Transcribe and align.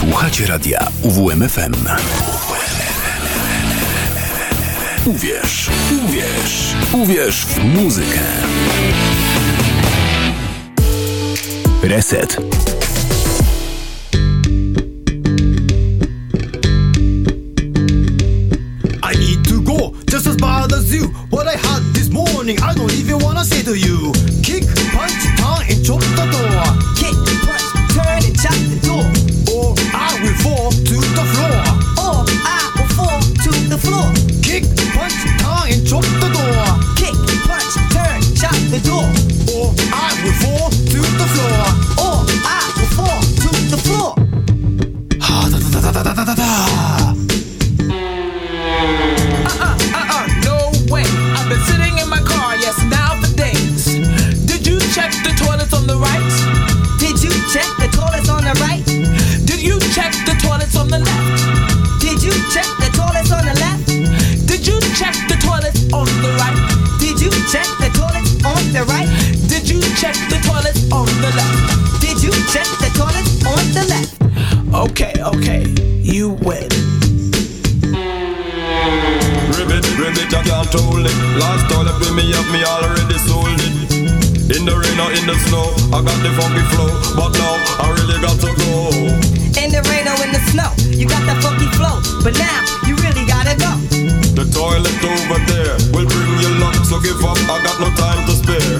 Słuchacie 0.00 0.46
radia 0.46 0.88
UWMFM. 1.02 1.74
Uwierz, 5.04 5.70
uwierz, 6.04 6.74
uwierz 6.92 7.46
w 7.46 7.64
muzykę. 7.64 8.20
Reset. 11.82 12.36
I 19.02 19.18
need 19.18 19.48
to 19.48 19.60
go 19.60 19.92
just 20.12 20.26
as 20.26 20.36
bad 20.36 20.72
as 20.72 20.92
you. 20.92 21.12
What 21.30 21.46
I 21.46 21.58
had 21.68 21.82
this 21.94 22.08
morning, 22.08 22.58
I 22.58 22.74
don't 22.74 22.92
even 22.92 23.22
wanna 23.22 23.44
say 23.44 23.62
to 23.64 23.74
you. 23.74 24.12
Kick, 24.42 24.64
punch, 24.92 25.12
turn, 25.36 25.76
and 25.76 25.86
chop 25.86 26.00
the 26.00 26.26
door. 26.32 26.64
Kick, 26.96 27.16
punch, 27.46 27.94
turn, 27.94 28.24
and 28.24 28.42
chop 28.42 28.54
the 28.54 28.86
door. 28.86 29.29
Or 29.60 29.74
I 29.92 30.16
will 30.22 30.36
fall 30.40 30.70
to 30.70 30.96
the 31.18 31.24
floor. 31.32 31.60
Or 32.00 32.24
I 32.48 32.62
will 32.76 32.90
fall 32.96 33.20
to 33.20 33.52
the 33.68 33.76
floor. 33.76 34.08
Kick, 34.40 34.64
punch, 34.96 35.20
turn, 35.36 35.66
and 35.72 35.86
chop 35.86 36.04
the 36.22 36.30
door. 36.32 36.64
Kick, 36.96 37.16
punch, 37.44 37.74
turn, 37.92 38.20
chop 38.40 38.56
the 38.72 38.80
door. 38.88 39.04
Or 39.52 39.68
I 39.92 40.08
will 40.24 40.36
fall 40.40 40.70
to 40.70 41.00
the 41.20 41.28
floor. 41.34 41.60
Or 42.00 42.16
I 42.48 42.62
will 42.76 42.90
fall 42.96 43.20
to 43.20 43.50
the 43.70 43.76
floor. 43.76 44.19
Ribbit, 80.72 80.78
I 80.78 80.78
can't 80.78 80.84
hold 80.84 81.06
it. 81.06 81.14
Last 81.38 81.70
toilet 81.70 81.98
with 81.98 82.14
me 82.14 82.32
up, 82.34 82.46
me 82.50 82.62
already 82.64 83.18
sold 83.18 83.60
it. 83.60 84.56
In 84.56 84.66
the 84.66 84.74
rain 84.74 84.98
or 84.98 85.10
in 85.14 85.26
the 85.26 85.38
snow, 85.46 85.70
I 85.94 86.02
got 86.02 86.18
the 86.22 86.30
funky 86.34 86.62
flow, 86.74 86.90
but 87.14 87.30
now 87.38 87.54
I 87.78 87.90
really 87.94 88.18
got 88.20 88.38
to 88.40 88.50
go. 88.54 88.90
In 89.58 89.70
the 89.70 89.82
rain 89.90 90.06
or 90.10 90.18
in 90.22 90.32
the 90.32 90.42
snow, 90.50 90.70
you 90.90 91.06
got 91.06 91.22
that 91.26 91.42
funky 91.42 91.70
flow, 91.78 92.02
but 92.22 92.34
now 92.38 92.58
you 92.86 92.96
really 92.98 93.26
gotta 93.26 93.54
go. 93.54 93.72
The 94.34 94.46
toilet 94.50 94.94
over 95.02 95.38
there 95.46 95.76
will 95.94 96.06
bring 96.06 96.32
you 96.42 96.50
luck, 96.58 96.74
so 96.82 96.98
give 96.98 97.22
up, 97.22 97.38
I 97.46 97.62
got 97.62 97.78
no 97.78 97.90
time 97.94 98.26
to 98.26 98.34
spare. 98.34 98.78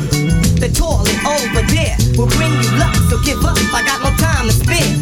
The 0.58 0.70
toilet 0.75 1.20
over 1.22 1.62
there 1.70 1.94
will 2.19 2.30
bring 2.34 2.50
you 2.50 2.70
luck, 2.78 2.94
so 3.06 3.19
give 3.22 3.42
up. 3.44 3.56
I 3.70 3.82
got 3.86 4.02
no 4.02 4.10
time 4.19 4.50
to 4.50 4.54
spare. 4.54 4.94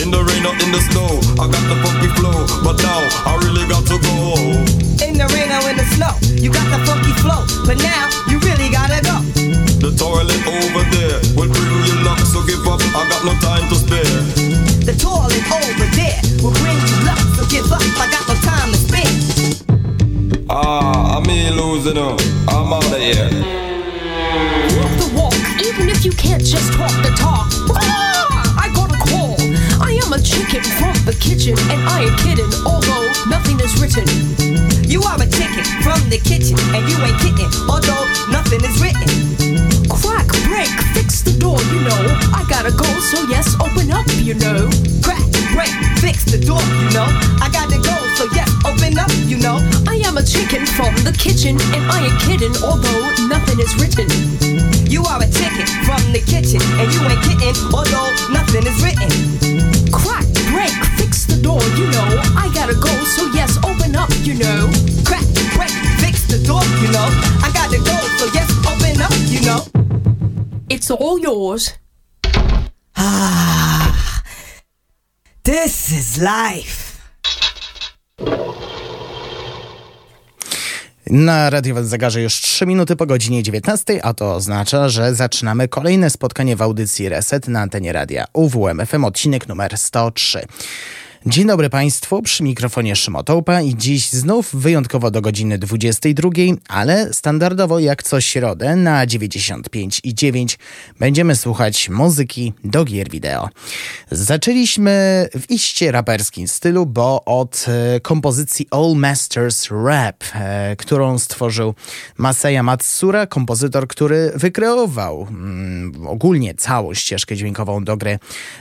In 0.00 0.08
the 0.10 0.24
rain 0.24 0.44
or 0.48 0.56
in 0.56 0.72
the 0.72 0.80
snow, 0.88 1.20
I 1.36 1.48
got 1.52 1.64
the 1.68 1.76
funky 1.84 2.08
flow, 2.16 2.48
but 2.64 2.80
now 2.80 3.00
I 3.28 3.36
really 3.44 3.68
got 3.68 3.84
to 3.86 3.96
go. 4.00 4.91
In 5.02 5.18
the 5.18 5.26
rain 5.34 5.50
or 5.50 5.66
in 5.68 5.76
the 5.76 5.84
snow, 5.98 6.14
you 6.38 6.52
got 6.52 6.62
the 6.70 6.78
funky 6.86 7.10
flow, 7.18 7.42
but 7.66 7.76
now 7.82 8.06
you 8.30 8.38
really 8.46 8.70
gotta 8.70 9.02
go. 9.02 9.18
The 9.82 9.90
toilet 9.98 10.38
over 10.46 10.84
there 10.94 11.18
will 11.34 11.50
bring 11.50 11.82
you 11.90 11.96
luck, 12.06 12.22
so 12.22 12.38
give 12.46 12.62
up, 12.70 12.78
I 12.94 13.02
got 13.10 13.24
no 13.26 13.34
time 13.42 13.66
to 13.68 13.74
spare. 13.74 14.22
The 14.86 14.94
toilet 14.94 15.42
over 15.50 15.88
there 15.98 16.22
will 16.38 16.54
bring 16.62 16.78
you 16.78 16.98
luck, 17.02 17.18
so 17.34 17.42
give 17.50 17.66
up. 17.74 17.82
I 17.98 18.06
got 18.14 18.22
no 18.30 18.34
time 18.46 18.70
to 18.70 18.78
spare. 18.78 20.46
Ah, 20.48 21.16
I'm 21.18 21.26
me 21.26 21.50
losing 21.50 21.98
up, 21.98 22.20
I'm 22.46 22.72
out 22.72 22.86
of 22.86 23.02
here. 23.02 23.26
Walk 24.78 24.92
the 25.02 25.10
walk, 25.18 25.34
even 25.66 25.90
if 25.90 26.04
you 26.04 26.12
can't 26.12 26.44
just 26.44 26.72
talk 26.74 26.94
the 27.02 27.10
talk. 27.18 27.50
I 30.12 30.16
am 30.16 30.20
a 30.20 30.28
chicken 30.28 30.62
from 30.76 30.92
the 31.08 31.16
kitchen, 31.16 31.56
and 31.72 31.80
I 31.88 32.04
ain't 32.04 32.18
kidding, 32.20 32.52
although 32.68 33.08
nothing 33.32 33.56
is 33.64 33.72
written. 33.80 34.04
You 34.84 35.00
are 35.08 35.16
a 35.16 35.24
chicken 35.24 35.64
from 35.80 36.04
the 36.12 36.20
kitchen, 36.20 36.52
and 36.76 36.84
you 36.84 37.00
ain't 37.00 37.16
kidding, 37.24 37.48
although 37.64 38.04
nothing 38.28 38.60
is 38.60 38.76
written. 38.76 39.08
Crack, 39.88 40.28
break, 40.44 40.68
fix 40.92 41.24
the 41.24 41.32
door, 41.40 41.56
you 41.72 41.80
know. 41.80 42.04
I 42.36 42.44
gotta 42.44 42.76
go, 42.76 42.84
so 43.08 43.24
yes, 43.24 43.56
open 43.56 43.88
up, 43.88 44.04
you 44.20 44.36
know. 44.36 44.68
Crack, 45.00 45.24
break, 45.56 45.72
fix 46.04 46.28
the 46.28 46.36
door, 46.36 46.60
you 46.60 46.92
know. 46.92 47.08
I 47.40 47.48
gotta 47.48 47.80
go, 47.80 47.96
so 48.20 48.28
yes, 48.36 48.52
open 48.68 49.00
up, 49.00 49.08
you 49.24 49.40
know. 49.40 49.64
I 49.88 49.96
am 50.04 50.20
a 50.20 50.24
chicken 50.28 50.68
from 50.76 50.92
the 51.08 51.16
kitchen, 51.16 51.56
and 51.72 51.88
I 51.88 52.12
ain't 52.12 52.20
kidding, 52.20 52.52
although 52.60 53.00
nothing 53.32 53.64
is 53.64 53.72
written. 53.80 54.12
You 54.92 55.08
are 55.08 55.24
a 55.24 55.28
chicken 55.32 55.64
from 55.88 56.04
the 56.12 56.20
kitchen, 56.20 56.60
and 56.76 56.92
you 56.92 57.00
ain't 57.00 57.24
kidding, 57.24 57.56
although 57.72 58.12
nothing 58.28 58.68
is 58.68 58.76
written. 58.84 59.51
Break, 60.52 60.74
fix 61.00 61.24
the 61.24 61.40
door, 61.42 61.62
you 61.78 61.86
know. 61.90 62.08
I 62.36 62.50
gotta 62.54 62.74
go, 62.74 62.92
so 63.16 63.26
yes, 63.32 63.56
open 63.64 63.96
up, 63.96 64.10
you 64.22 64.34
know. 64.34 64.70
Crack, 65.08 65.24
break, 65.56 65.72
fix 66.04 66.26
the 66.26 66.38
door, 66.44 66.62
you 66.82 66.88
know. 66.92 67.08
I 67.42 67.50
gotta 67.54 67.78
go, 67.78 67.96
so 68.18 68.24
yes, 68.36 68.48
open 68.70 69.00
up, 69.00 69.12
you 69.32 69.40
know. 69.48 69.60
It's 70.68 70.90
all 70.90 71.18
yours. 71.18 71.72
Ah, 72.96 74.22
this 75.44 75.90
is 75.90 76.22
life. 76.22 76.81
Na 81.12 81.50
radiowym 81.50 81.86
zegarze 81.86 82.22
już 82.22 82.34
3 82.34 82.66
minuty 82.66 82.96
po 82.96 83.06
godzinie 83.06 83.42
19, 83.42 84.04
a 84.04 84.14
to 84.14 84.34
oznacza, 84.34 84.88
że 84.88 85.14
zaczynamy 85.14 85.68
kolejne 85.68 86.10
spotkanie 86.10 86.56
w 86.56 86.62
audycji 86.62 87.08
Reset 87.08 87.48
na 87.48 87.60
antenie 87.60 87.92
radia 87.92 88.24
UWMFM, 88.32 89.04
odcinek 89.04 89.48
numer 89.48 89.78
103. 89.78 90.44
Dzień 91.26 91.46
dobry 91.46 91.70
Państwu, 91.70 92.22
przy 92.22 92.42
mikrofonie 92.42 92.96
Szymotołpa 92.96 93.60
i 93.60 93.76
dziś 93.76 94.10
znów 94.10 94.54
wyjątkowo 94.54 95.10
do 95.10 95.20
godziny 95.20 95.58
22, 95.58 96.30
ale 96.68 97.12
standardowo 97.12 97.78
jak 97.78 98.02
co 98.02 98.20
środę 98.20 98.76
na 98.76 99.06
95 99.06 100.00
i 100.04 100.14
9 100.14 100.58
będziemy 100.98 101.36
słuchać 101.36 101.88
muzyki 101.88 102.52
do 102.64 102.84
gier 102.84 103.10
wideo. 103.10 103.48
Zaczęliśmy 104.10 105.28
w 105.40 105.50
iście 105.50 105.92
raperskim 105.92 106.48
stylu, 106.48 106.86
bo 106.86 107.24
od 107.24 107.66
e, 107.68 108.00
kompozycji 108.00 108.66
All 108.70 108.94
Masters 108.96 109.68
Rap, 109.70 110.24
e, 110.34 110.76
którą 110.76 111.18
stworzył 111.18 111.74
Masaya 112.18 112.62
Matsura, 112.62 113.26
kompozytor, 113.26 113.88
który 113.88 114.32
wykreował 114.34 115.26
mm, 115.30 116.06
ogólnie 116.06 116.54
całą 116.54 116.94
ścieżkę 116.94 117.36
dźwiękową 117.36 117.84
do 117.84 117.96
gry 117.96 118.18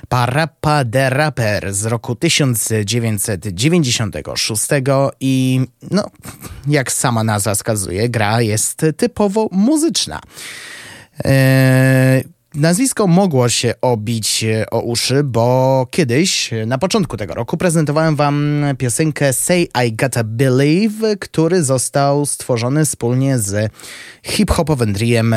Parappa 0.09 0.85
the 0.85 1.09
Rapper 1.09 1.73
z 1.73 1.85
roku 1.85 2.15
1996 2.53 4.67
i 5.19 5.61
no, 5.91 6.09
jak 6.67 6.91
sama 6.91 7.23
nazwa 7.23 7.55
wskazuje, 7.55 8.09
gra 8.09 8.41
jest 8.41 8.85
typowo 8.97 9.47
muzyczna. 9.51 10.21
Eee, 11.23 12.23
Nazwisko 12.55 13.07
mogło 13.07 13.49
się 13.49 13.73
obić 13.81 14.45
o 14.71 14.81
uszy, 14.81 15.23
bo 15.23 15.87
kiedyś, 15.91 16.51
na 16.65 16.77
początku 16.77 17.17
tego 17.17 17.33
roku, 17.33 17.57
prezentowałem 17.57 18.15
wam 18.15 18.65
piosenkę 18.77 19.33
Say 19.33 19.67
I 19.85 19.93
Gotta 19.93 20.23
Believe, 20.23 21.17
który 21.17 21.63
został 21.63 22.25
stworzony 22.25 22.85
wspólnie 22.85 23.39
z 23.39 23.71
hip-hopowym 24.23 24.93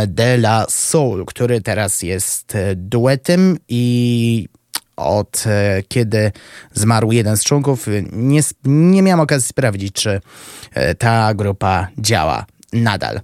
De 0.07 0.35
La 0.35 0.67
Soul, 0.69 1.25
który 1.25 1.61
teraz 1.61 2.03
jest 2.03 2.57
duetem 2.77 3.59
i 3.69 4.49
od 4.97 5.45
e, 5.47 5.83
kiedy 5.89 6.33
zmarł 6.73 7.13
jeden 7.13 7.37
z 7.37 7.45
członków, 7.45 7.87
nie, 8.13 8.41
nie 8.65 9.03
miałem 9.03 9.21
okazji 9.21 9.49
sprawdzić, 9.49 9.93
czy 9.93 10.21
e, 10.75 10.95
ta 10.95 11.35
grupa 11.35 11.89
działa 11.99 12.47
nadal. 12.73 13.21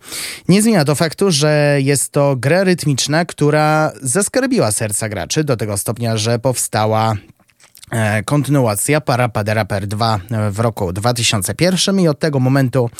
Nie 0.49 0.63
zmienia 0.63 0.85
to 0.85 0.95
faktu, 0.95 1.31
że 1.31 1.79
jest 1.83 2.13
to 2.13 2.37
gra 2.37 2.65
rytmiczna, 2.65 3.25
która 3.25 3.93
zaskarbiła 4.03 4.73
serca 4.73 5.09
graczy 5.09 5.45
do 5.45 5.57
tego 5.57 5.77
stopnia, 5.77 6.17
że 6.17 6.39
powstała 6.39 7.15
e, 7.91 8.23
kontynuacja 8.23 9.01
Parappa 9.01 9.45
the 9.45 9.55
Rapper 9.55 9.87
2 9.87 10.21
w 10.51 10.61
roku 10.61 10.93
2001 10.93 12.01
i 12.01 12.09
od 12.09 12.19
tego 12.19 12.41
momentu 12.41 12.91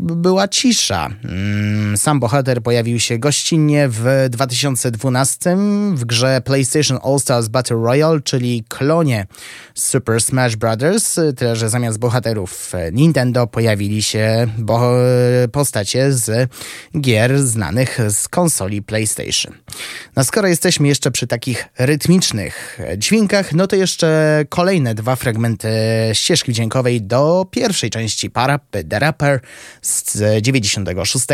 była 0.00 0.48
cisza. 0.48 1.08
Mm, 1.24 1.96
sam 1.96 2.20
bohater 2.20 2.62
pojawił 2.62 3.00
się 3.00 3.18
gościnnie 3.18 3.88
w 3.88 4.26
2012 4.30 5.56
w 5.94 6.04
grze 6.04 6.40
PlayStation 6.44 6.98
All 7.04 7.20
Stars 7.20 7.48
Battle 7.48 7.76
Royale, 7.76 8.20
czyli 8.20 8.64
klonie 8.68 9.26
Super 9.74 10.20
Smash 10.20 10.56
Bros. 10.56 11.20
Tyle, 11.36 11.56
że 11.56 11.68
zamiast 11.68 11.98
bohaterów 11.98 12.72
Nintendo 12.92 13.46
pojawili 13.46 14.02
się 14.02 14.46
bo 14.58 14.92
postacie 15.52 16.12
z 16.12 16.50
gier 17.00 17.42
znanych 17.42 17.98
z 18.08 18.28
konsoli 18.28 18.82
PlayStation. 18.82 19.54
No 20.16 20.24
skoro 20.24 20.48
jesteśmy 20.48 20.88
jeszcze 20.88 21.10
przy 21.10 21.26
takich 21.26 21.68
rytmicznych 21.78 22.80
dźwiękach, 22.96 23.52
no 23.52 23.66
to 23.66 23.76
jeszcze 23.76 24.40
kolejne 24.48 24.94
dwa 24.94 25.16
fragmenty 25.16 25.68
ścieżki 26.12 26.52
dźwiękowej 26.52 27.02
do 27.02 27.46
pierwszej 27.50 27.90
części 27.90 28.30
Parapy 28.30 28.84
The 28.84 28.98
Rapper 28.98 29.40
z 29.82 30.42
96. 30.42 31.26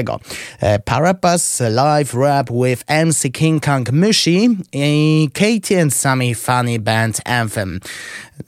E, 0.61 0.79
Parappas 0.79 1.61
live 1.61 2.15
rap 2.15 2.51
with 2.51 2.85
MC 2.89 3.31
King 3.33 3.65
Kong 3.65 3.93
Mushi 3.93 4.49
i 4.73 5.29
Katie 5.33 5.83
and 5.83 5.95
Sammy 5.95 6.35
Funny 6.35 6.79
Band 6.79 7.21
Anthem. 7.25 7.81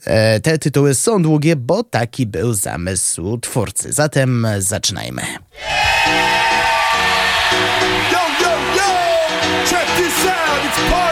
E, 0.05 0.39
te 0.39 0.57
tytuły 0.57 0.95
są 0.95 1.21
długie, 1.21 1.55
bo 1.55 1.83
taki 1.83 2.25
był 2.25 2.53
zamysł 2.53 3.37
twórcy. 3.37 3.93
Zatem 3.93 4.47
zaczynajmy. 4.59 5.21
Yo, 8.11 8.19
yo, 8.41 8.51
yo! 8.75 8.89
Check 9.65 9.87
this 9.97 10.25
out, 10.25 10.65
it's! 10.65 11.08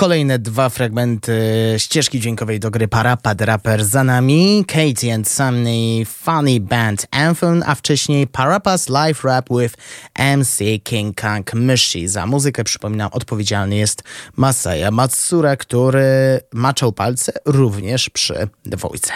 Kolejne 0.00 0.38
dwa 0.38 0.68
fragmenty 0.68 1.32
ścieżki 1.78 2.20
dźwiękowej 2.20 2.60
do 2.60 2.70
gry 2.70 2.88
Parapad 2.88 3.40
Rapper 3.40 3.84
za 3.84 4.04
nami. 4.04 4.64
Katie 4.66 5.14
and 5.14 5.28
Sunny 5.28 6.04
Funny 6.06 6.60
Band 6.60 7.06
Anthem, 7.10 7.62
a 7.66 7.74
wcześniej 7.74 8.26
Parapas 8.26 8.88
Live 8.88 9.24
Rap 9.24 9.48
with 9.60 9.74
MC 10.36 10.58
King 10.84 11.20
Kong 11.20 11.54
Myshi. 11.54 12.08
Za 12.08 12.26
muzykę, 12.26 12.64
przypominam, 12.64 13.10
odpowiedzialny 13.12 13.76
jest 13.76 14.02
Masaya 14.36 14.90
Matsura, 14.90 15.56
który 15.56 16.40
maczał 16.52 16.92
palce 16.92 17.32
również 17.46 18.10
przy 18.10 18.48
dwójce. 18.64 19.12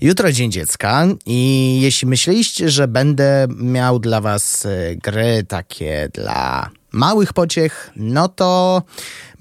Jutro 0.00 0.32
Dzień 0.32 0.52
Dziecka 0.52 1.06
i 1.26 1.78
jeśli 1.82 2.08
myśleliście, 2.08 2.70
że 2.70 2.88
będę 2.88 3.46
miał 3.56 3.98
dla 3.98 4.20
was 4.20 4.64
y, 4.64 4.98
gry 5.02 5.44
takie 5.48 6.08
dla 6.12 6.70
małych 6.94 7.32
pociech, 7.32 7.90
no 7.96 8.28
to 8.28 8.82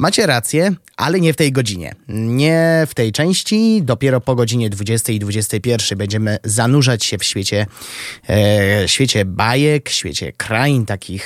macie 0.03 0.25
rację, 0.25 0.71
ale 0.97 1.19
nie 1.19 1.33
w 1.33 1.35
tej 1.35 1.51
godzinie. 1.51 1.95
Nie 2.07 2.87
w 2.89 2.95
tej 2.95 3.11
części. 3.11 3.81
Dopiero 3.83 4.21
po 4.21 4.35
godzinie 4.35 4.69
20 4.69 5.13
i 5.13 5.19
21 5.19 5.97
będziemy 5.97 6.37
zanurzać 6.43 7.05
się 7.05 7.17
w 7.17 7.23
świecie, 7.23 7.65
e, 8.29 8.87
świecie 8.87 9.25
bajek, 9.25 9.89
świecie 9.89 10.33
krain 10.33 10.85
takich, 10.85 11.25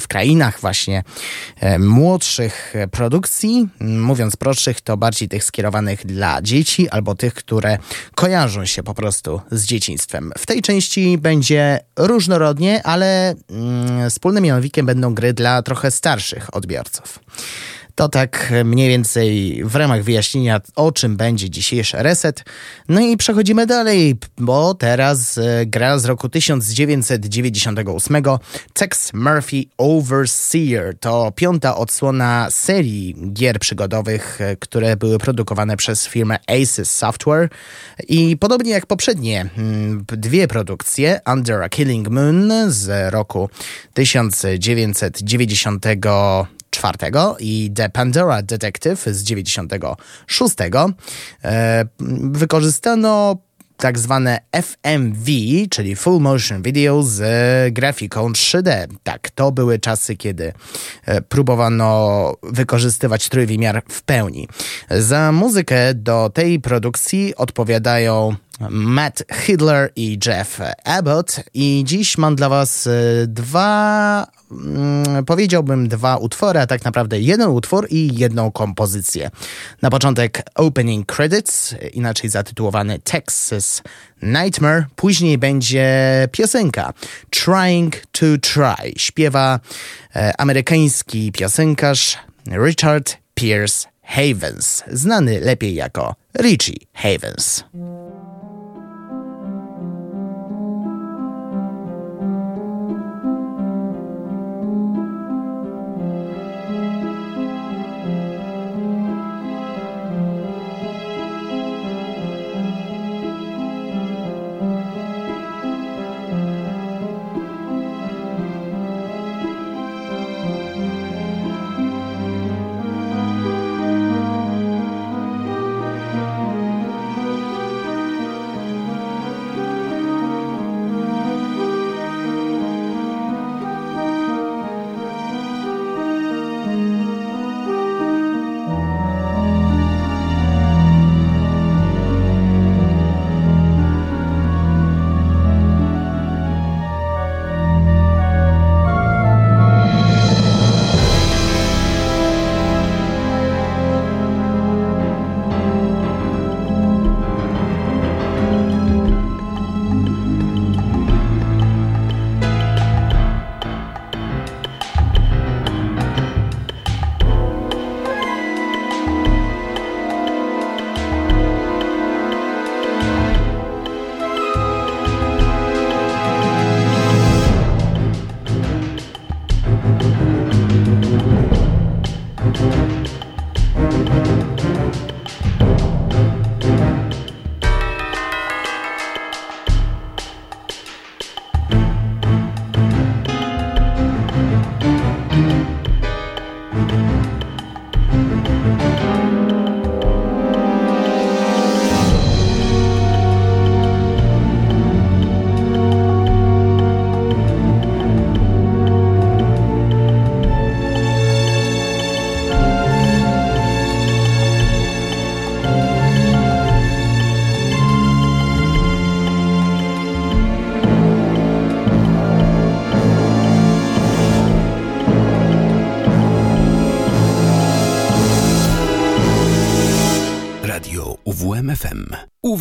w 0.00 0.08
krainach 0.08 0.60
właśnie 0.60 1.02
e, 1.60 1.78
młodszych 1.78 2.74
produkcji. 2.90 3.68
Mówiąc 3.80 4.36
prostszych, 4.36 4.80
to 4.80 4.96
bardziej 4.96 5.28
tych 5.28 5.44
skierowanych 5.44 6.06
dla 6.06 6.42
dzieci 6.42 6.88
albo 6.88 7.14
tych, 7.14 7.34
które 7.34 7.78
kojarzą 8.14 8.64
się 8.66 8.82
po 8.82 8.94
prostu 8.94 9.40
z 9.50 9.64
dzieciństwem. 9.64 10.32
W 10.38 10.46
tej 10.46 10.62
części 10.62 11.18
będzie 11.18 11.80
różnorodnie, 11.96 12.82
ale 12.82 13.34
mm, 13.50 14.10
wspólnym 14.10 14.44
mianownikiem 14.44 14.86
będą 14.86 15.14
gry 15.14 15.32
dla 15.32 15.62
trochę 15.62 15.90
starszych 15.90 16.56
odbiorców. 16.56 17.20
To 17.96 18.08
tak 18.08 18.52
mniej 18.64 18.88
więcej 18.88 19.60
w 19.64 19.76
ramach 19.76 20.02
wyjaśnienia, 20.02 20.60
o 20.74 20.92
czym 20.92 21.16
będzie 21.16 21.50
dzisiejszy 21.50 21.96
reset. 21.96 22.44
No 22.88 23.00
i 23.00 23.16
przechodzimy 23.16 23.66
dalej, 23.66 24.16
bo 24.38 24.74
teraz 24.74 25.38
e, 25.38 25.66
gra 25.66 25.98
z 25.98 26.04
roku 26.04 26.28
1998 26.28 28.22
Tex 28.72 29.12
Murphy 29.14 29.64
Overseer. 29.78 30.98
To 31.00 31.32
piąta 31.32 31.76
odsłona 31.76 32.46
serii 32.50 33.14
gier 33.32 33.58
przygodowych, 33.58 34.40
e, 34.40 34.56
które 34.56 34.96
były 34.96 35.18
produkowane 35.18 35.76
przez 35.76 36.06
firmę 36.06 36.38
Aces 36.46 36.94
Software. 36.94 37.48
I 38.08 38.36
podobnie 38.36 38.70
jak 38.70 38.86
poprzednie 38.86 39.50
mm, 39.58 40.04
dwie 40.08 40.48
produkcje, 40.48 41.20
Under 41.32 41.62
a 41.62 41.68
Killing 41.68 42.08
Moon 42.08 42.52
z 42.68 43.12
roku 43.12 43.50
1990 43.94 45.86
czwartego 46.76 47.36
i 47.40 47.70
The 47.74 47.88
Pandora 47.88 48.42
Detective 48.42 49.06
z 49.06 49.22
96. 49.22 50.54
E, 51.44 51.84
wykorzystano 52.20 53.36
tak 53.76 53.98
zwane 53.98 54.38
FMV, 54.52 55.30
czyli 55.70 55.96
Full 55.96 56.20
Motion 56.20 56.62
Video 56.62 57.02
z 57.02 57.24
grafiką 57.74 58.32
3D. 58.32 58.86
Tak, 59.02 59.30
to 59.30 59.52
były 59.52 59.78
czasy, 59.78 60.16
kiedy 60.16 60.52
e, 61.04 61.20
próbowano 61.20 62.32
wykorzystywać 62.42 63.28
trójwymiar 63.28 63.82
w 63.88 64.02
pełni. 64.02 64.48
Za 64.90 65.32
muzykę 65.32 65.94
do 65.94 66.30
tej 66.34 66.60
produkcji 66.60 67.36
odpowiadają 67.36 68.36
Matt 68.70 69.22
Hidler 69.32 69.90
i 69.96 70.18
Jeff 70.26 70.60
Abbott 70.84 71.40
i 71.54 71.82
dziś 71.86 72.18
mam 72.18 72.36
dla 72.36 72.48
was 72.48 72.86
e, 72.86 72.90
dwa, 73.26 74.26
mm, 74.50 75.24
powiedziałbym 75.24 75.88
dwa 75.88 76.16
utwory, 76.16 76.60
a 76.60 76.66
tak 76.66 76.84
naprawdę 76.84 77.20
jeden 77.20 77.48
utwór 77.48 77.86
i 77.90 78.18
jedną 78.18 78.50
kompozycję. 78.50 79.30
Na 79.82 79.90
początek 79.90 80.42
Opening 80.54 81.06
Credits, 81.06 81.74
inaczej 81.92 82.30
zatytułowany 82.30 82.98
Texas 82.98 83.82
Nightmare, 84.22 84.84
później 84.96 85.38
będzie 85.38 85.88
piosenka 86.32 86.92
Trying 87.30 87.96
to 88.12 88.26
Try. 88.40 88.92
Śpiewa 88.96 89.60
e, 90.16 90.40
amerykański 90.40 91.32
piosenkarz 91.32 92.18
Richard 92.66 93.16
Pierce 93.34 93.88
Havens, 94.02 94.84
znany 94.92 95.40
lepiej 95.40 95.74
jako 95.74 96.14
Richie 96.38 96.76
Havens. 96.92 97.64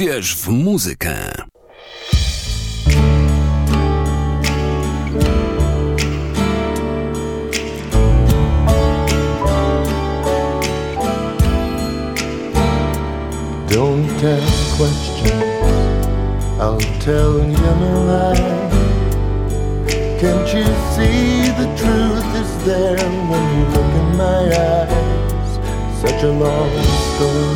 Uwierz 0.06 0.36
w 0.36 0.48
muzykę. 0.48 1.34
Don't 13.70 14.24
ask 14.24 14.78
questions, 14.78 15.34
I'll 16.60 16.78
tell 17.00 17.40
you 17.40 17.58
no 17.58 18.04
lie. 18.06 18.36
Can't 20.22 20.54
you 20.54 20.66
see 20.94 21.50
the 21.58 21.68
truth 21.78 22.36
is 22.42 22.52
there 22.66 23.10
when 23.30 23.44
you 23.58 23.66
look 23.74 23.92
in 24.02 24.18
my 24.18 24.44
eyes? 24.54 25.60
Such 26.02 26.24
a 26.24 26.32
long 26.32 26.70
story, 27.16 27.55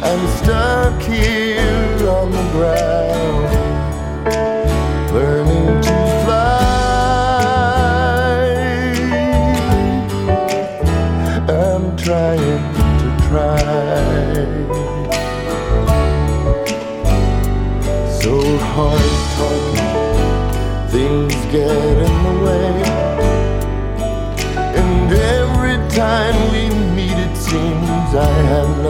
I'm 0.00 0.26
stuck 0.38 1.02
here 1.02 2.08
on 2.08 2.30
the 2.30 2.42
ground, 2.52 3.48
learning 5.12 5.82
to 5.82 5.94
fly. 6.24 6.58
I'm 11.48 11.96
trying 11.96 12.62
to 13.00 13.08
try. 13.26 13.58
So 18.20 18.32
hard 18.58 19.10
talking, 19.36 20.90
things 20.90 21.34
get 21.52 21.87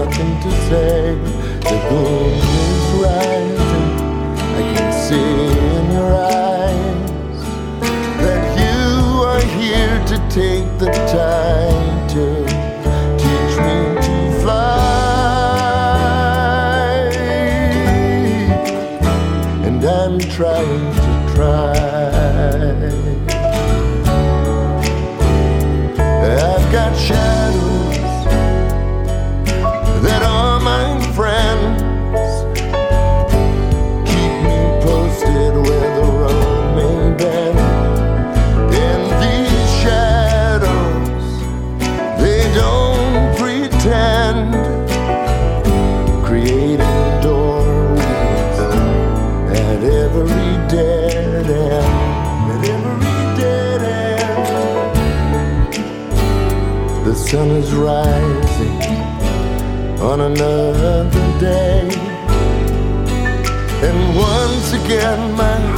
nothing 0.08 0.40
to 0.40 0.50
say. 0.68 1.14
The 1.68 1.76
moon 1.90 2.32
is 2.32 2.84
rising, 3.02 3.90
I 4.56 4.74
can 4.74 4.88
see 5.04 5.32
in 5.76 5.92
your 5.92 6.12
eyes 6.14 7.40
that 8.22 8.42
you 8.62 9.22
are 9.30 9.44
here 9.60 9.98
to 10.06 10.16
take 10.30 10.68
the 10.78 10.90
time 11.12 11.77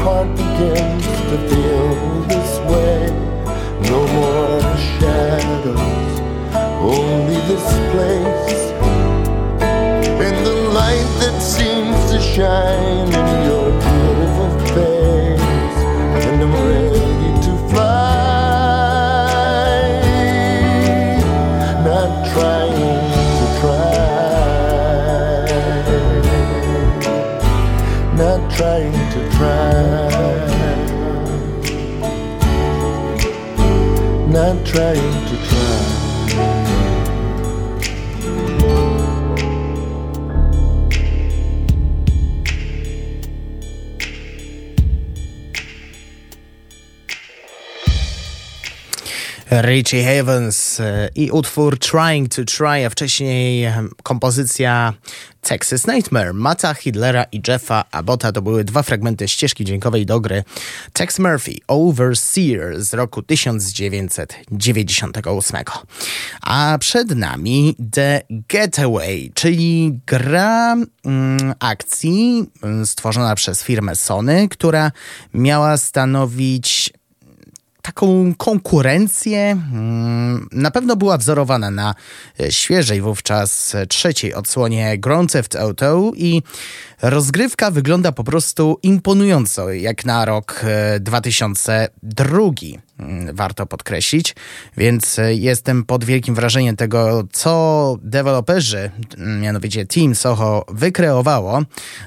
heart 0.03 0.29
begins 0.35 1.05
to 1.31 1.37
feel 1.49 2.23
this 2.33 2.53
way. 2.71 2.99
No 3.91 4.01
more 4.19 4.61
shadows, 4.97 6.13
only 6.95 7.41
this 7.51 7.69
place. 7.93 8.61
And 10.27 10.37
the 10.47 10.57
light 10.79 11.11
that 11.21 11.37
seems 11.43 11.99
to 12.13 12.19
shine 12.19 13.09
in 13.21 13.45
your 13.45 13.50
trying 34.73 35.27
to 35.27 35.37
try. 35.49 36.01
Richie 49.51 50.05
Havens 50.05 50.81
e, 50.81 51.09
i 51.15 51.31
utwór 51.31 51.79
Trying 51.79 52.29
to 52.29 52.45
Try, 52.45 52.87
a 52.87 52.91
wcześniej 52.91 53.65
e, 53.65 53.89
kompozycja 54.03 54.95
Texas 55.51 55.87
Nightmare. 55.87 56.33
Mata 56.33 56.75
Hidlera 56.75 57.25
i 57.33 57.43
Jeffa 57.49 57.85
Abota 57.91 58.33
to 58.33 58.43
były 58.43 58.65
dwa 58.65 58.83
fragmenty 58.83 59.29
ścieżki 59.29 59.65
dźwiękowej 59.65 60.07
do 60.07 60.21
gry 60.21 60.45
Tex 60.93 61.19
Murphy 61.19 61.55
Overseer 61.67 62.83
z 62.83 62.95
roku 62.95 63.23
1998. 63.23 65.59
A 66.41 66.77
przed 66.81 67.11
nami 67.11 67.77
The 67.93 68.23
Getaway, 68.31 69.33
czyli 69.35 69.99
gra 70.07 70.73
mm, 70.73 70.89
akcji 71.59 72.51
mm, 72.63 72.87
stworzona 72.87 73.35
przez 73.35 73.63
firmę 73.63 73.97
Sony, 73.97 74.49
która 74.49 74.93
miała 75.35 75.77
stanowić 75.77 76.93
taką 77.95 78.35
konkurencję. 78.37 79.51
mm, 79.51 80.49
Na 80.53 80.71
pewno 80.71 80.97
była 80.97 81.19
wzorowana 81.19 81.71
na 81.71 81.95
e, 82.41 82.53
świeżej 82.53 83.01
wówczas 83.01 83.75
e, 83.75 83.87
trzeciej 83.87 84.35
odsłonie 84.35 84.99
Grand 84.99 85.33
Theft 85.33 85.57
Auto 85.57 86.13
i 86.17 86.43
rozgrywka 87.03 87.71
wygląda 87.71 88.13
po 88.13 88.25
prostu 88.25 88.79
imponująco, 88.83 89.73
jak 89.73 90.05
na 90.05 90.25
rok 90.25 90.61
e, 90.65 91.01
2002. 91.01 92.39
mm, 93.01 93.35
Warto 93.37 93.67
podkreślić, 93.67 94.35
więc 94.77 95.19
e, 95.19 95.35
jestem 95.35 95.85
pod 95.85 96.05
wielkim 96.05 96.35
wrażeniem 96.35 96.77
tego, 96.77 97.25
co 97.33 97.97
deweloperzy, 98.03 98.91
mm, 99.19 99.41
mianowicie 99.41 99.87
Team 99.87 100.15
Soho, 100.15 100.65
wykreowało. 100.69 101.63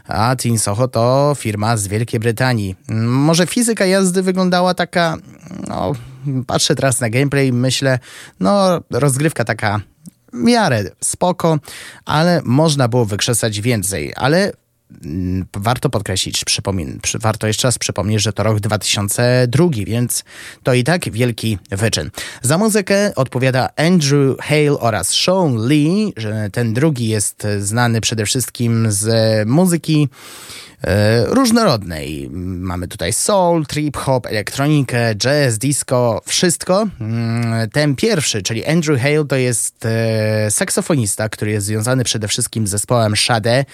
A 0.07 0.35
Team 0.35 0.59
Soho 0.59 0.87
to 0.87 1.33
firma 1.39 1.77
z 1.77 1.87
Wielkiej 1.87 2.19
Brytanii. 2.19 2.75
Mm, 2.89 3.11
Może 3.11 3.47
fizyka 3.47 3.85
jazdy 3.85 4.21
wyglądała 4.21 4.73
taka, 4.73 5.17
no, 5.67 5.91
patrzę 6.47 6.75
teraz 6.75 7.01
na 7.01 7.09
gameplay 7.09 7.47
i 7.47 7.53
myślę, 7.53 7.99
no, 8.39 8.81
rozgrywka 8.91 9.43
taka 9.43 9.79
w 10.33 10.37
miarę 10.37 10.83
spoko, 11.01 11.59
ale 12.05 12.41
można 12.45 12.87
było 12.87 13.05
wykrzesać 13.05 13.61
więcej. 13.61 14.13
Ale 14.15 14.51
warto 15.53 15.89
podkreślić, 15.89 16.45
przypomin, 16.45 16.99
przy, 17.01 17.19
warto 17.19 17.47
jeszcze 17.47 17.67
raz 17.67 17.77
przypomnieć, 17.77 18.21
że 18.21 18.33
to 18.33 18.43
rok 18.43 18.59
2002, 18.59 19.67
więc 19.85 20.23
to 20.63 20.73
i 20.73 20.83
tak 20.83 21.11
wielki 21.11 21.57
wyczyn. 21.71 22.11
Za 22.41 22.57
muzykę 22.57 23.15
odpowiada 23.15 23.69
Andrew 23.75 24.37
Hale 24.41 24.79
oraz 24.79 25.09
Sean 25.09 25.67
Lee. 25.67 26.13
Ten 26.51 26.73
drugi 26.73 27.07
jest 27.07 27.47
znany 27.59 28.01
przede 28.01 28.25
wszystkim 28.25 28.91
z 28.91 29.07
muzyki 29.47 30.09
różnorodnej. 31.25 32.29
Mamy 32.33 32.87
tutaj 32.87 33.13
soul, 33.13 33.65
trip 33.65 33.97
hop, 33.97 34.25
elektronikę, 34.25 35.15
jazz, 35.15 35.57
disco, 35.57 36.21
wszystko. 36.25 36.87
Mm, 37.01 37.69
Ten 37.69 37.95
pierwszy, 37.95 38.41
czyli 38.41 38.65
Andrew 38.65 39.01
Hale, 39.01 39.25
to 39.25 39.35
jest 39.35 39.85
e, 39.85 40.51
saksofonista, 40.51 41.29
który 41.29 41.51
jest 41.51 41.65
związany 41.65 42.03
przede 42.03 42.27
wszystkim 42.27 42.67
z 42.67 42.69
zespołem 42.69 43.15
Shade, 43.15 43.65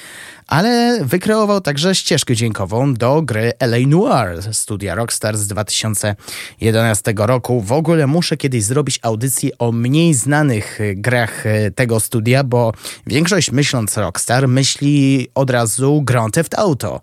ale 0.47 0.99
wykreował 1.01 1.61
także 1.61 1.95
ścieżkę 1.95 2.35
dźwiękową 2.35 2.93
do 2.93 3.21
gry 3.21 3.51
LA 3.59 3.77
Noir 3.87 4.53
studia 4.55 4.95
Rockstar 4.95 5.37
z 5.37 5.47
2011 5.47 7.13
roku. 7.17 7.61
W 7.61 7.71
ogóle 7.71 8.07
muszę 8.07 8.37
kiedyś 8.37 8.63
zrobić 8.63 8.99
audycję 9.01 9.49
o 9.59 9.71
mniej 9.71 10.13
znanych 10.13 10.81
e, 10.81 10.95
grach 10.95 11.45
e, 11.45 11.71
tego 11.71 11.99
studia, 11.99 12.43
bo 12.43 12.73
większość 13.07 13.51
myśląc 13.51 13.97
Rockstar 13.97 14.47
myśli 14.47 15.27
od 15.35 15.49
razu 15.49 16.01
Grand 16.01 16.33
Theft 16.33 16.59
Auto. 16.59 16.98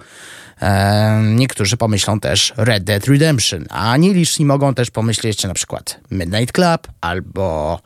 E, 0.63 1.21
niektórzy 1.23 1.77
pomyślą 1.77 2.21
też 2.21 2.53
Red 2.57 2.85
Dead 2.85 3.07
Redemption, 3.07 3.65
a 3.71 3.97
nieliczni 3.97 4.45
mogą 4.45 4.75
też 4.75 4.91
pomyśleć 4.91 5.25
jeszcze 5.25 5.49
na 5.49 5.55
przykład 5.55 6.01
Midnight 6.11 6.53
Club 6.53 6.89
albo 7.01 7.79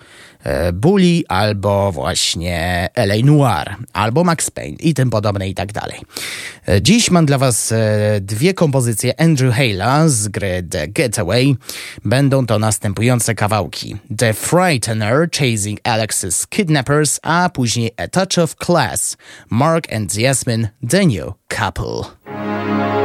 Bully, 0.73 1.23
albo 1.29 1.93
właśnie 1.93 2.89
LA 2.97 3.15
Noir, 3.25 3.77
albo 3.93 4.25
Max 4.25 4.51
Payne 4.51 4.77
i 4.81 4.95
tym 4.95 5.11
podobne 5.11 5.49
i 5.49 5.55
tak 5.55 5.73
dalej. 5.73 6.01
E, 6.69 6.83
Dziś 6.83 7.11
mam 7.11 7.27
dla 7.27 7.39
was 7.39 7.73
e, 7.73 8.21
dwie 8.21 8.55
kompozycje 8.55 9.21
Andrew 9.21 9.55
Hale'a 9.57 10.09
z 10.09 10.29
gry 10.29 10.63
The 10.71 10.89
Getaway. 10.89 11.57
Będą 12.05 12.47
to 12.47 12.59
następujące 12.59 13.35
kawałki. 13.35 13.97
The 14.19 14.35
Frightener 14.35 15.29
Chasing 15.33 15.81
Alex's 15.83 16.47
Kidnappers, 16.49 17.21
a 17.23 17.51
później 17.53 17.91
A 17.97 18.09
Touch 18.09 18.39
of 18.45 18.57
Class, 18.57 19.17
Mark 19.51 19.93
and 19.93 20.17
Jasmine, 20.17 20.69
The 20.91 21.07
New 21.07 21.33
Couple. 21.49 23.00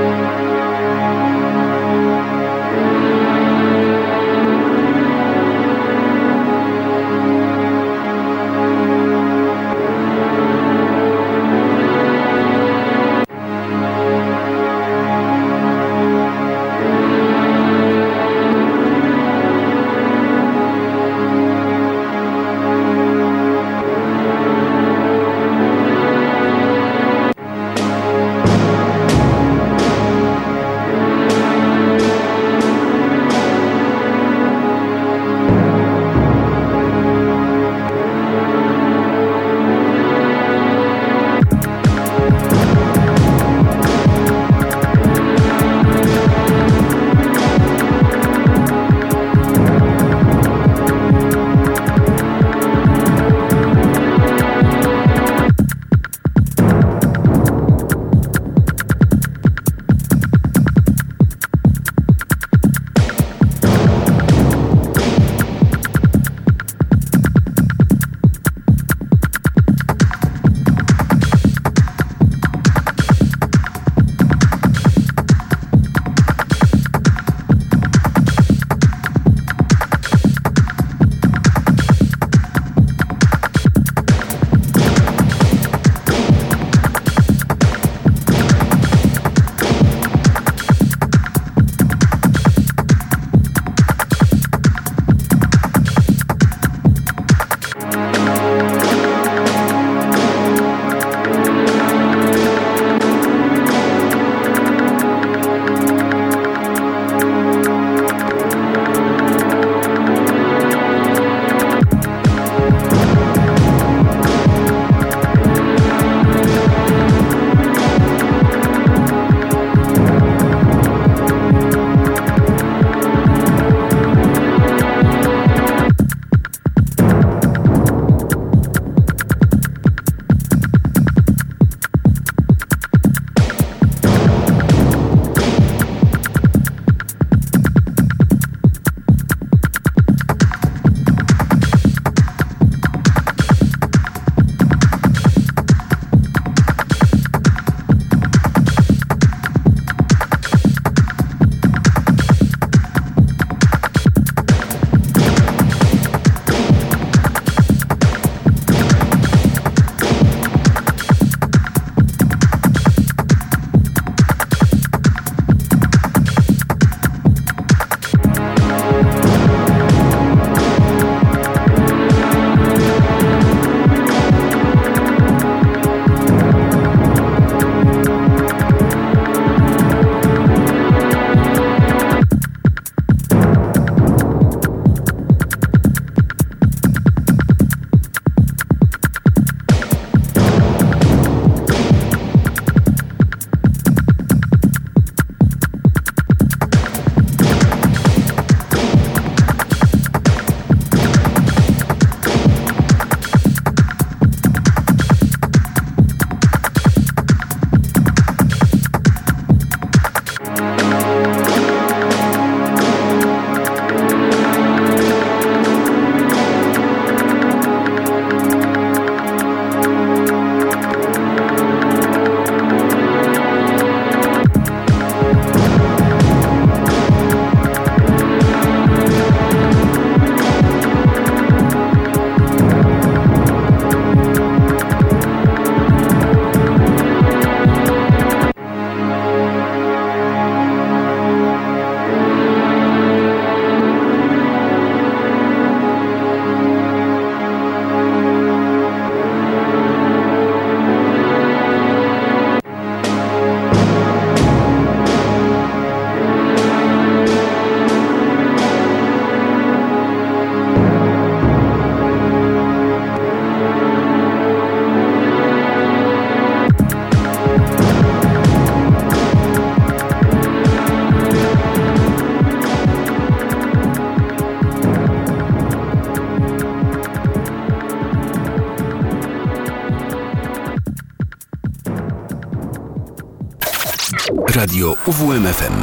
Radio 284.66 284.96
UWMFM. 285.06 285.78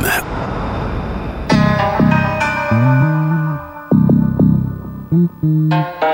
thank 5.41 6.12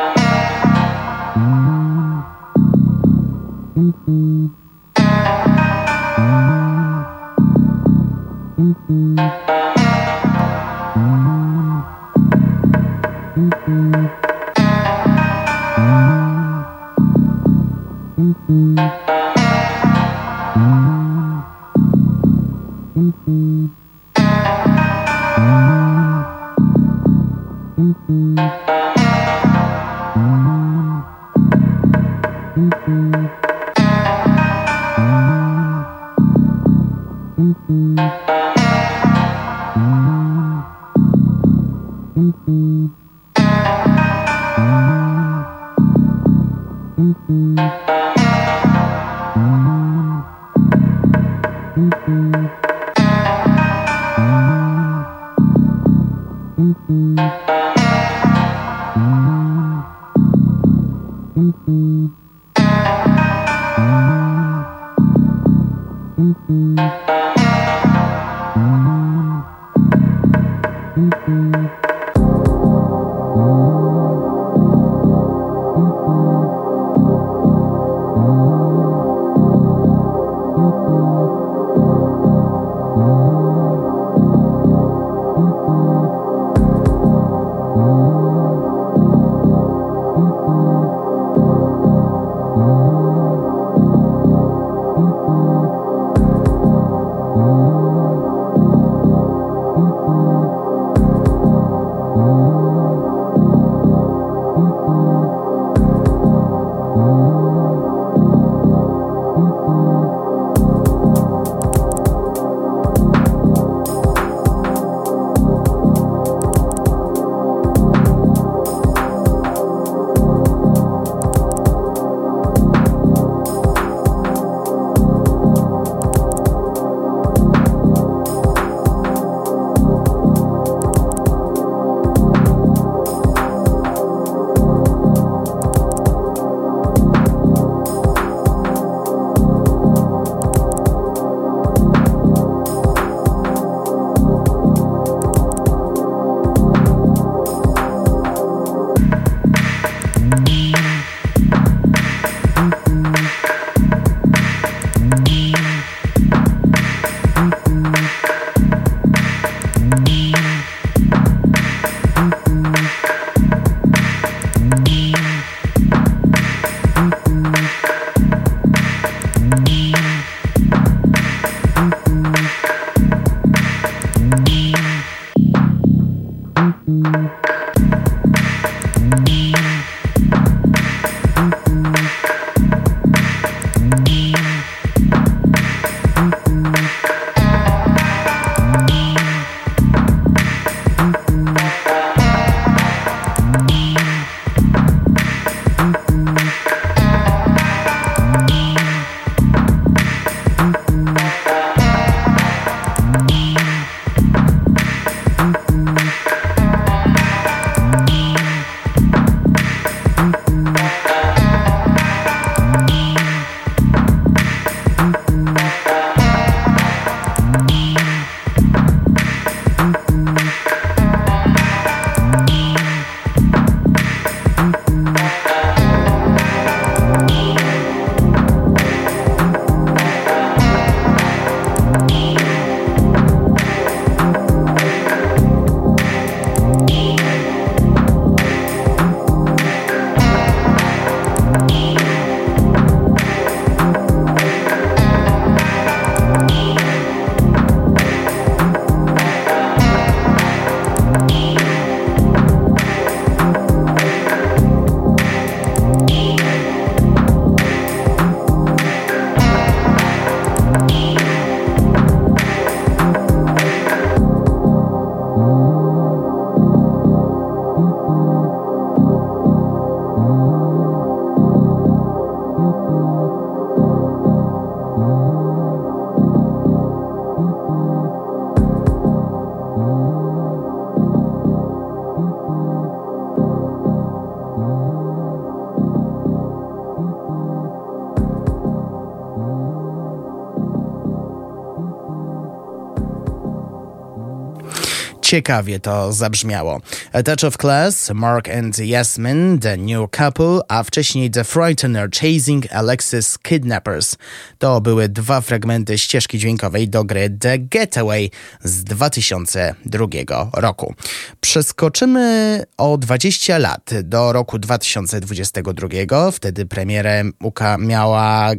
ciekawie 295.29 295.81
to 295.81 296.13
zabrzmiało. 296.13 296.81
A 297.13 297.23
Touch 297.23 297.45
of 297.45 297.57
Class, 297.57 298.11
Mark 298.15 298.49
and 298.49 298.79
Yasmin, 298.79 299.59
The 299.59 299.77
New 299.77 300.11
Couple, 300.11 300.61
a 300.69 300.83
wcześniej 300.83 301.31
The 301.31 301.45
Frightener 301.45 302.11
Chasing 302.11 302.73
Alexis 302.73 303.39
Kidnappers. 303.39 304.17
To 304.59 304.81
były 304.81 305.09
dwa 305.09 305.41
fragmenty 305.41 305.99
ścieżki 305.99 306.39
dźwiękowej 306.39 306.89
do 306.89 307.05
gry 307.05 307.31
The 307.41 307.59
Getaway 307.59 308.31
z 308.65 308.85
2002 308.85 310.07
roku. 310.53 310.95
Przeskoczymy 311.41 312.65
o 312.77 312.99
20 312.99 313.59
lat 313.59 313.91
do 314.03 314.33
roku 314.33 314.59
2022. 314.59 316.31
Wtedy 316.33 316.67
premierę 316.67 317.25
Uka 317.43 317.79
miała 317.79 318.51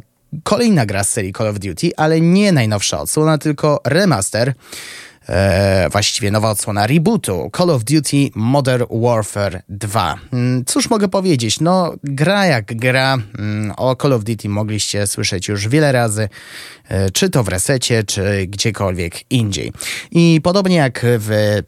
kolejna 0.43 0.85
gra 0.85 1.03
z 1.03 1.09
serii 1.09 1.33
Call 1.33 1.47
of 1.47 1.59
Duty, 1.59 1.91
ale 1.97 2.21
nie 2.21 2.51
najnowsza 2.51 3.01
odsłona, 3.01 3.37
tylko 3.37 3.81
remaster 3.85 4.53
e, 5.29 5.89
właściwie 5.91 6.31
nowa 6.31 6.49
odsłona 6.51 6.87
rebootu 6.87 7.49
Call 7.57 7.69
of 7.69 7.83
Duty 7.83 8.29
Modern 8.35 8.83
Warfare 9.01 9.61
2. 9.69 10.15
Mm, 10.33 10.65
Cóż 10.65 10.89
mogę 10.89 11.07
powiedzieć? 11.07 11.59
No, 11.59 11.93
gra 12.03 12.45
jak 12.45 12.65
gra. 12.65 13.17
Mm, 13.39 13.73
O 13.77 13.95
Call 13.95 14.13
of 14.13 14.23
Duty 14.23 14.49
mogliście 14.49 15.07
słyszeć 15.07 15.47
już 15.47 15.67
wiele 15.67 15.91
razy, 15.91 16.29
e, 16.89 17.09
czy 17.11 17.29
to 17.29 17.43
w 17.43 17.47
resecie, 17.47 18.03
czy 18.03 18.47
gdziekolwiek 18.47 19.31
indziej. 19.31 19.73
I 20.11 20.39
podobnie 20.43 20.75
jak 20.75 20.99
w 21.03 21.59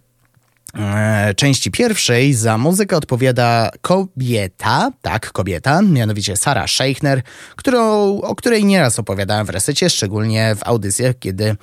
części 1.36 1.72
pierwszej 1.72 2.34
za 2.34 2.58
muzykę 2.58 2.98
odpowiada 2.98 3.70
kobieta, 3.82 4.92
tak, 5.02 5.32
kobieta, 5.32 5.82
mianowicie 5.82 6.38
Sara 6.38 6.68
Scheichner, 6.68 7.22
którą, 7.56 7.82
o 8.22 8.36
której 8.36 8.66
nieraz 8.66 9.00
opowiadałem 9.00 9.46
w 9.46 9.50
resecie, 9.50 9.90
szczególnie 9.90 10.56
w 10.56 10.68
audycjach, 10.68 11.16
kiedy 11.20 11.56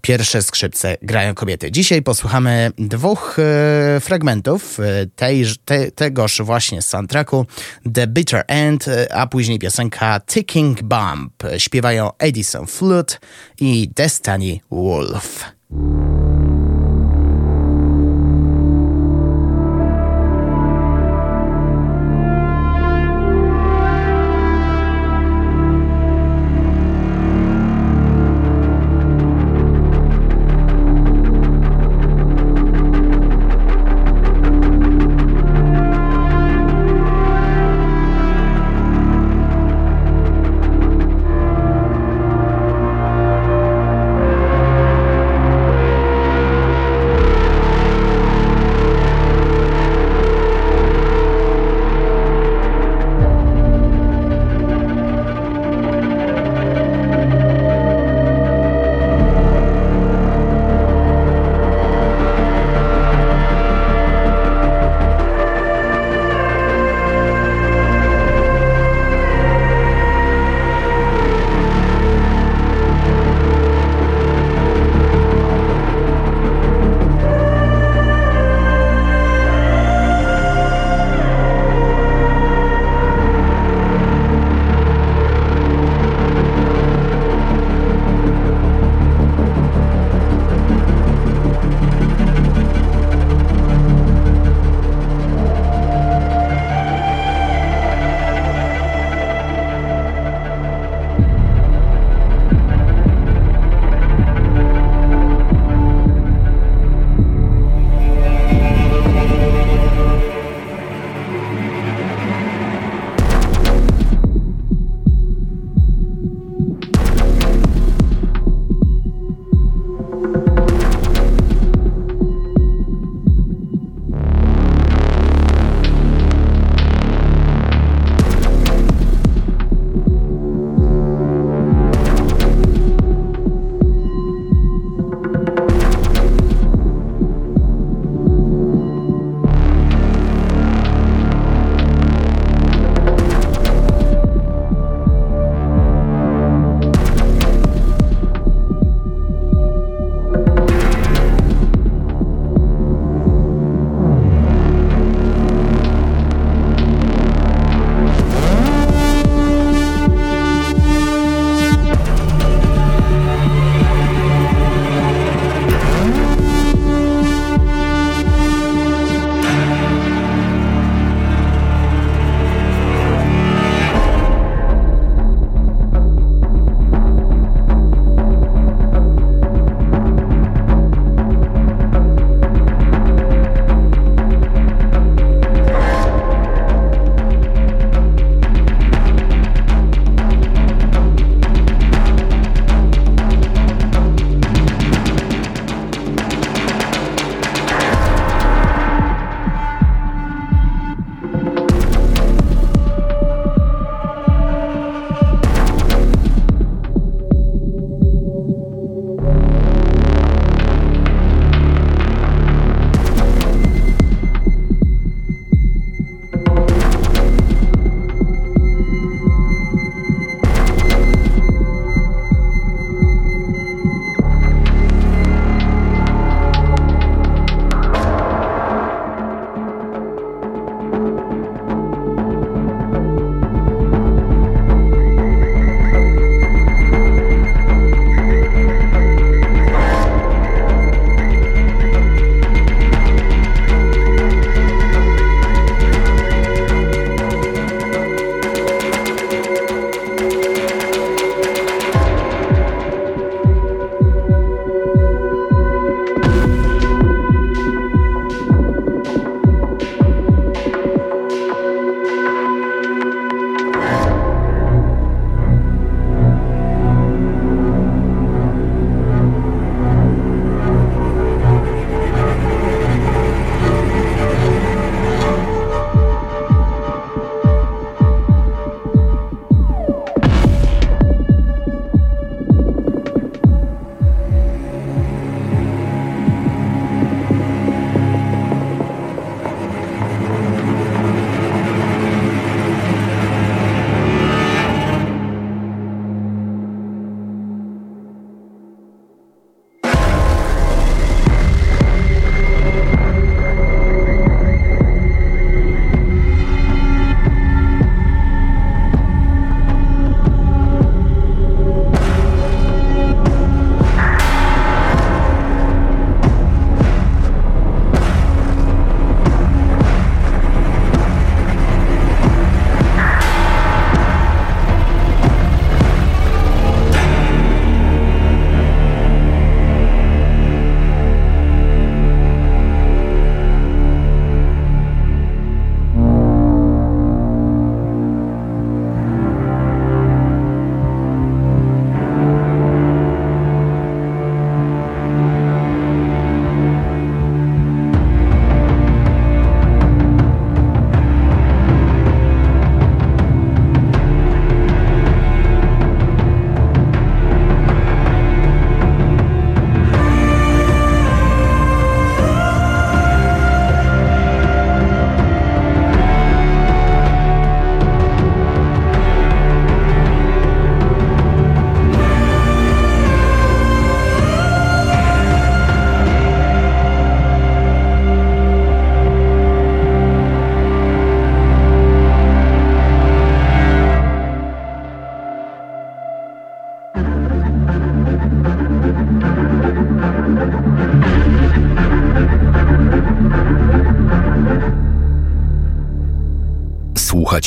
pierwsze 0.00 0.42
skrzypce 0.42 0.96
grają 1.02 1.34
kobiety. 1.34 1.70
Dzisiaj 1.70 2.02
posłuchamy 2.02 2.70
dwóch 2.78 3.36
e, 3.38 4.00
fragmentów 4.00 4.80
e, 4.80 5.06
tej, 5.16 5.44
te, 5.64 5.90
tegoż 5.90 6.42
właśnie 6.42 6.82
soundtracku 6.82 7.46
The 7.94 8.06
Bitter 8.06 8.44
End, 8.46 8.88
e, 8.88 9.14
a 9.14 9.26
później 9.26 9.58
piosenka 9.58 10.20
Ticking 10.20 10.82
Bomb. 10.82 11.42
Śpiewają 11.58 12.10
Edison 12.18 12.66
Flute 12.66 13.16
i 13.60 13.90
Destiny 13.94 14.58
Wolf. 14.70 15.44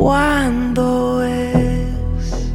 Cuándo 0.00 1.22
es. 1.22 2.48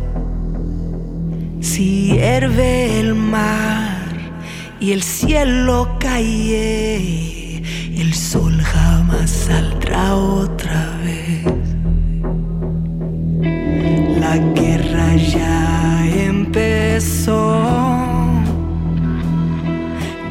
Si 1.62 2.14
hierve 2.14 3.00
el 3.00 3.14
mar 3.14 4.08
y 4.80 4.94
el 4.94 5.04
cielo 5.04 5.96
cae, 6.00 7.62
el 8.02 8.14
sol 8.16 8.60
jamás 8.62 9.30
saldrá 9.30 10.16
otra 10.16 10.98
vez. 11.04 11.46
La 14.20 14.38
guerra 14.60 15.16
ya 15.16 16.04
empezó. 16.28 17.62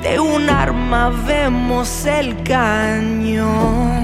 De 0.02 0.18
un 0.18 0.50
arma 0.50 1.10
vemos 1.28 2.06
el 2.06 2.42
cañón. 2.42 4.03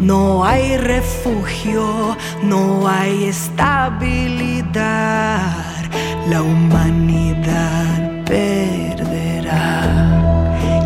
No 0.00 0.44
hay 0.46 0.78
refugio, 0.78 2.16
no 2.42 2.88
hay 2.88 3.24
estabilidad. 3.24 4.70
La 6.30 6.42
humanidad 6.42 8.24
perderá. 8.24 9.82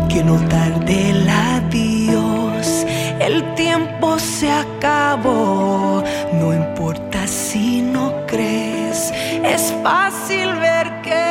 Que 0.09 0.21
no 0.21 0.35
tarde 0.49 1.11
el 1.11 1.29
adiós, 1.29 2.85
el 3.21 3.55
tiempo 3.55 4.19
se 4.19 4.51
acabó. 4.51 6.03
No 6.33 6.53
importa 6.53 7.25
si 7.25 7.81
no 7.81 8.11
crees, 8.27 9.13
es 9.45 9.73
fácil 9.81 10.53
ver 10.55 11.01
que 11.03 11.23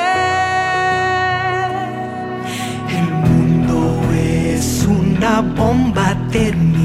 el 2.96 3.10
mundo 3.28 4.00
es 4.14 4.86
una 4.88 5.42
bomba 5.42 6.16
terminal. 6.32 6.83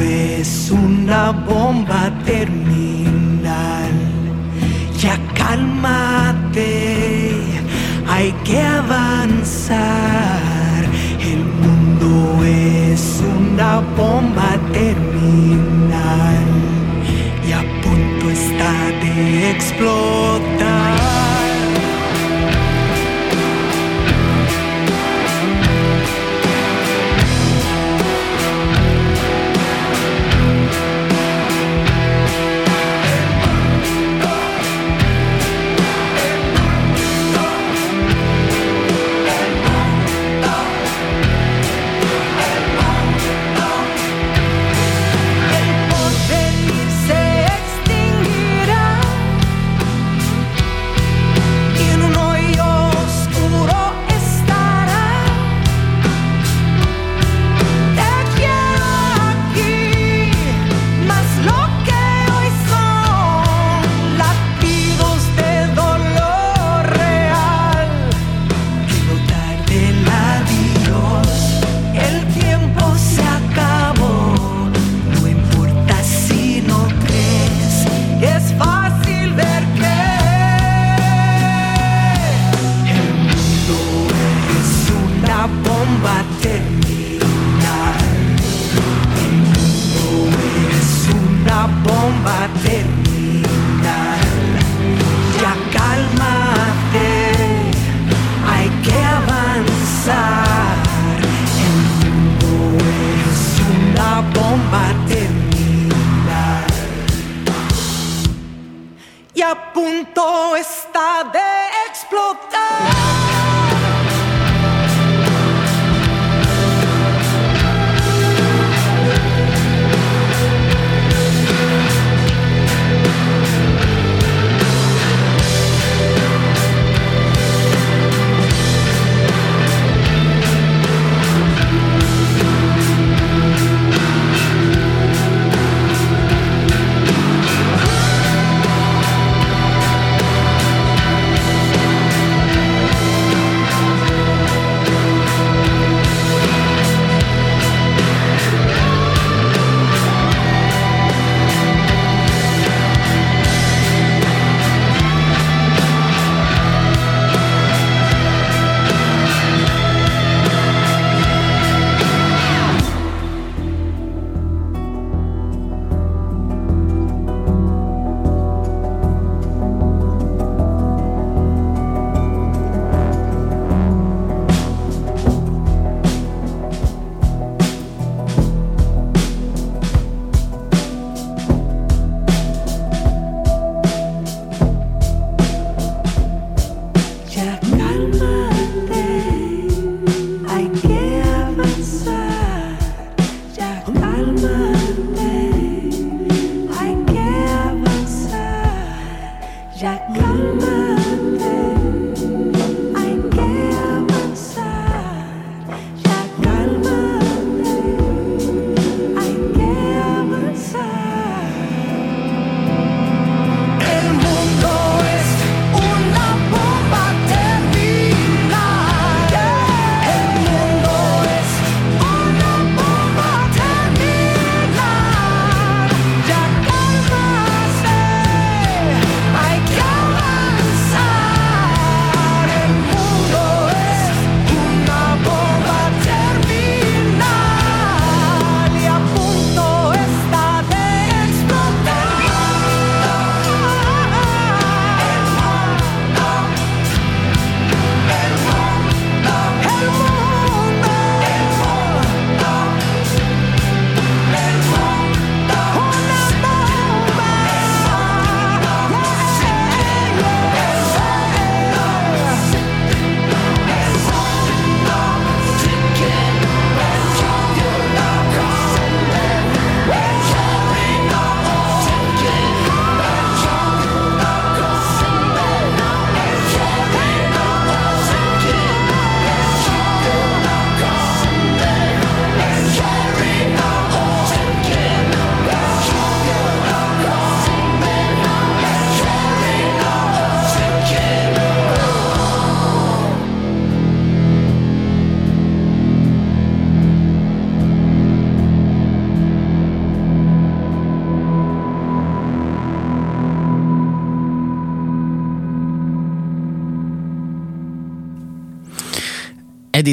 Es 0.00 0.70
una 0.70 1.32
bomba 1.32 2.10
terminal. 2.24 3.92
Ya 4.98 5.18
cálmate, 5.34 7.32
hay 8.08 8.32
que 8.44 8.60
avanzar. 8.60 9.80
El 11.20 11.44
mundo 11.62 12.44
es 12.44 13.22
una 13.38 13.80
bomba 13.96 14.50
terminal 14.72 16.46
y 17.48 17.52
a 17.52 17.62
punto 17.82 18.30
está 18.30 18.72
de 19.02 19.50
explotar. 19.50 20.51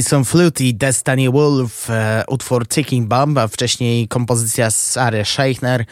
Edison 0.10 0.26
Flutie, 0.26 0.74
Destiny 0.74 1.30
Wolf, 1.30 1.90
e, 1.90 2.24
utwór 2.28 2.68
Ticking 2.68 3.08
Bomb, 3.08 3.38
a 3.38 3.48
wcześniej 3.48 4.08
kompozycja 4.08 4.72
Sary 4.72 5.26
Scheichner, 5.26 5.86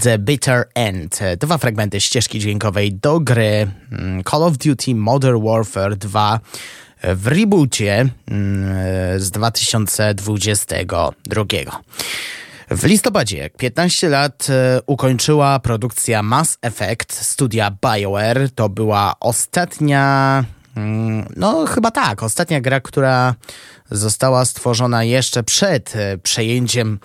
The 0.00 0.18
Bitter 0.18 0.68
End. 0.74 1.20
Dwa 1.38 1.58
fragmenty 1.58 2.00
ścieżki 2.00 2.38
dźwiękowej 2.38 2.94
do 2.94 3.20
gry 3.20 3.70
mm, 3.92 4.22
Call 4.30 4.42
of 4.42 4.58
Duty 4.58 4.94
Modern 4.94 5.46
Warfare 5.46 5.96
2 5.96 6.40
w 7.02 7.26
reboocie 7.26 8.08
mm, 8.30 9.20
z 9.20 9.30
2022. 9.30 11.44
W 12.70 12.84
listopadzie, 12.84 13.50
15 13.58 14.08
lat, 14.08 14.46
e, 14.50 14.80
ukończyła 14.86 15.58
produkcja 15.58 16.22
Mass 16.22 16.58
Effect 16.62 17.12
studia 17.12 17.76
BioWare. 17.82 18.48
To 18.54 18.68
była 18.68 19.14
ostatnia 19.20 20.44
no, 21.36 21.66
chyba 21.66 21.90
tak. 21.90 22.22
Ostatnia 22.22 22.60
gra, 22.60 22.80
która 22.80 23.34
została 23.90 24.44
stworzona 24.44 25.04
jeszcze 25.04 25.42
przed 25.42 25.96
e, 25.96 26.18
przejęciem 26.18 26.98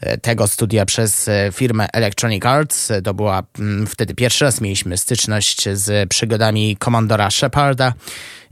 e, 0.00 0.18
tego 0.18 0.46
studia 0.46 0.86
przez 0.86 1.28
e, 1.28 1.50
firmę 1.52 1.88
Electronic 1.92 2.46
Arts. 2.46 2.92
To 3.04 3.14
była 3.14 3.42
mm, 3.58 3.86
wtedy 3.86 4.14
pierwszy 4.14 4.44
raz 4.44 4.60
mieliśmy 4.60 4.98
styczność 4.98 5.68
z 5.72 6.08
przygodami 6.08 6.76
Commandora 6.84 7.30
Sheparda 7.30 7.92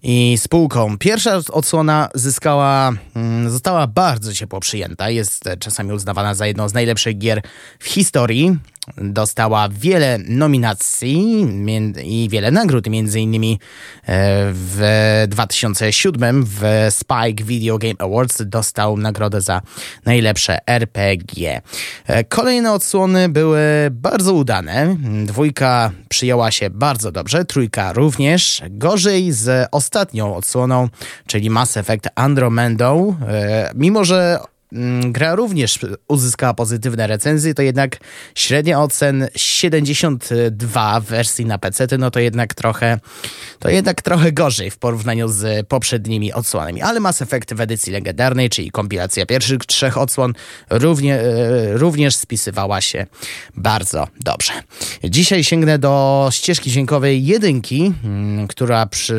i 0.02 0.38
spółką. 0.38 0.98
Pierwsza 0.98 1.40
odsłona 1.52 2.08
zyskała, 2.14 2.92
mm, 3.16 3.50
została 3.50 3.86
bardzo 3.86 4.34
ciepło 4.34 4.60
przyjęta. 4.60 5.10
Jest 5.10 5.44
czasami 5.58 5.92
uznawana 5.92 6.34
za 6.34 6.46
jedną 6.46 6.68
z 6.68 6.74
najlepszych 6.74 7.18
gier 7.18 7.42
w 7.78 7.86
historii 7.86 8.58
dostała 8.96 9.68
wiele 9.68 10.18
nominacji 10.18 11.46
i 12.04 12.28
wiele 12.28 12.50
nagród, 12.50 12.86
między 12.86 13.20
innymi 13.20 13.52
e, 13.52 14.08
w 14.52 15.24
2007 15.28 16.44
w 16.46 16.62
Spike 16.90 17.44
Video 17.44 17.78
Game 17.78 17.94
Awards 17.98 18.42
dostał 18.46 18.96
nagrodę 18.96 19.40
za 19.40 19.62
najlepsze 20.04 20.58
RPG. 20.66 21.60
E, 22.06 22.24
kolejne 22.24 22.72
odsłony 22.72 23.28
były 23.28 23.60
bardzo 23.90 24.34
udane. 24.34 24.96
Dwójka 25.24 25.90
przyjęła 26.08 26.50
się 26.50 26.70
bardzo 26.70 27.12
dobrze, 27.12 27.44
trójka 27.44 27.92
również. 27.92 28.62
Gorzej 28.70 29.32
z 29.32 29.68
ostatnią 29.70 30.36
odsłoną, 30.36 30.88
czyli 31.26 31.50
Mass 31.50 31.76
Effect 31.76 32.08
Andromeda, 32.14 32.92
e, 32.92 33.70
mimo 33.74 34.04
że 34.04 34.38
gra 35.02 35.34
również 35.34 35.78
uzyskała 36.08 36.54
pozytywne 36.54 37.06
recenzje, 37.06 37.54
to 37.54 37.62
jednak 37.62 37.96
średnia 38.34 38.80
ocen 38.80 39.28
72 39.36 41.00
w 41.00 41.04
wersji 41.04 41.46
na 41.46 41.58
PC, 41.58 41.86
no 41.98 42.10
to 42.10 42.20
jednak 42.20 42.54
trochę 42.54 42.98
to 43.58 43.68
jednak 43.68 44.02
trochę 44.02 44.32
gorzej 44.32 44.70
w 44.70 44.78
porównaniu 44.78 45.28
z 45.28 45.68
poprzednimi 45.68 46.32
odsłonami. 46.32 46.82
Ale 46.82 47.00
Mass 47.00 47.22
Effect 47.22 47.54
w 47.54 47.60
edycji 47.60 47.92
legendarnej, 47.92 48.50
czyli 48.50 48.70
kompilacja 48.70 49.26
pierwszych 49.26 49.58
trzech 49.66 49.98
odsłon, 49.98 50.32
równie, 50.70 51.20
e, 51.20 51.78
również 51.78 52.16
spisywała 52.16 52.80
się 52.80 53.06
bardzo 53.56 54.08
dobrze. 54.20 54.52
Dzisiaj 55.04 55.44
sięgnę 55.44 55.78
do 55.78 56.28
ścieżki 56.32 56.70
dźwiękowej 56.70 57.26
jedynki, 57.26 57.92
mm, 58.04 58.48
która, 58.48 58.86
przy, 58.86 59.16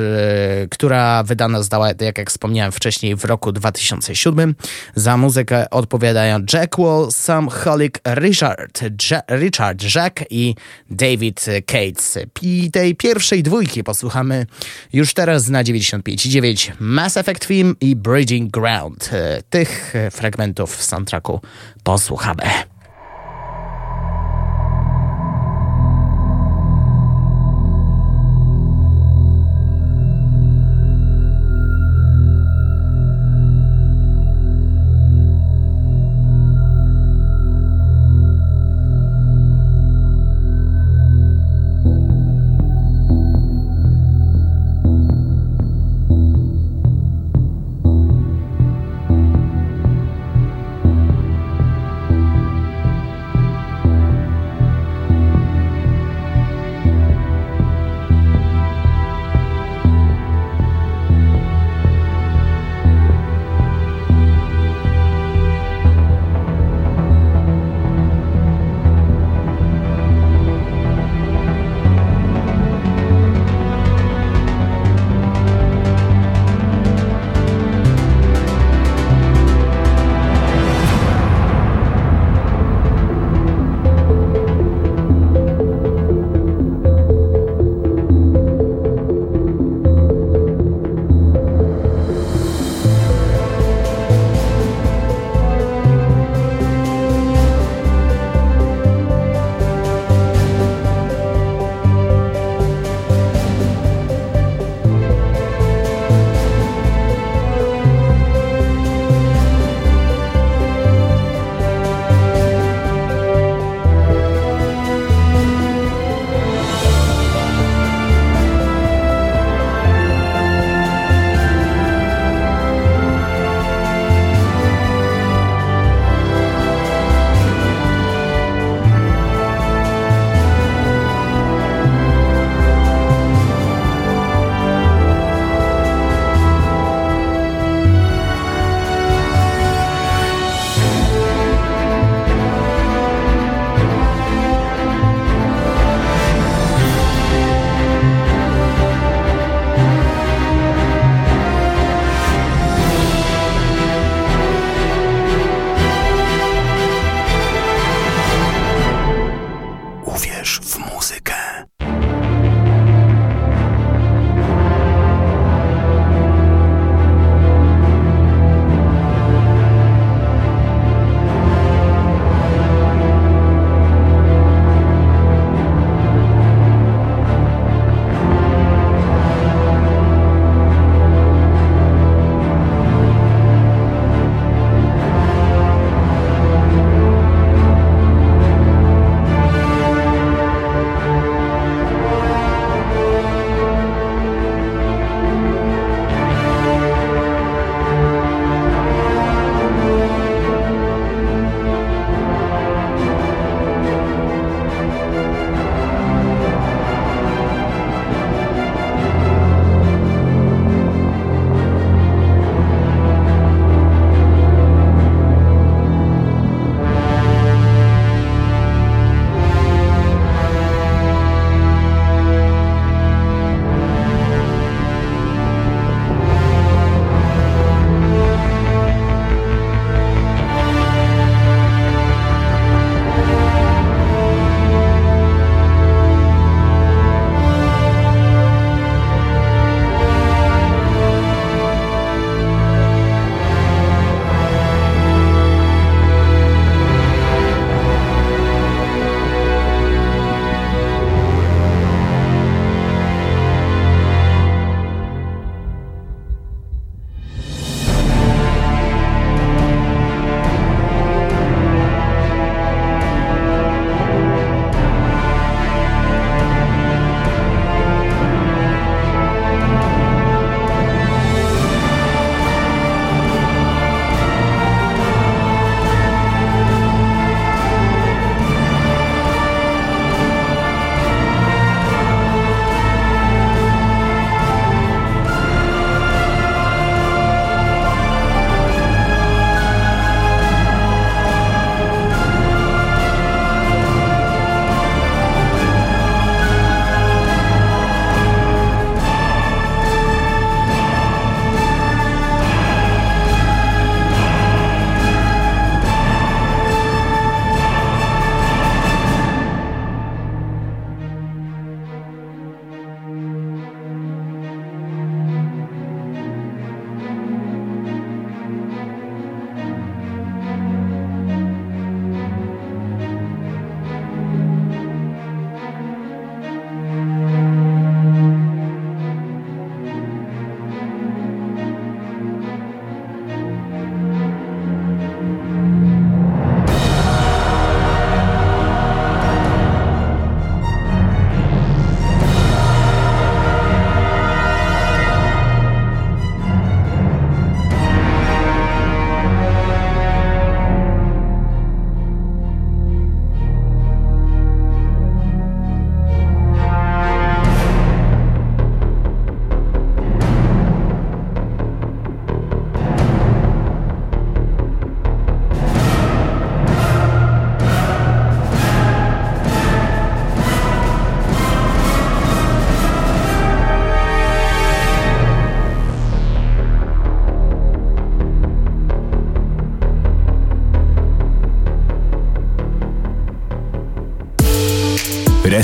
która 0.72 1.24
wydana 1.24 1.58
została, 1.58 1.88
jak, 1.88 2.18
jak 2.18 2.30
wspomniałem 2.30 2.72
wcześniej, 2.72 3.16
w 3.16 3.26
roku 3.26 3.52
2007 3.52 4.56
za 4.96 5.18
muzykę 5.18 5.43
muzykę 5.44 5.70
odpowiadają 5.70 6.40
Jack 6.54 6.78
Wall, 6.78 7.12
Sam 7.12 7.50
Holick, 7.50 8.00
Richard, 8.16 8.82
ja 9.12 9.22
Richard 9.30 9.96
Jack 9.96 10.24
i 10.30 10.56
David 10.90 11.46
Cates. 11.66 12.18
I 12.42 12.72
tej 12.72 12.96
pierwszej 12.96 13.44
dwójki 13.44 13.84
posłuchamy 13.84 14.46
już 14.94 15.14
teraz 15.14 15.50
na 15.50 15.64
95.9 15.64 16.72
Mass 16.80 17.18
Effect 17.18 17.46
Film 17.46 17.76
i 17.82 17.96
Bridging 17.96 18.52
Ground. 18.52 19.10
Tych 19.50 19.94
fragmentów 20.12 20.78
w 20.78 20.84
soundtracku 20.84 21.42
posłuchamy. 21.84 22.44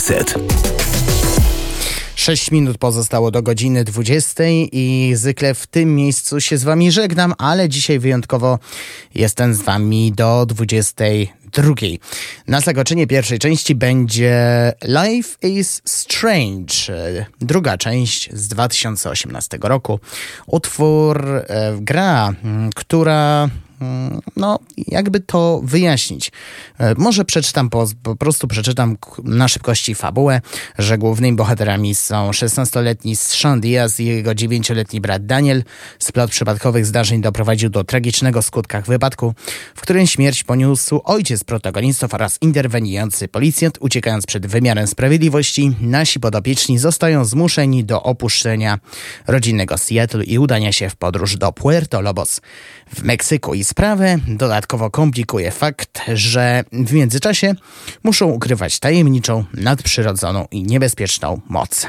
600. 0.10 0.36
6 2.16 2.52
minut 2.52 2.78
pozostało 2.78 3.32
do 3.32 3.42
godziny 3.44 3.84
20 3.84 4.44
i 4.72 5.12
zwykle 5.16 5.54
w 5.54 5.68
tym 5.68 5.96
miejscu 5.96 6.42
się 6.42 6.58
z 6.58 6.64
wami 6.64 6.92
żegnam, 6.92 7.34
ale 7.38 7.70
dzisiaj 7.70 8.00
wyjątkowo 8.00 8.60
jestem 9.16 9.54
z 9.54 9.62
wami 9.62 10.12
do 10.12 10.46
22. 10.46 11.74
Na 12.48 12.62
zakończenie 12.62 13.08
pierwszej 13.08 13.40
części 13.40 13.76
będzie 13.76 14.34
Life 14.84 15.48
is 15.48 15.82
Strange, 15.86 16.74
druga 17.42 17.78
część 17.78 18.30
z 18.34 18.48
2018 18.48 19.58
roku. 19.62 20.00
Utwór, 20.48 21.26
e, 21.28 21.78
gra, 21.82 22.34
która 22.76 23.44
mm, 23.44 23.69
no, 24.36 24.60
jakby 24.88 25.20
to 25.20 25.62
wyjaśnić. 25.64 26.32
E, 26.78 26.96
Może 26.98 27.26
przeczytam 27.26 27.70
po, 27.70 27.88
po 28.04 28.16
prostu 28.16 28.48
przeczytam 28.48 28.98
na 29.24 29.48
szybkości 29.48 29.96
fabułę, 29.96 30.42
że 30.78 30.98
głównymi 30.98 31.38
bohaterami 31.38 31.96
są 31.96 32.32
16-letni 32.32 33.16
Sean 33.16 33.62
Diaz 33.62 34.00
i 34.00 34.06
jego 34.06 34.32
9-letni 34.32 35.02
brat 35.02 35.26
Daniel. 35.26 35.64
Splot 36.00 36.32
przypadkowych 36.32 36.86
zdarzeń 36.86 37.22
doprowadził 37.22 37.70
do 37.70 37.84
tragicznego 37.84 38.42
skutkach 38.42 38.86
wypadku, 38.86 39.34
w 39.76 39.82
którym 39.82 40.08
śmierć 40.08 40.44
poniósł 40.44 41.02
ojciec 41.04 41.44
protagonistów 41.44 42.14
oraz 42.14 42.38
interweniujący 42.42 43.28
policjant. 43.28 43.78
Uciekając 43.82 44.26
przed 44.26 44.48
wymiarem 44.48 44.88
sprawiedliwości, 44.88 45.72
nasi 45.82 46.20
podopieczni 46.20 46.80
zostają 46.80 47.26
zmuszeni 47.26 47.86
do 47.86 48.04
opuszczenia 48.04 48.80
rodzinnego 49.28 49.78
Seattle 49.78 50.24
i 50.24 50.40
udania 50.40 50.72
się 50.72 50.90
w 50.90 50.96
podróż 50.96 51.38
do 51.38 51.52
Puerto 51.52 52.02
Lobos 52.02 52.42
w 52.96 53.04
Meksyku 53.04 53.54
i 53.54 53.64
sprawę 53.64 54.18
dodatkowo 54.28 54.90
komplikuje 54.90 55.52
fakt, 55.52 56.02
że 56.14 56.64
w 56.72 56.94
międzyczasie 56.94 57.56
muszą 58.04 58.26
ukrywać 58.26 58.80
tajemniczą, 58.80 59.44
nadprzyrodzoną 59.54 60.46
i 60.52 60.64
niebezpieczną 60.64 61.42
moc. 61.50 61.88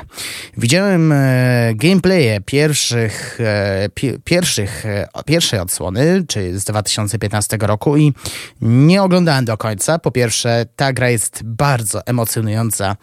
Widziałem 0.56 1.12
e, 1.12 1.72
gameplaye 1.74 2.40
pierwszych, 2.40 3.38
e, 3.40 3.88
pi, 3.94 4.12
pierwszych, 4.24 4.86
e, 4.86 5.08
pierwszej 5.26 5.60
odsłony, 5.60 6.24
czy 6.28 6.58
z 6.58 6.64
2015 6.64 7.56
roku 7.60 7.96
i 7.96 8.12
nie 8.60 9.02
oglądałem 9.02 9.44
do 9.44 9.56
końca. 9.56 9.98
Po 9.98 10.10
pierwsze, 10.10 10.66
ta 10.76 10.92
gra 10.92 11.10
jest 11.10 11.40
bardzo 11.44 12.06
emocjonująca. 12.06 12.96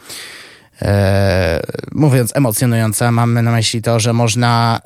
E, 0.81 1.61
mówiąc 1.91 2.35
emocjonująca, 2.35 3.11
mamy 3.11 3.41
na 3.41 3.51
myśli 3.51 3.81
to, 3.81 3.99
że 3.99 4.13
można 4.13 4.79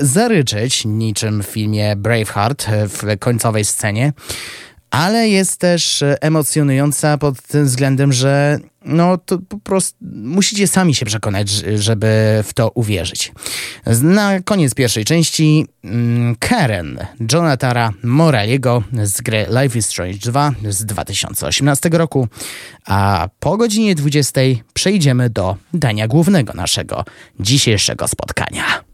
zaryczeć 0.00 0.84
niczym 0.84 1.42
w 1.42 1.46
filmie 1.46 1.96
Braveheart 1.96 2.66
w 2.68 3.18
końcowej 3.18 3.64
scenie, 3.64 4.12
ale 4.90 5.28
jest 5.28 5.60
też 5.60 6.02
e, 6.02 6.22
emocjonująca 6.22 7.18
pod 7.18 7.42
tym 7.42 7.64
względem, 7.64 8.12
że 8.12 8.58
no 8.84 9.18
to 9.18 9.38
po 9.38 9.58
prostu 9.58 9.96
musicie 10.12 10.66
sami 10.66 10.94
się 10.94 11.06
przekonać, 11.06 11.50
żeby 11.76 12.40
w 12.44 12.54
to 12.54 12.70
uwierzyć. 12.70 13.32
Na 14.02 14.40
koniec 14.40 14.74
pierwszej 14.74 15.04
części 15.04 15.66
mm, 15.84 16.36
Karen 16.38 16.98
Jonathana 17.32 17.92
Moraliego 18.02 18.82
z 19.02 19.20
gry 19.20 19.46
Life 19.62 19.78
is 19.78 19.86
Strange 19.86 20.18
2 20.18 20.52
z 20.68 20.84
2018 20.84 21.88
roku, 21.92 22.28
a 22.86 23.28
po 23.40 23.56
godzinie 23.56 23.94
20 23.94 24.40
przejdziemy 24.74 25.30
do 25.30 25.56
dania 25.74 26.08
głównego 26.08 26.52
naszego 26.52 27.04
dzisiejszego 27.40 28.08
spotkania. 28.08 28.87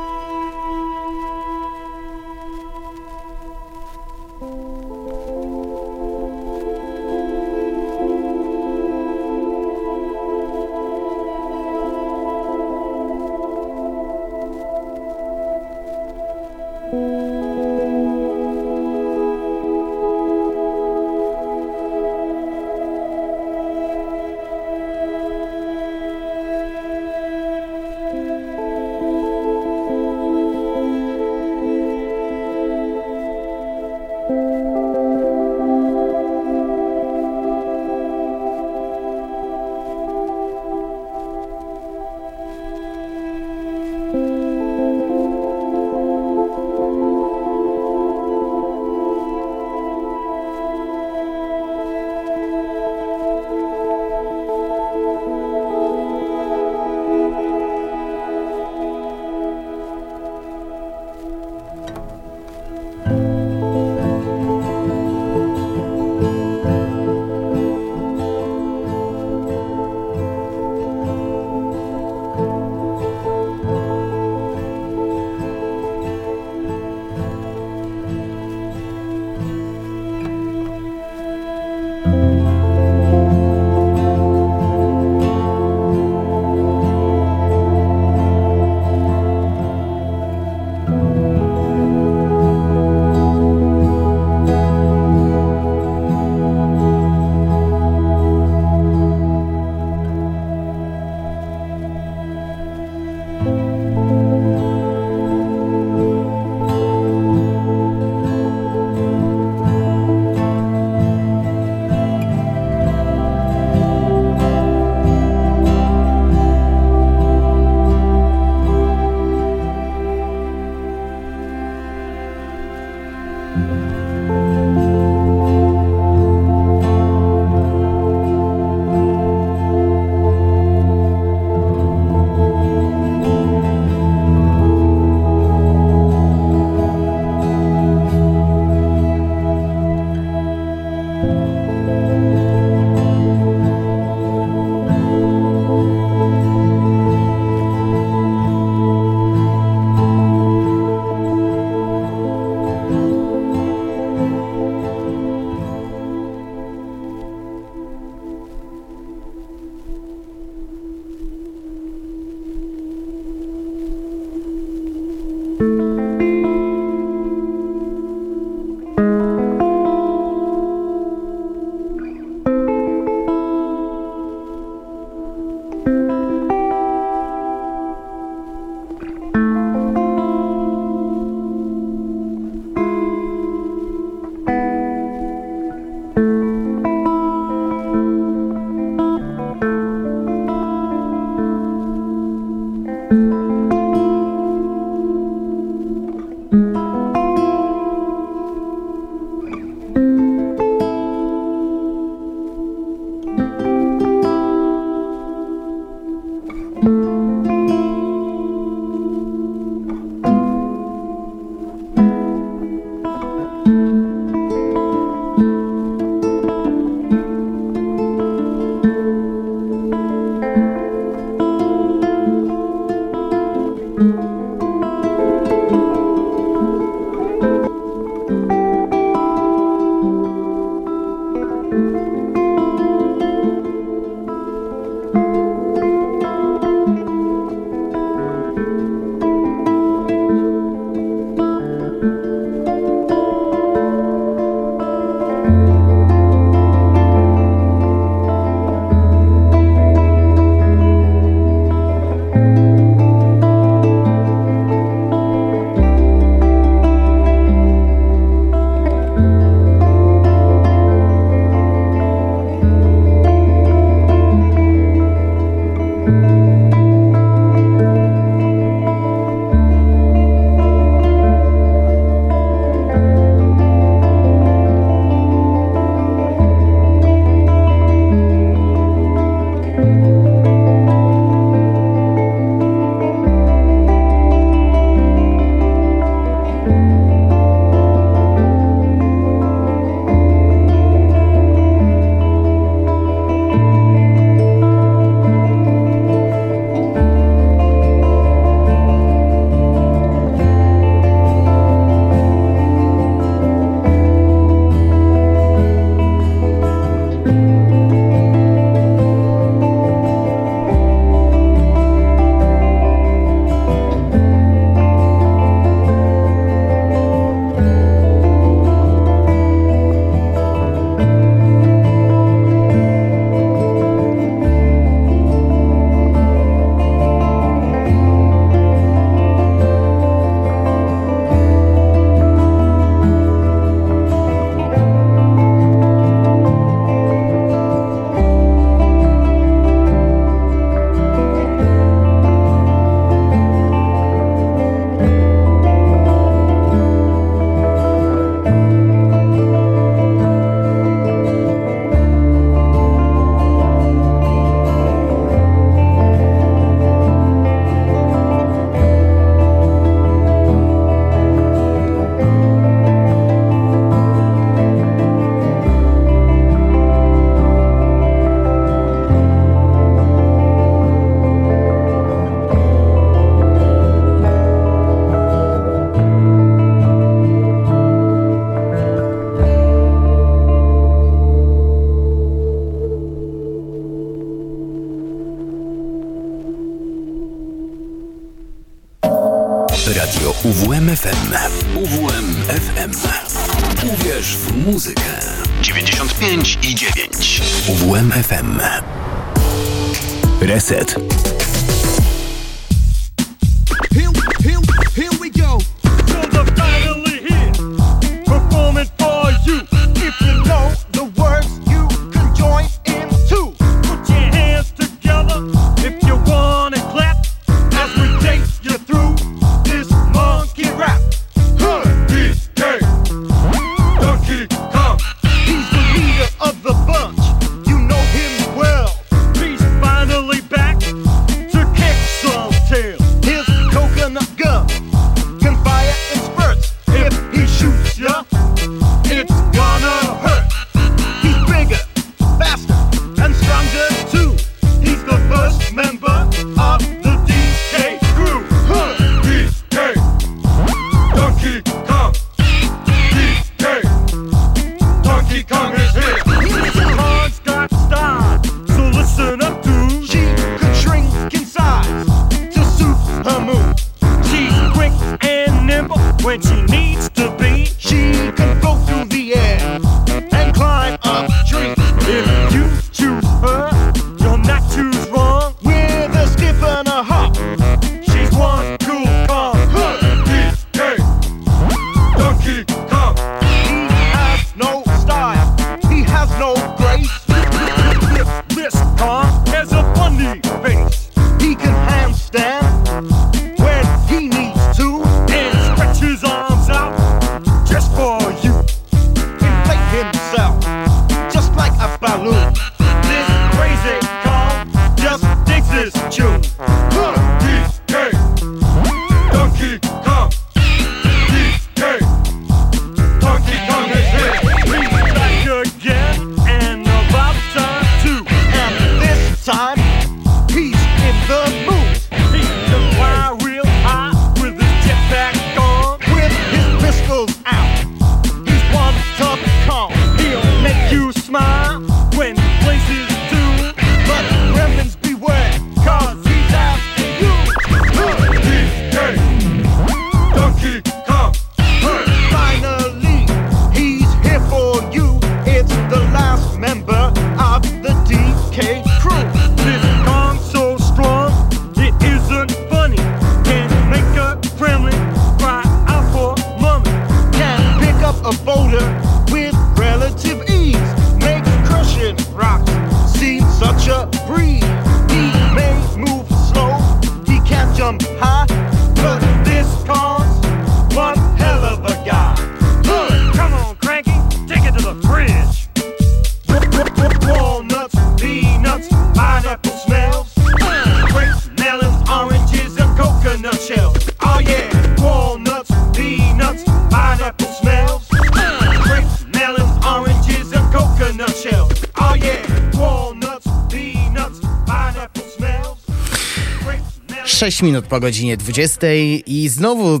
Minut 597.64 597.86
po 597.86 598.00
godzinie 598.00 598.36
20 598.36 598.86
i 599.26 599.48
znowu 599.48 600.00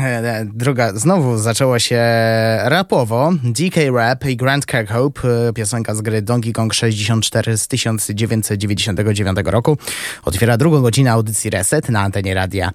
e, 0.00 0.46
druga, 0.54 0.92
znowu 0.94 1.38
zaczęło 1.38 1.78
się 1.78 2.00
rapowo. 2.64 3.32
DK 3.44 3.76
Rap 3.94 4.24
i 4.24 4.36
Grant 4.36 4.66
Kirkhope, 4.66 5.48
e, 5.48 5.52
piosenka 5.52 5.94
z 5.94 6.00
gry 6.00 6.22
Donkey 6.22 6.52
Kong 6.52 6.74
64 6.74 7.58
z 7.58 7.68
1999 7.68 9.38
roku. 9.44 9.78
Otwiera 10.24 10.56
drugą 10.56 10.82
godzinę 10.82 11.12
audycji 11.12 11.50
Reset 11.50 11.88
na 11.88 12.00
antenie 12.00 12.34
radia 12.34 12.70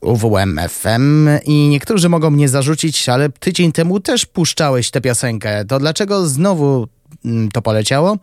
UWM 0.00 0.60
FM 0.68 1.28
i 1.44 1.68
niektórzy 1.68 2.08
mogą 2.08 2.30
mnie 2.30 2.48
zarzucić, 2.48 3.08
ale 3.08 3.28
tydzień 3.28 3.72
temu 3.72 4.00
też 4.00 4.26
puszczałeś 4.26 4.90
tę 4.90 5.00
piosenkę. 5.00 5.64
To 5.64 5.78
dlaczego 5.78 6.26
znowu 6.26 6.88
mm, 7.24 7.48
to 7.48 7.62
poleciało? 7.62 8.16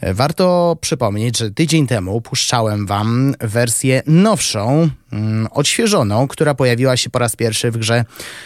E, 0.00 0.14
Warto 0.14 0.76
przypomnieć, 0.80 1.38
że 1.38 1.50
tydzień 1.50 1.86
temu 1.86 2.20
puszczałem 2.20 2.86
wam 2.86 3.34
wersję 3.40 4.02
nowszą, 4.06 4.88
mm, 5.12 5.48
odświeżoną, 5.50 6.28
która 6.28 6.54
pojawiła 6.54 6.96
się 6.96 7.10
po 7.10 7.18
raz 7.18 7.36
pierwszy 7.36 7.70
w 7.70 7.76
grze 7.76 8.04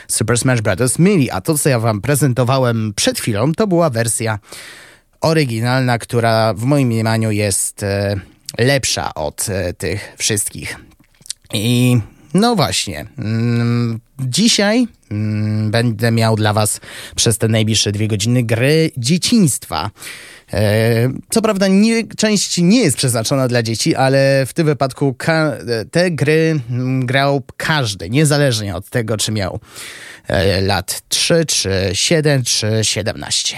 Super 0.09 0.39
Smash 0.39 0.61
Bros. 0.61 0.99
Melee, 0.99 1.31
a 1.31 1.41
to, 1.41 1.59
co 1.59 1.69
ja 1.69 1.81
wam 1.81 2.01
prezentowałem 2.01 2.93
przed 2.97 3.21
chwilą, 3.21 3.53
to 3.53 3.67
była 3.67 3.91
wersja 3.91 4.39
oryginalna, 5.21 5.99
która 5.99 6.55
w 6.55 6.65
moim 6.65 6.89
mniemaniu 6.89 7.31
jest 7.31 7.83
e, 7.83 8.17
lepsza 8.59 9.15
od 9.15 9.47
e, 9.49 9.75
tych 9.75 10.15
wszystkich. 10.19 10.77
I 11.55 11.99
no 12.35 12.57
właśnie, 12.57 13.07
mm, 13.19 14.01
dzisiaj 14.21 14.87
mm, 15.11 15.71
będę 15.71 16.11
miał 16.11 16.37
dla 16.37 16.53
Was 16.53 16.81
przez 17.17 17.39
te 17.39 17.49
najbliższe 17.49 17.93
dwie 17.93 18.09
godziny 18.09 18.43
gry 18.43 18.91
dzieciństwa. 18.97 19.91
E, 20.53 21.13
Co 21.31 21.43
prawda 21.43 21.69
nie, 21.69 22.07
część 22.17 22.59
nie 22.59 22.81
jest 22.83 22.97
przeznaczona 22.97 23.49
dla 23.49 23.63
dzieci, 23.63 23.95
ale 23.95 24.47
w 24.47 24.53
tym 24.53 24.67
wypadku 24.67 25.17
te 25.91 26.11
gry 26.11 26.61
mm, 26.71 27.07
grał 27.07 27.43
każdy, 27.57 28.11
niezależnie 28.11 28.77
od 28.77 28.89
tego, 28.89 29.17
czy 29.17 29.33
miał 29.33 29.61
e, 30.29 30.61
lat 30.61 31.03
3, 31.09 31.45
czy 31.47 31.91
7, 31.93 32.43
czy 32.43 32.79
17. 32.83 33.57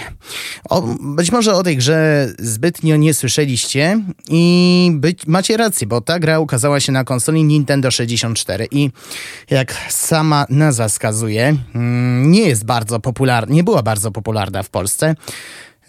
O, 0.69 0.81
być 0.99 1.31
może 1.31 1.53
o 1.53 1.63
tej 1.63 1.77
grze 1.77 2.27
zbytnio 2.39 2.95
nie 2.95 3.13
słyszeliście 3.13 4.01
i 4.29 4.91
być, 4.93 5.27
macie 5.27 5.57
rację, 5.57 5.87
bo 5.87 6.01
ta 6.01 6.19
gra 6.19 6.39
ukazała 6.39 6.79
się 6.79 6.91
na 6.91 7.03
konsoli 7.03 7.43
Nintendo 7.43 7.91
64 7.91 8.67
i 8.71 8.89
jak 9.49 9.73
sama 9.89 10.45
nazwa 10.49 10.87
wskazuje, 10.87 11.55
mm, 11.75 12.31
nie 12.31 12.41
jest 12.41 12.65
bardzo 12.65 12.99
popularna, 12.99 13.55
nie 13.55 13.63
była 13.63 13.83
bardzo 13.83 14.11
popularna 14.11 14.63
w 14.63 14.69
Polsce. 14.69 15.15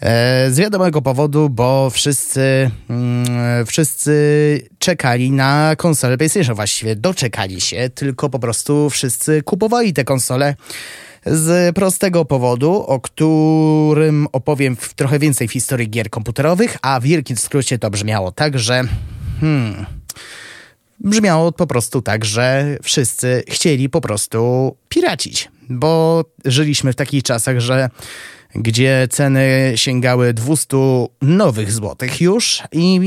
E, 0.01 0.51
Z 0.51 0.59
wiadomego 0.59 1.01
powodu, 1.01 1.49
bo 1.49 1.89
wszyscy, 1.89 2.71
mm, 2.89 3.65
wszyscy 3.65 4.61
czekali 4.79 5.31
na 5.31 5.75
konsolę 5.77 6.17
PlayStation. 6.17 6.55
Właściwie 6.55 6.95
doczekali 6.95 7.61
się, 7.61 7.89
tylko 7.95 8.29
po 8.29 8.39
prostu 8.39 8.89
wszyscy 8.89 9.43
kupowali 9.43 9.93
te 9.93 10.03
konsole 10.03 10.55
z 11.25 11.75
prostego 11.75 12.25
powodu, 12.25 12.73
o 12.73 12.99
którym 12.99 14.27
opowiem 14.31 14.75
w 14.75 14.93
trochę 14.93 15.19
więcej 15.19 15.47
w 15.47 15.51
historii 15.51 15.89
gier 15.89 16.09
komputerowych, 16.09 16.77
a 16.81 16.99
w 16.99 17.03
wielkim 17.03 17.37
skrócie 17.37 17.79
to 17.79 17.89
brzmiało 17.89 18.31
tak, 18.31 18.59
że 18.59 18.83
hmm, 19.41 19.85
brzmiało 20.99 21.51
po 21.51 21.67
prostu 21.67 22.01
tak, 22.01 22.25
że 22.25 22.77
wszyscy 22.83 23.43
chcieli 23.47 23.89
po 23.89 24.01
prostu 24.01 24.75
piracić, 24.89 25.49
bo 25.69 26.23
żyliśmy 26.45 26.93
w 26.93 26.95
takich 26.95 27.23
czasach, 27.23 27.59
że 27.59 27.89
gdzie 28.55 29.07
ceny 29.11 29.73
sięgały 29.75 30.33
200 30.33 30.77
nowych 31.21 31.71
złotych 31.71 32.21
już 32.21 32.63
i 32.71 32.99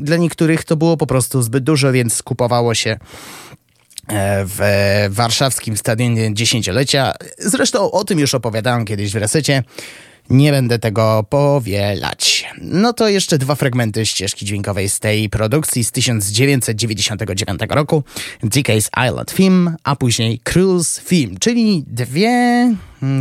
dla 0.00 0.16
niektórych 0.16 0.64
to 0.64 0.76
było 0.76 0.96
po 0.96 1.06
prostu 1.06 1.42
zbyt 1.42 1.64
dużo, 1.64 1.92
więc 1.92 2.22
kupowało 2.22 2.74
się 2.74 2.90
e, 2.90 4.44
w 4.46 4.60
warszawskim 5.08 5.76
stadionie 5.76 6.34
dziesięciolecia. 6.34 7.12
Zresztą 7.38 7.90
o 7.90 8.04
tym 8.04 8.18
już 8.18 8.34
opowiadałem 8.34 8.84
kiedyś 8.84 9.12
w 9.12 9.16
resecie. 9.16 9.62
Nie 10.30 10.50
będę 10.52 10.78
tego 10.78 11.24
powielać. 11.30 12.44
No 12.60 12.92
to 12.92 13.08
jeszcze 13.08 13.38
dwa 13.38 13.54
fragmenty 13.54 14.06
ścieżki 14.06 14.46
dźwiękowej 14.46 14.88
z 14.88 15.00
tej 15.00 15.28
produkcji 15.28 15.84
z 15.84 15.92
1999 15.92 17.60
roku. 17.68 18.04
DK's 18.44 19.08
Island 19.08 19.34
Theme, 19.34 19.76
a 19.84 19.96
później 19.96 20.38
Cruise 20.38 21.02
Theme, 21.02 21.38
czyli 21.40 21.84
dwie 21.86 22.74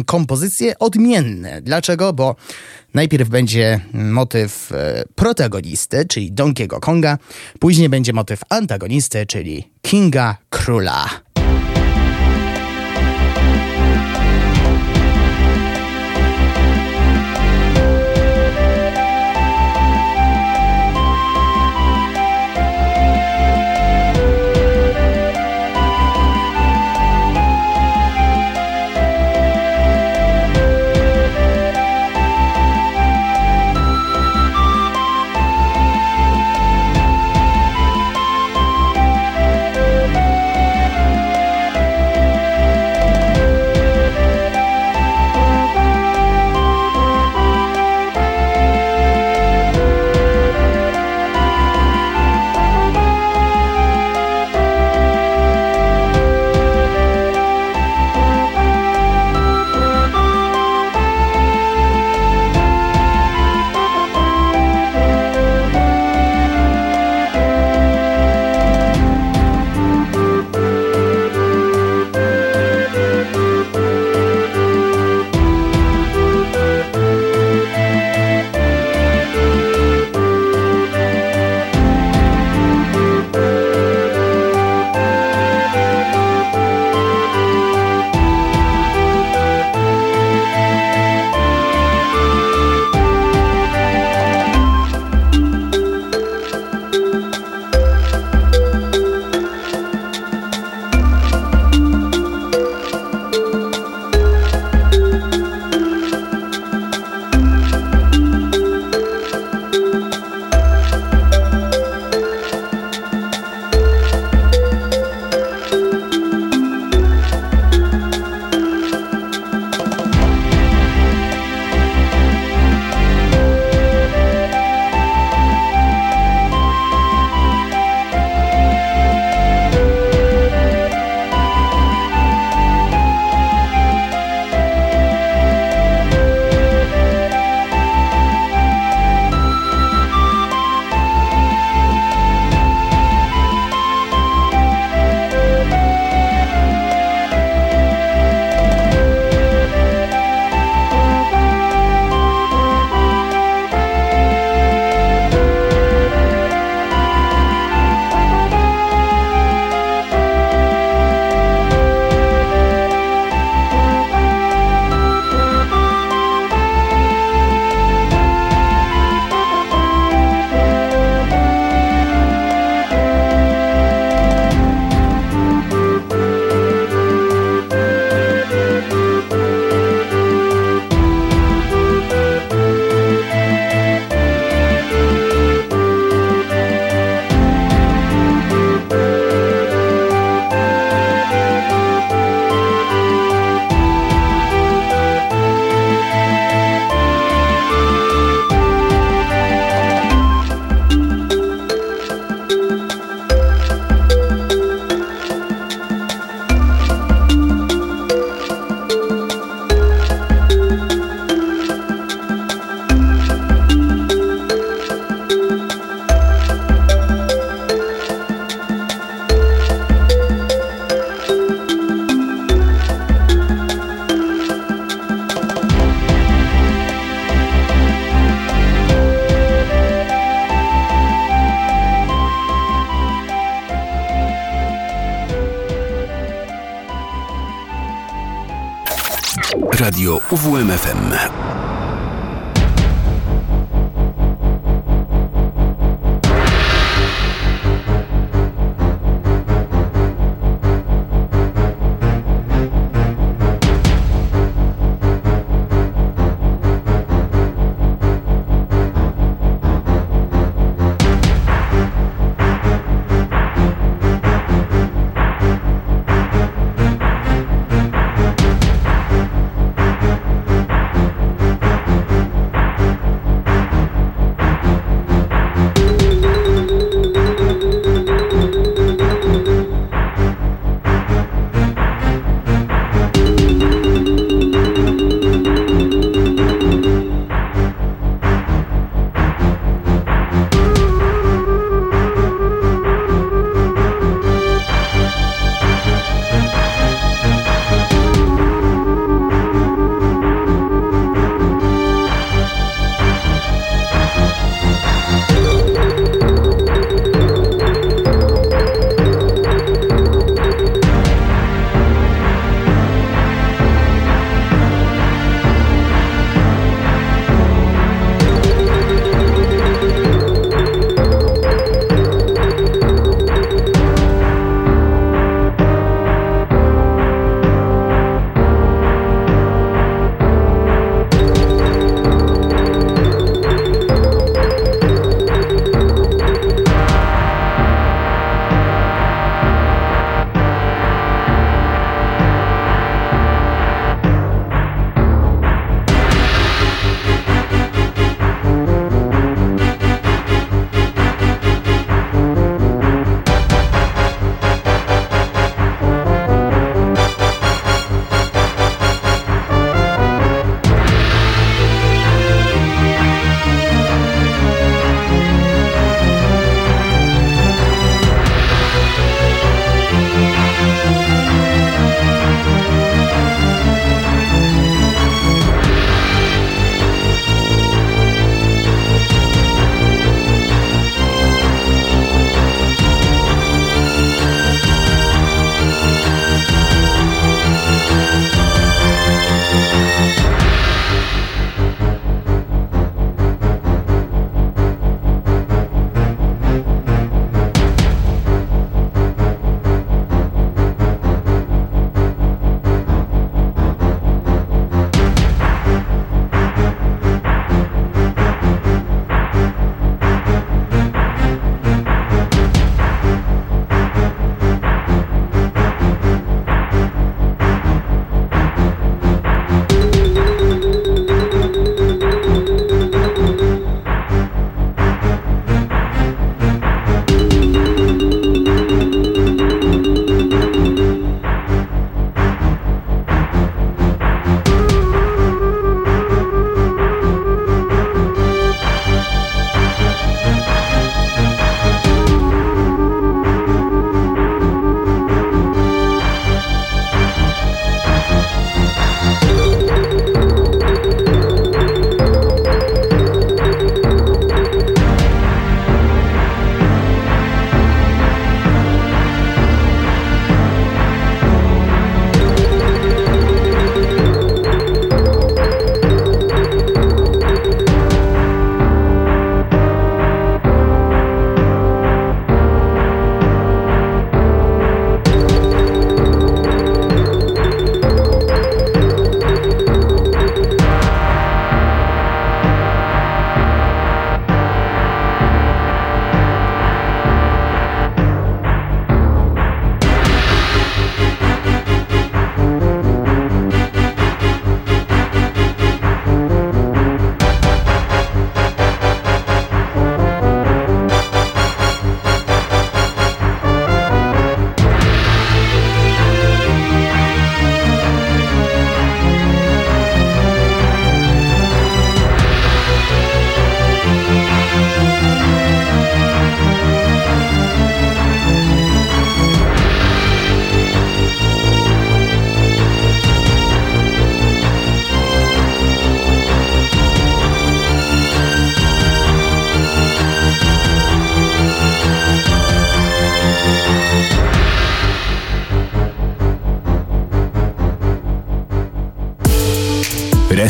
kompozycje 0.06 0.80
odmienne. 0.80 1.62
Dlaczego? 1.62 2.14
Bo 2.14 2.36
najpierw 2.94 3.30
będzie 3.30 3.80
motyw 3.94 4.72
e, 4.72 5.04
protagonisty, 5.16 6.06
czyli 6.06 6.34
Donkey'ego 6.34 6.80
Konga, 6.80 7.18
później 7.60 7.90
będzie 7.90 8.14
motyw 8.14 8.42
antagonisty, 8.50 9.26
czyli 9.26 9.72
Kinga 9.82 10.38
Króla. 10.50 11.33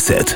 Reset. 0.09 0.35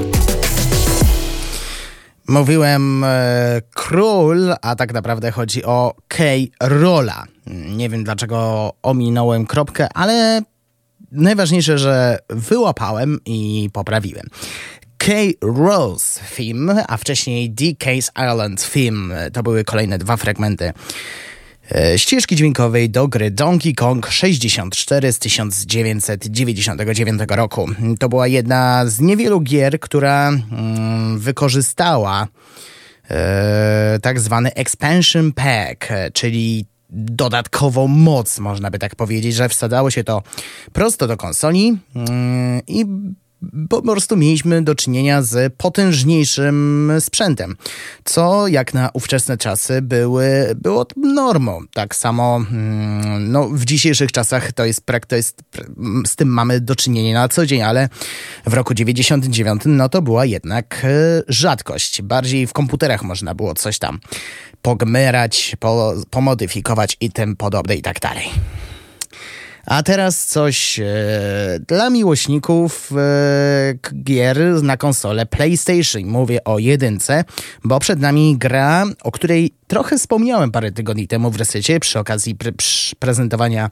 Mówiłem 2.27 3.03
e, 3.03 3.61
król, 3.73 4.53
a 4.61 4.75
tak 4.75 4.93
naprawdę 4.93 5.31
chodzi 5.31 5.65
o 5.65 5.95
K-Rolla. 6.07 7.23
Nie 7.75 7.89
wiem 7.89 8.03
dlaczego 8.03 8.73
ominąłem 8.83 9.45
kropkę, 9.45 9.87
ale 9.93 10.41
najważniejsze, 11.11 11.77
że 11.77 12.19
wyłapałem 12.29 13.19
i 13.25 13.69
poprawiłem. 13.73 14.25
K-Rose 14.97 16.21
film, 16.23 16.71
a 16.87 16.97
wcześniej 16.97 17.49
D-Case 17.49 18.11
Island 18.31 18.61
film. 18.61 19.13
To 19.33 19.43
były 19.43 19.63
kolejne 19.63 19.97
dwa 19.97 20.17
fragmenty 20.17 20.73
ścieżki 21.97 22.35
dźwiękowej 22.35 22.89
do 22.89 23.07
gry 23.07 23.31
Donkey 23.31 23.73
Kong 23.73 24.07
64 24.07 25.13
z 25.13 25.19
1999 25.19 27.21
roku. 27.29 27.69
To 27.99 28.09
była 28.09 28.27
jedna 28.27 28.85
z 28.85 28.99
niewielu 28.99 29.41
gier, 29.41 29.79
która 29.79 30.29
mm, 30.29 31.19
wykorzystała 31.19 32.27
e, 33.09 33.99
tak 34.01 34.19
zwany 34.19 34.53
expansion 34.53 35.33
pack, 35.33 35.91
e, 35.91 36.11
czyli 36.11 36.65
dodatkową 36.89 37.87
moc, 37.87 38.39
można 38.39 38.71
by 38.71 38.79
tak 38.79 38.95
powiedzieć, 38.95 39.35
że 39.35 39.49
wsadzało 39.49 39.91
się 39.91 40.03
to 40.03 40.23
prosto 40.73 41.07
do 41.07 41.17
konsoli 41.17 41.77
mm, 41.95 42.61
i 42.67 42.85
po 43.69 43.81
prostu 43.81 44.17
mieliśmy 44.17 44.61
do 44.61 44.75
czynienia 44.75 45.21
z 45.21 45.53
potężniejszym 45.53 46.91
sprzętem, 46.99 47.55
co 48.03 48.47
jak 48.47 48.73
na 48.73 48.89
ówczesne 48.93 49.37
czasy 49.37 49.81
były, 49.81 50.55
było 50.55 50.85
normą. 50.97 51.61
Tak 51.73 51.95
samo 51.95 52.35
mm, 52.35 53.31
no, 53.31 53.49
w 53.49 53.65
dzisiejszych 53.65 54.11
czasach 54.11 54.51
to 54.51 54.65
jest, 54.65 54.81
to 55.07 55.15
jest, 55.15 55.41
z 56.07 56.15
tym 56.15 56.29
mamy 56.29 56.61
do 56.61 56.75
czynienia 56.75 57.21
na 57.21 57.27
co 57.27 57.45
dzień, 57.45 57.61
ale 57.61 57.89
w 58.45 58.53
roku 58.53 58.73
99 58.73 59.61
no 59.65 59.89
to 59.89 60.01
była 60.01 60.25
jednak 60.25 60.81
e, 60.83 60.87
rzadkość. 61.27 62.01
Bardziej 62.01 62.47
w 62.47 62.53
komputerach 62.53 63.03
można 63.03 63.35
było 63.35 63.53
coś 63.53 63.79
tam 63.79 63.99
pogmerać, 64.61 65.55
po, 65.59 65.93
pomodyfikować 66.09 66.97
i 67.01 67.11
tym 67.11 67.35
podobne 67.35 67.75
i 67.75 67.81
tak 67.81 67.99
dalej. 67.99 68.29
A 69.67 69.83
teraz 69.83 70.25
coś 70.25 70.79
e, 70.79 70.85
dla 71.67 71.89
miłośników 71.89 72.91
e, 72.91 73.73
gier 74.03 74.37
na 74.63 74.77
konsolę 74.77 75.25
PlayStation. 75.25 76.05
Mówię 76.05 76.43
o 76.43 76.59
jedynce, 76.59 77.23
bo 77.63 77.79
przed 77.79 77.99
nami 77.99 78.37
gra, 78.37 78.83
o 79.03 79.11
której 79.11 79.53
trochę 79.67 79.97
wspomniałem 79.97 80.51
parę 80.51 80.71
tygodni 80.71 81.07
temu 81.07 81.31
w 81.31 81.35
resecie 81.35 81.79
przy 81.79 81.99
okazji 81.99 82.35
pre 82.35 82.51
prezentowania 82.99 83.69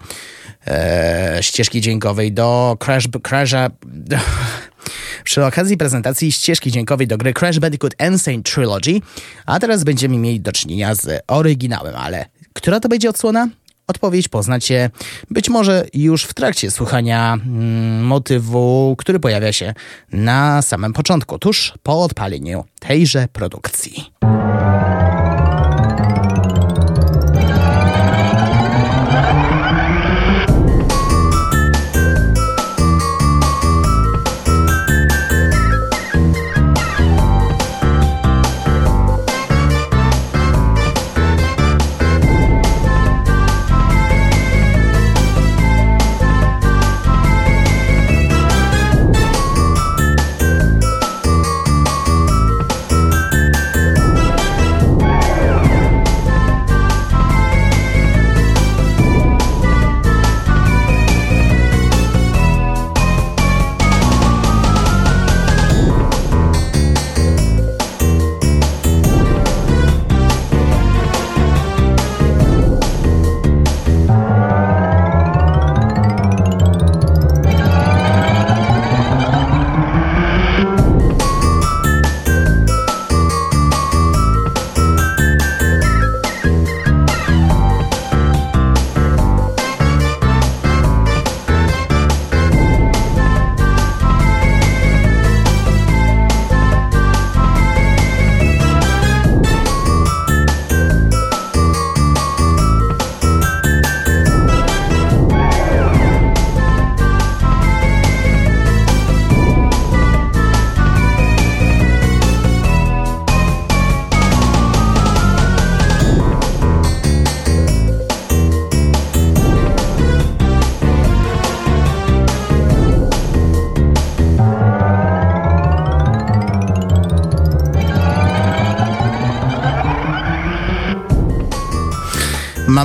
e, 0.67 1.38
ścieżki 1.41 1.81
dźwiękowej 1.81 2.34
do 2.34 2.77
Crash, 2.80 3.07
Crasha... 3.23 3.69
przy 5.23 5.45
okazji 5.45 5.77
prezentacji 5.77 6.31
ścieżki 6.31 6.72
dźwiękowej 6.72 7.07
do 7.07 7.17
gry 7.17 7.34
Crash 7.34 7.59
Bandicoot 7.59 7.95
Insane 8.09 8.43
Trilogy, 8.43 9.01
a 9.45 9.59
teraz 9.59 9.84
będziemy 9.84 10.17
mieli 10.17 10.39
do 10.39 10.51
czynienia 10.51 10.95
z 10.95 11.23
oryginałem, 11.27 11.95
ale 11.95 12.26
która 12.53 12.80
to 12.80 12.89
będzie 12.89 13.09
odsłona? 13.09 13.47
Odpowiedź 13.88 14.28
poznacie 14.28 14.90
być 15.30 15.49
może 15.49 15.86
już 15.94 16.24
w 16.24 16.34
trakcie 16.34 16.72
słuchania 16.72 17.34
mm, 17.34 18.06
motywu, 18.06 18.95
który 18.98 19.20
pojawia 19.20 19.53
się 19.53 19.74
na 20.12 20.62
samym 20.62 20.94
początku, 20.94 21.40
tuż 21.40 21.74
po 21.84 22.03
odpaleniu 22.03 22.66
tejże 22.80 23.28
produkcji. 23.34 24.12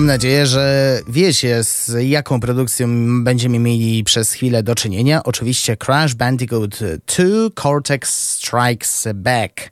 Mam 0.00 0.06
nadzieję, 0.06 0.46
że 0.46 1.00
wiecie, 1.08 1.64
z 1.64 1.96
jaką 2.02 2.40
produkcją 2.40 2.88
będziemy 3.24 3.58
mieli 3.58 4.04
przez 4.04 4.32
chwilę 4.32 4.62
do 4.62 4.74
czynienia. 4.74 5.22
Oczywiście 5.24 5.76
Crash 5.76 6.14
Bandicoot 6.14 6.78
2 6.78 6.94
Cortex 7.62 8.30
Strikes 8.30 9.08
Back. 9.14 9.70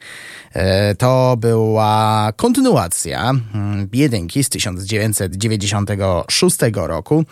E, 0.53 0.95
to 0.95 1.37
była 1.39 2.33
kontynuacja 2.37 3.31
mm, 3.55 3.89
jedynki 3.93 4.45
z 4.45 4.49
1996 4.49 6.57
roku. 6.75 7.25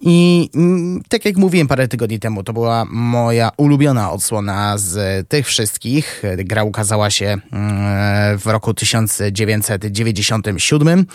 I 0.00 0.50
mm, 0.54 1.02
tak 1.08 1.24
jak 1.24 1.36
mówiłem 1.36 1.68
parę 1.68 1.88
tygodni 1.88 2.20
temu, 2.20 2.42
to 2.42 2.52
była 2.52 2.86
moja 2.90 3.50
ulubiona 3.56 4.12
odsłona 4.12 4.78
z 4.78 5.28
tych 5.28 5.46
wszystkich. 5.46 6.22
Gra 6.36 6.64
ukazała 6.64 7.10
się 7.10 7.38
mm, 7.52 8.38
w 8.38 8.46
roku 8.46 8.74
1997. 8.74 11.06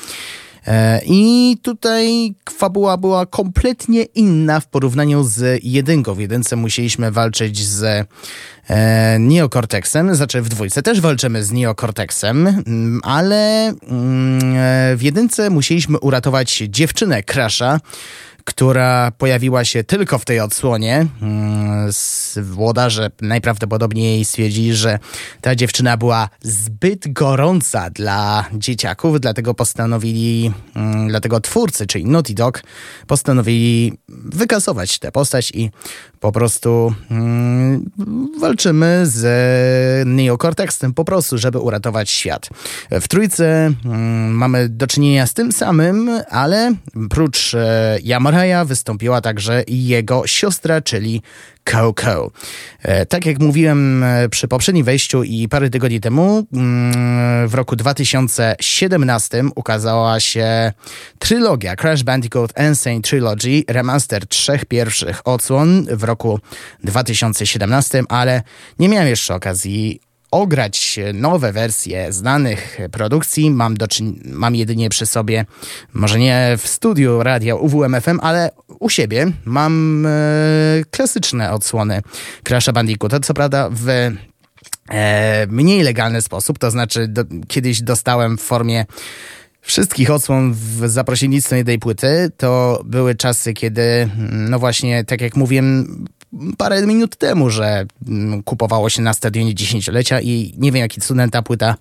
E, 0.68 1.02
I 1.06 1.58
tutaj 1.62 2.36
fabuła 2.50 2.98
była 2.98 3.26
kompletnie 3.26 4.04
inna 4.04 4.60
w 4.60 4.68
porównaniu 4.68 5.24
z 5.24 5.64
jedynką. 5.64 6.14
W 6.14 6.20
jedynce 6.20 6.56
musieliśmy 6.56 7.12
walczyć 7.12 7.68
z 7.68 8.08
e, 8.70 9.20
Neocortexem, 9.20 10.16
znaczy 10.16 10.42
w 10.42 10.50
dwójce 10.50 10.82
też 10.82 11.02
walczymy 11.02 11.44
z 11.44 11.52
Neocortexem, 11.52 12.48
mm, 12.48 13.00
ale 13.04 13.68
mm, 13.68 14.40
e, 14.58 14.96
w 14.96 15.02
jedynce 15.02 15.50
musieliśmy 15.50 16.00
uratować 16.00 16.64
dziewczynę 16.68 17.24
Crasha, 17.24 17.80
która 18.46 19.12
pojawiła 19.12 19.66
się 19.66 19.84
tylko 19.84 20.20
w 20.20 20.26
tej 20.26 20.40
odsłonie. 20.40 21.08
Mm, 21.22 21.92
włodarze 22.38 23.12
najprawdopodobniej 23.22 24.26
stwierdzili, 24.26 24.74
że 24.74 25.00
ta 25.42 25.56
dziewczyna 25.56 25.98
była 25.98 26.30
zbyt 26.42 27.14
gorąca 27.14 27.90
dla 27.90 28.46
dzieciaków, 28.54 29.22
dlatego 29.22 29.54
postanowili, 29.54 30.52
mm, 30.76 31.08
dlatego 31.08 31.40
twórcy, 31.40 31.88
czyli 31.88 32.06
Naughty 32.06 32.34
Dog, 32.34 32.64
postanowili 33.08 33.94
wykasować 34.10 35.00
tę 35.00 35.12
postać 35.12 35.52
i 35.52 35.72
po 36.26 36.32
prostu 36.32 36.94
mm, 37.12 37.92
walczymy 38.40 39.02
z 39.04 40.08
Neocortexem 40.08 40.94
po 40.94 41.06
prostu, 41.06 41.38
żeby 41.38 41.60
uratować 41.60 42.10
świat. 42.10 42.50
W 42.92 43.08
trójce 43.08 43.72
mamy 44.30 44.70
do 44.70 44.88
czynienia 44.88 45.28
z 45.28 45.34
tym 45.34 45.52
samym, 45.52 46.10
ale 46.30 46.74
prócz 47.10 47.54
e, 47.54 47.98
wystąpiła 48.66 49.22
także 49.22 49.64
jego 49.68 50.28
siostra, 50.28 50.82
czyli 50.82 51.22
Coco. 51.72 52.32
E, 52.82 53.06
Tak 53.06 53.26
jak 53.26 53.40
mówiłem 53.40 54.04
e, 54.04 54.30
przy 54.30 54.48
poprzednim 54.48 54.86
wejściu 54.86 55.24
i 55.24 55.48
parę 55.50 55.70
tygodni 55.70 56.00
temu, 56.00 56.48
mm, 56.54 57.48
w 57.48 57.54
roku 57.54 57.76
2017 57.76 59.44
ukazała 59.56 60.20
się 60.20 60.72
trylogia 61.20 61.76
Crash 61.76 62.04
Bandicoot 62.04 62.54
Insane 62.70 63.02
Trilogy, 63.02 63.64
remaster 63.68 64.28
trzech 64.28 64.66
pierwszych 64.66 65.28
odsłon 65.28 65.86
w 65.92 66.04
roku 66.04 66.40
2017, 66.84 68.04
ale 68.10 68.42
nie 68.80 68.90
miałem 68.90 69.08
jeszcze 69.08 69.36
okazji 69.36 70.05
ograć 70.32 71.00
nowe 71.14 71.52
wersje 71.52 72.14
znanych 72.14 72.78
produkcji. 72.92 73.52
Mam, 73.52 73.78
do 73.78 73.86
czyn- 73.88 74.20
mam 74.26 74.56
jedynie 74.56 74.90
przy 74.90 75.06
sobie, 75.06 75.46
może 75.94 76.20
nie 76.20 76.58
w 76.58 76.68
studiu 76.68 77.24
radia 77.24 77.56
UWMFM, 77.56 78.20
ale 78.22 78.52
u 78.80 78.90
siebie 78.90 79.32
mam 79.46 80.06
e, 80.06 80.10
klasyczne 80.92 81.52
odsłony 81.52 82.02
Crash'a 82.44 82.74
Bandicoota. 82.74 83.20
Co 83.20 83.34
prawda 83.34 83.70
w 83.72 83.90
e, 84.90 85.48
mniej 85.50 85.84
legalny 85.84 86.22
sposób, 86.22 86.60
to 86.60 86.72
znaczy 86.72 87.08
do, 87.08 87.24
kiedyś 87.48 87.82
dostałem 87.82 88.38
w 88.38 88.42
formie 88.42 88.86
wszystkich 89.66 90.12
odsłon 90.12 90.54
w 90.54 90.90
za 90.90 91.04
pośrednictwem 91.04 91.58
jednej 91.58 91.80
płyty. 91.80 92.32
To 92.38 92.82
były 92.86 93.16
czasy, 93.16 93.54
kiedy, 93.54 93.82
mm, 93.82 94.50
no 94.50 94.60
właśnie, 94.60 95.04
tak 95.04 95.22
jak 95.22 95.36
mówiłem 95.36 96.06
parę 96.58 96.88
minut 96.88 97.16
temu, 97.16 97.50
że 97.50 97.86
mm, 98.08 98.44
kupowało 98.44 98.90
się 98.90 99.02
na 99.02 99.14
stadionie 99.14 99.56
dziesięciolecia 99.56 100.22
i 100.22 100.54
nie 100.58 100.72
wiem, 100.72 100.82
jaki 100.82 101.02
cudem 101.02 101.30
ta 101.30 101.42
płyta 101.42 101.76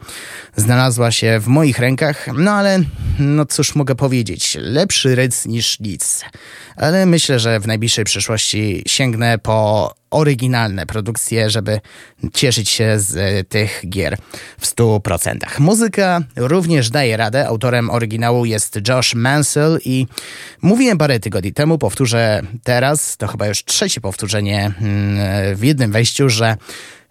znalazła 0.56 1.10
się 1.10 1.40
w 1.40 1.46
moich 1.46 1.78
rękach, 1.78 2.26
no 2.34 2.50
ale 2.50 2.80
no 3.18 3.46
cóż 3.46 3.74
mogę 3.74 3.94
powiedzieć, 3.94 4.58
lepszy 4.60 5.14
ryc 5.14 5.46
niż 5.46 5.80
nic. 5.80 6.24
Ale 6.76 7.06
myślę, 7.06 7.38
że 7.38 7.60
w 7.60 7.66
najbliższej 7.66 8.04
przyszłości 8.04 8.82
sięgnę 8.86 9.38
po 9.38 9.94
oryginalne 10.14 10.86
produkcje, 10.86 11.50
żeby 11.50 11.80
cieszyć 12.32 12.68
się 12.68 13.00
z 13.00 13.16
e, 13.16 13.44
tych 13.44 13.82
gier 13.88 14.16
w 14.58 14.66
100%. 14.66 15.36
Muzyka 15.58 16.20
również 16.36 16.90
daje 16.90 17.16
radę. 17.16 17.48
Autorem 17.48 17.90
oryginału 17.90 18.44
jest 18.44 18.78
Josh 18.88 19.14
Mansell 19.14 19.78
i 19.84 20.06
mówiłem 20.62 20.98
parę 20.98 21.20
tygodni 21.20 21.52
temu, 21.52 21.78
powtórzę 21.78 22.42
teraz, 22.62 23.16
to 23.16 23.26
chyba 23.26 23.46
już 23.46 23.64
trzecie 23.64 24.00
powtórzenie 24.00 24.72
mm, 24.80 25.56
w 25.56 25.64
jednym 25.64 25.92
wejściu, 25.92 26.28
że 26.28 26.56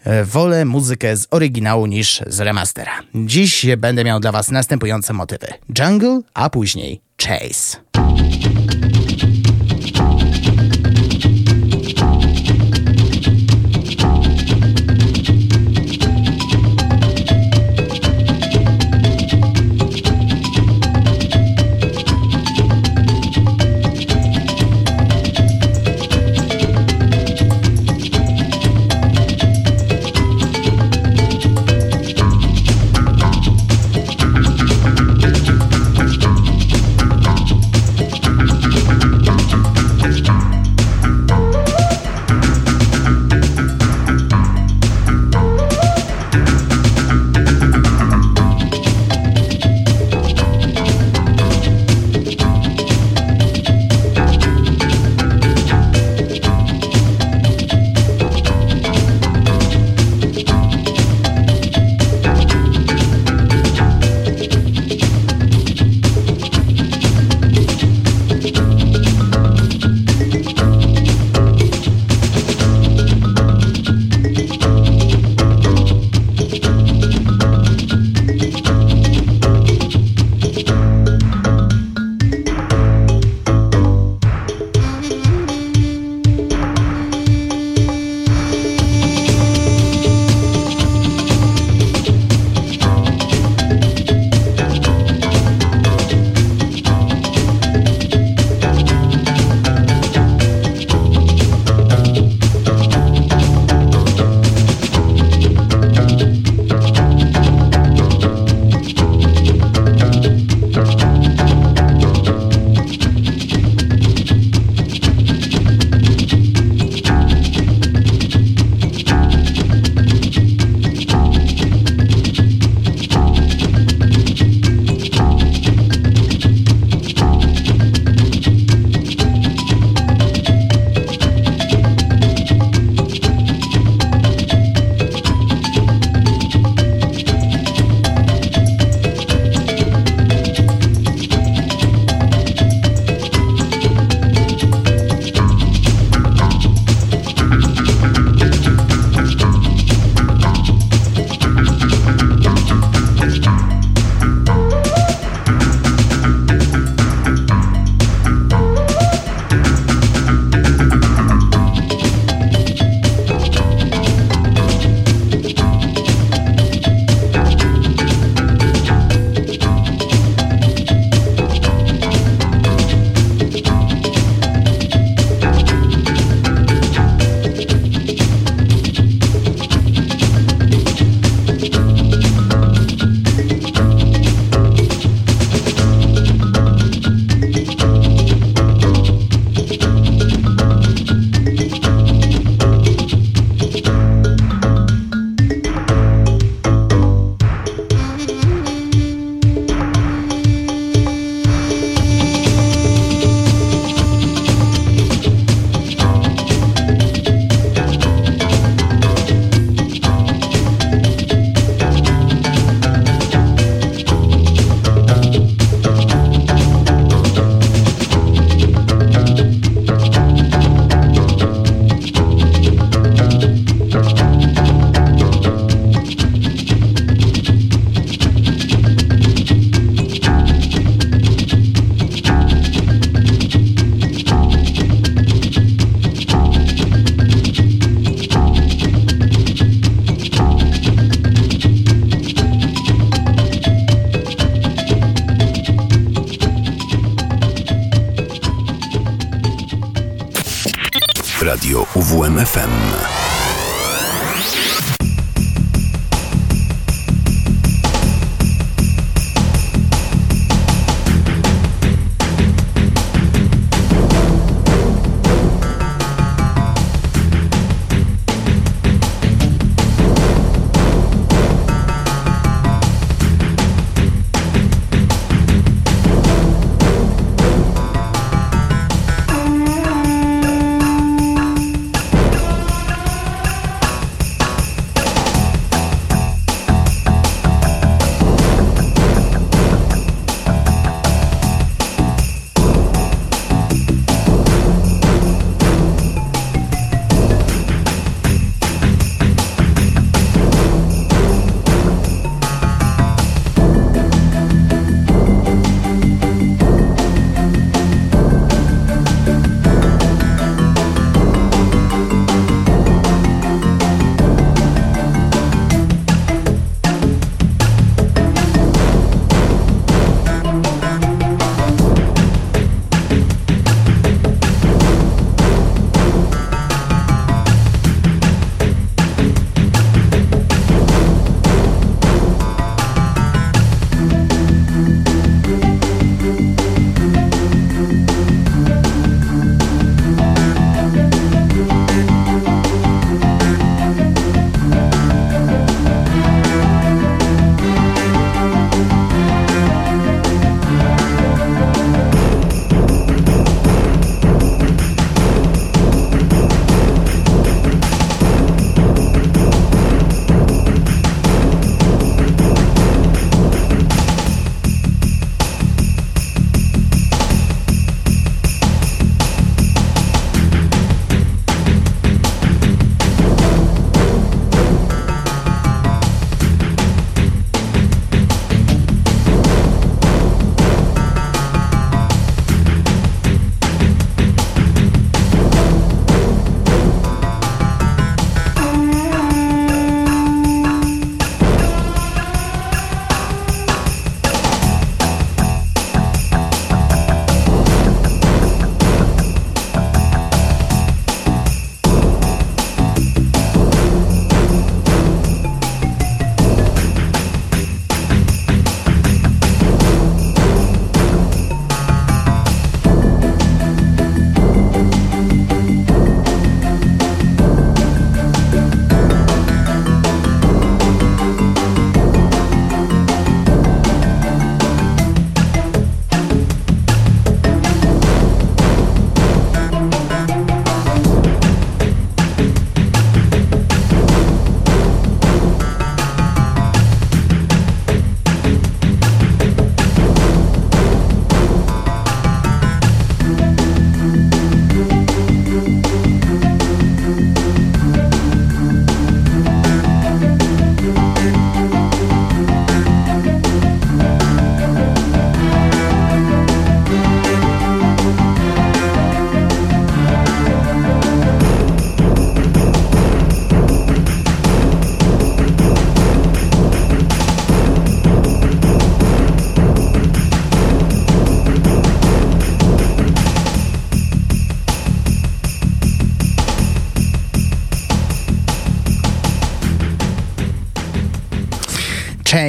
e, 0.03 0.25
wolę 0.25 0.65
muzykę 0.65 1.17
z 1.17 1.27
oryginału 1.31 1.85
niż 1.85 2.21
z 2.27 2.39
remastera. 2.39 2.91
Dziś 3.15 3.65
będę 3.77 4.03
miał 4.03 4.19
dla 4.19 4.31
Was 4.31 4.51
następujące 4.51 5.13
motywy. 5.13 5.47
Jungle, 5.79 6.21
a 6.33 6.49
później 6.49 7.01
Chase. 7.17 7.77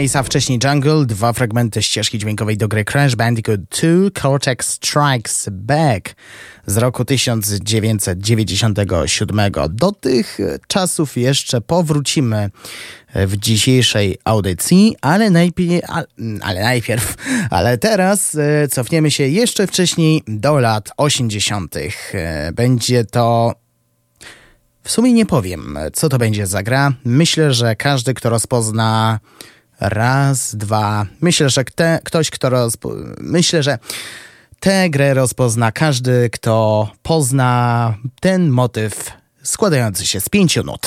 Chase, 0.05 0.19
a 0.19 0.23
wcześniej 0.23 0.59
Jungle, 0.65 1.07
dwa 1.07 1.33
fragmenty 1.33 1.83
ścieżki 1.83 2.19
dźwiękowej 2.19 2.57
do 2.57 2.69
gry 2.69 2.85
Crash 2.85 3.17
Bandicoot 3.17 3.61
2 3.61 4.11
Cortex 4.23 4.71
Strikes 4.71 5.49
Back 5.53 6.15
z 6.67 6.77
roku 6.77 7.05
1997. 7.05 9.41
Do 9.71 9.93
tych 9.93 10.39
czasów 10.67 11.17
jeszcze 11.17 11.61
powrócimy 11.61 12.51
w 13.15 13.37
dzisiejszej 13.37 14.19
audycji, 14.25 14.97
ale 15.01 15.31
najpierw, 15.31 15.85
ale 16.43 16.63
najpierw, 16.63 17.15
ale 17.51 17.79
teraz 17.79 18.35
e, 18.35 18.69
cofniemy 18.69 19.11
się 19.11 19.29
jeszcze 19.29 19.67
wcześniej 19.67 20.23
do 20.29 20.59
lat 20.59 20.91
80. 20.97 21.77
E, 21.77 21.91
będzie 22.53 23.05
to 23.05 23.55
w 24.83 24.91
sumie 24.91 25.13
nie 25.13 25.27
powiem, 25.27 25.79
co 25.93 26.09
to 26.09 26.19
będzie 26.19 26.47
za 26.47 26.63
gra. 26.63 26.93
Myślę, 27.05 27.55
że 27.55 27.77
każdy, 27.77 28.15
kto 28.15 28.31
rozpozna 28.31 29.21
Raz, 29.89 30.57
dwa. 30.57 31.07
Myślę, 31.21 31.51
że 31.51 31.65
te, 31.65 32.01
ktoś, 32.05 32.31
kto 32.31 32.51
rozpo... 32.51 32.93
Myślę, 33.21 33.63
że 33.63 33.79
tę 34.61 34.91
grę 34.91 35.15
rozpozna 35.15 35.73
każdy, 35.73 36.31
kto 36.31 36.89
pozna 37.03 37.95
ten 38.21 38.49
motyw 38.49 39.11
składający 39.43 40.07
się 40.07 40.21
z 40.21 40.29
pięciu 40.29 40.63
nut. 40.63 40.87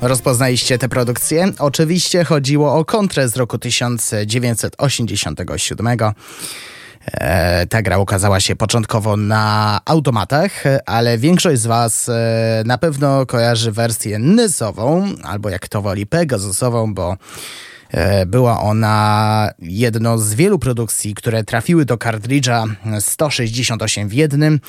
Rozpoznaliście 0.00 0.78
tę 0.78 0.88
produkcję? 0.88 1.52
Oczywiście 1.58 2.24
chodziło 2.24 2.74
o 2.74 2.84
kontrę 2.84 3.28
z 3.28 3.36
roku 3.36 3.58
1987. 3.58 5.98
E, 7.12 7.66
ta 7.66 7.82
gra 7.82 7.98
ukazała 7.98 8.40
się 8.40 8.56
początkowo 8.56 9.16
na 9.16 9.80
automatach, 9.84 10.64
ale 10.86 11.18
większość 11.18 11.60
z 11.60 11.66
Was 11.66 12.08
e, 12.08 12.62
na 12.66 12.78
pewno 12.78 13.26
kojarzy 13.26 13.72
wersję 13.72 14.18
NES-ową, 14.18 15.14
albo 15.22 15.48
jak 15.48 15.68
to 15.68 15.82
woli 15.82 16.06
Pegasusową, 16.06 16.94
bo 16.94 17.16
e, 17.90 18.26
była 18.26 18.60
ona 18.60 19.50
jedną 19.58 20.18
z 20.18 20.34
wielu 20.34 20.58
produkcji, 20.58 21.14
które 21.14 21.44
trafiły 21.44 21.84
do 21.84 21.98
kartridża 21.98 22.64
168 23.00 24.08
w 24.08 24.12
jednym. 24.12 24.60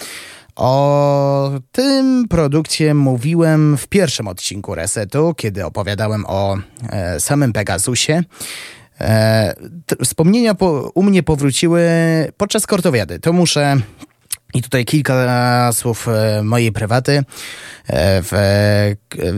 O 0.60 1.52
tym 1.72 2.27
produkcie 2.30 2.94
mówiłem 2.94 3.77
w 3.77 3.88
pierwszym 3.88 4.27
odcinku 4.27 4.76
Resetu, 4.76 5.34
kiedy 5.38 5.65
opowiadałem 5.65 6.26
o 6.27 6.57
e, 6.90 7.19
samym 7.19 7.53
Pegasusie. 7.53 8.23
E, 9.02 9.53
wspomnienia 10.06 10.56
po, 10.56 10.91
u 10.95 11.03
mnie 11.03 11.23
powróciły 11.23 11.81
podczas 12.38 12.68
kortowiady. 12.68 13.19
To 13.19 13.34
muszę 13.34 13.77
i 14.53 14.61
tutaj 14.61 14.86
kilka 14.86 15.69
słów 15.73 16.07
e, 16.07 16.44
mojej 16.44 16.72
prywaty. 16.72 17.18
E, 17.18 17.23
w, 18.23 18.31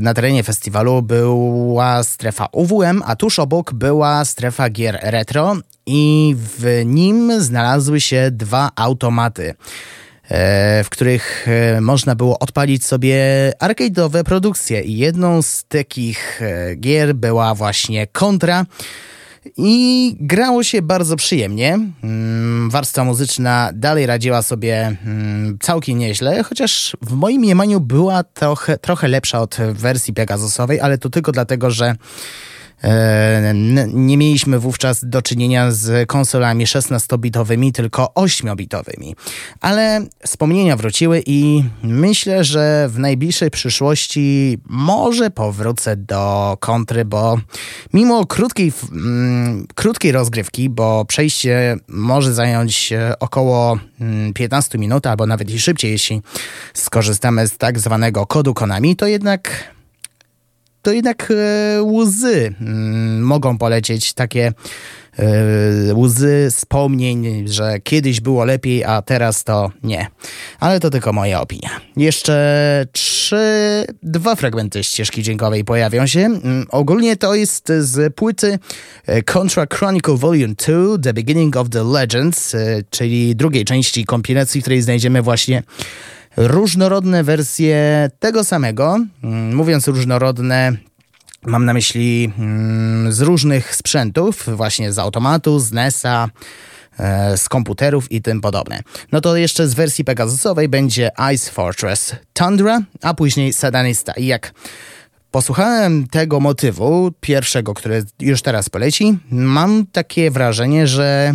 na 0.01 0.13
terenie 0.13 0.43
festiwalu 0.43 1.01
była 1.01 2.03
strefa 2.03 2.47
UWM, 2.51 3.03
a 3.05 3.15
tuż 3.15 3.39
obok 3.39 3.73
była 3.73 4.25
strefa 4.25 4.69
gier 4.69 4.99
retro 5.01 5.55
i 5.85 6.35
w 6.37 6.81
nim 6.85 7.41
znalazły 7.41 8.01
się 8.01 8.31
dwa 8.31 8.69
automaty 8.75 9.53
w 10.83 10.87
których 10.89 11.47
można 11.81 12.15
było 12.15 12.39
odpalić 12.39 12.85
sobie 12.85 13.17
arcade'owe 13.59 14.23
produkcje. 14.23 14.81
I 14.81 14.97
jedną 14.97 15.41
z 15.41 15.63
takich 15.63 16.41
gier 16.79 17.15
była 17.15 17.55
właśnie 17.55 18.07
Contra, 18.07 18.65
i 19.57 20.15
grało 20.19 20.63
się 20.63 20.81
bardzo 20.81 21.15
przyjemnie. 21.15 21.79
Mm, 22.03 22.69
warstwa 22.69 23.03
muzyczna 23.03 23.71
dalej 23.73 24.05
radziła 24.05 24.41
sobie 24.41 24.95
mm, 25.05 25.57
całkiem 25.61 25.97
nieźle, 25.97 26.43
chociaż 26.43 26.97
w 27.01 27.13
moim 27.13 27.41
mniemaniu 27.41 27.79
była 27.79 28.23
trochę, 28.23 28.77
trochę 28.77 29.07
lepsza 29.07 29.41
od 29.41 29.57
wersji 29.71 30.13
Pegasusowej, 30.13 30.79
ale 30.79 30.97
to 30.97 31.09
tylko 31.09 31.31
dlatego, 31.31 31.71
że 31.71 31.85
E, 31.85 31.95
nie 33.93 34.17
mieliśmy 34.17 34.59
wówczas 34.59 35.05
do 35.05 35.21
czynienia 35.21 35.71
z 35.71 36.09
konsolami 36.09 36.65
16-bitowymi, 36.65 37.71
tylko 37.71 38.11
8-bitowymi. 38.15 39.13
Ale 39.61 40.05
wspomnienia 40.25 40.77
wróciły 40.77 41.23
i 41.25 41.63
myślę, 41.83 42.43
że 42.43 42.89
w 42.89 42.99
najbliższej 42.99 43.51
przyszłości 43.51 44.57
może 44.65 45.29
powrócę 45.29 45.97
do 45.97 46.57
kontry, 46.59 47.05
bo 47.05 47.37
mimo 47.93 48.25
krótkiej, 48.25 48.73
mm, 48.91 49.67
krótkiej 49.75 50.11
rozgrywki, 50.11 50.69
bo 50.69 51.05
przejście 51.05 51.77
może 51.87 52.33
zająć 52.33 52.93
około 53.19 53.79
15 54.33 54.75
mm, 54.75 54.81
minut, 54.81 55.07
albo 55.07 55.25
nawet 55.25 55.49
i 55.49 55.59
szybciej, 55.59 55.91
jeśli 55.91 56.21
skorzystamy 56.73 57.47
z 57.47 57.57
tak 57.57 57.79
zwanego 57.79 58.25
kodu 58.25 58.53
Konami, 58.53 58.95
to 58.95 59.07
jednak 59.07 59.71
to 60.81 60.91
jednak 60.91 61.31
e, 61.31 61.83
łzy 61.83 62.53
mm, 62.61 63.21
mogą 63.21 63.57
polecieć, 63.57 64.13
takie 64.13 64.53
e, 65.19 65.95
łzy 65.95 66.47
wspomnień, 66.51 67.47
że 67.47 67.79
kiedyś 67.79 68.21
było 68.21 68.45
lepiej, 68.45 68.83
a 68.83 69.01
teraz 69.01 69.43
to 69.43 69.71
nie. 69.83 70.07
Ale 70.59 70.79
to 70.79 70.89
tylko 70.89 71.13
moja 71.13 71.41
opinia. 71.41 71.69
Jeszcze 71.97 72.85
trzy, 72.91 73.85
dwa 74.03 74.35
fragmenty 74.35 74.83
ścieżki 74.83 75.23
dźwiękowej 75.23 75.65
pojawią 75.65 76.07
się. 76.07 76.19
Mm, 76.19 76.65
ogólnie 76.69 77.17
to 77.17 77.35
jest 77.35 77.71
z 77.79 78.15
płyty 78.15 78.59
e, 79.05 79.21
Contra 79.23 79.65
Chronicle 79.73 80.15
Volume 80.17 80.55
2, 80.55 80.97
The 81.03 81.13
Beginning 81.13 81.57
of 81.57 81.69
the 81.69 81.83
Legends, 81.83 82.55
czyli 82.89 83.35
drugiej 83.35 83.65
części 83.65 84.05
kompilacji, 84.05 84.61
w 84.61 84.63
której 84.63 84.81
znajdziemy 84.81 85.21
właśnie 85.21 85.63
różnorodne 86.37 87.23
wersje 87.23 88.09
tego 88.19 88.43
samego. 88.43 88.99
Mm, 89.23 89.55
mówiąc 89.55 89.87
różnorodne, 89.87 90.73
mam 91.43 91.65
na 91.65 91.73
myśli 91.73 92.31
mm, 92.37 93.11
z 93.11 93.21
różnych 93.21 93.75
sprzętów, 93.75 94.49
właśnie 94.55 94.93
z 94.93 94.99
automatu, 94.99 95.59
z 95.59 95.71
NES-a, 95.71 96.27
e, 96.99 97.37
z 97.37 97.49
komputerów 97.49 98.11
i 98.11 98.21
tym 98.21 98.41
podobne. 98.41 98.79
No 99.11 99.21
to 99.21 99.37
jeszcze 99.37 99.67
z 99.67 99.73
wersji 99.73 100.05
Pegasusowej 100.05 100.69
będzie 100.69 101.11
Ice 101.33 101.51
Fortress 101.51 102.15
Tundra, 102.33 102.81
a 103.01 103.13
później 103.13 103.53
Sadanista. 103.53 104.13
I 104.13 104.25
jak 104.25 104.53
posłuchałem 105.31 106.07
tego 106.07 106.39
motywu, 106.39 107.11
pierwszego, 107.19 107.73
który 107.73 108.03
już 108.19 108.41
teraz 108.41 108.69
poleci, 108.69 109.17
mam 109.31 109.85
takie 109.91 110.31
wrażenie, 110.31 110.87
że 110.87 111.33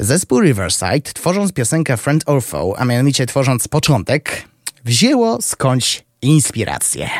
Zespół 0.00 0.40
Riverside, 0.40 1.00
tworząc 1.14 1.52
piosenkę 1.52 1.96
Friend 1.96 2.22
or 2.26 2.42
Foe, 2.42 2.74
a 2.78 2.84
mianowicie 2.84 3.26
tworząc 3.26 3.68
początek, 3.68 4.44
wzięło 4.84 5.42
skądś 5.42 6.04
inspirację. 6.22 7.10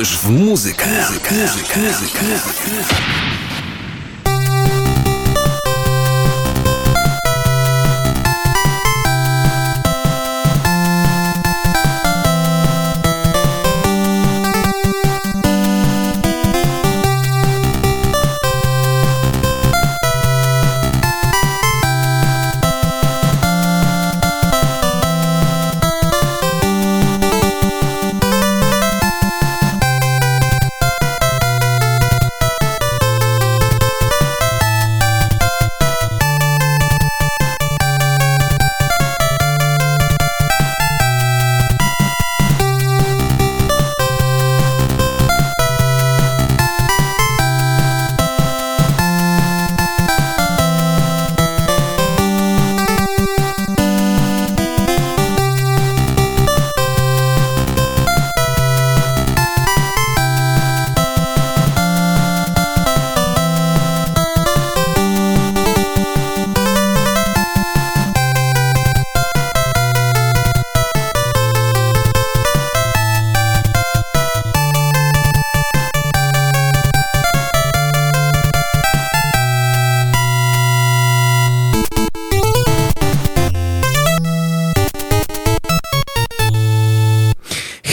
Uwierz 0.00 0.16
w 0.18 0.30
muzykę. 0.30 0.86
muzykę. 0.86 1.34
muzykę. 1.34 1.80
muzykę. 1.80 3.39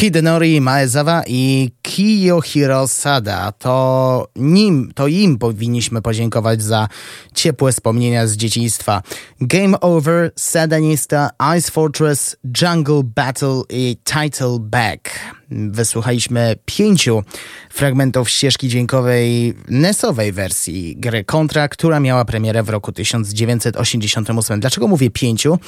Hidenori 0.08 0.62
Maezawa 0.62 1.24
i 1.28 1.72
Kiyohiro 1.82 2.88
Sada. 2.88 3.52
To 3.52 4.28
nim, 4.36 4.92
to 4.96 5.08
im 5.08 5.38
powinniśmy 5.38 6.02
podziękować 6.02 6.64
za 6.64 6.88
ciepłe 7.34 7.72
wspomnienia 7.72 8.28
z 8.28 8.36
dzieciństwa. 8.36 9.02
Game 9.42 9.80
Over, 9.80 10.32
Sadanista, 10.36 11.30
Ice 11.58 11.72
Fortress, 11.72 12.38
Jungle 12.62 13.02
Battle 13.04 13.62
i 13.70 13.98
Title 14.04 14.58
Back. 14.60 15.10
Wysłuchaliśmy 15.52 16.56
pięciu 16.66 17.24
fragmentów 17.70 18.30
ścieżki 18.30 18.70
dźwiękowej 18.70 19.54
NESowej 19.68 20.32
wersji 20.32 20.96
gry 20.98 21.24
Contra, 21.24 21.68
która 21.68 22.00
miała 22.00 22.26
premierę 22.26 22.64
w 22.64 22.70
roku 22.70 22.92
1988. 22.92 24.60
Dlaczego 24.60 24.88
mówię 24.88 25.10
pięciu? 25.10 25.60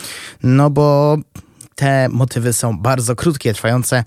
No 0.44 0.70
bo 0.70 1.18
te 1.80 2.10
motywy 2.10 2.54
są 2.54 2.78
bardzo 2.78 3.16
krótkie, 3.16 3.54
trwające 3.54 4.04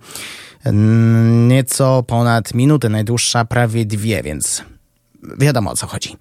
nieco 1.49 2.03
ponad 2.03 2.55
minutę, 2.55 2.89
najdłuższa 2.89 3.44
prawie 3.44 3.85
dwie, 3.85 4.23
więc 4.23 4.62
wiadomo 5.39 5.70
o 5.70 5.77
co 5.77 5.86
chodzi. 5.86 6.16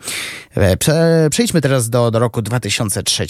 E, 0.56 0.78
prze, 0.78 1.28
przejdźmy 1.32 1.61
teraz 1.61 1.90
do, 1.90 2.11
do 2.11 2.19
roku 2.19 2.41
2003, 2.41 3.26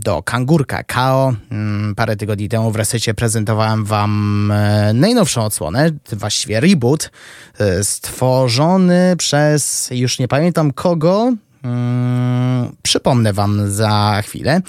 do 0.00 0.22
Kangurka 0.22 0.82
Kao. 0.82 1.34
Mm, 1.50 1.94
parę 1.94 2.16
tygodni 2.16 2.48
temu 2.48 2.70
w 2.70 2.76
resecie 2.76 3.14
prezentowałem 3.14 3.84
wam 3.84 4.50
e, 4.50 4.92
najnowszą 4.92 5.44
odsłonę, 5.44 5.90
właściwie 6.12 6.60
reboot, 6.60 7.10
e, 7.58 7.84
stworzony 7.84 9.14
przez, 9.18 9.88
już 9.90 10.18
nie 10.18 10.28
pamiętam 10.28 10.72
kogo, 10.72 11.32
przypomnę 12.82 13.32
Wam 13.32 13.70
za 13.70 14.22
chwilę. 14.22 14.60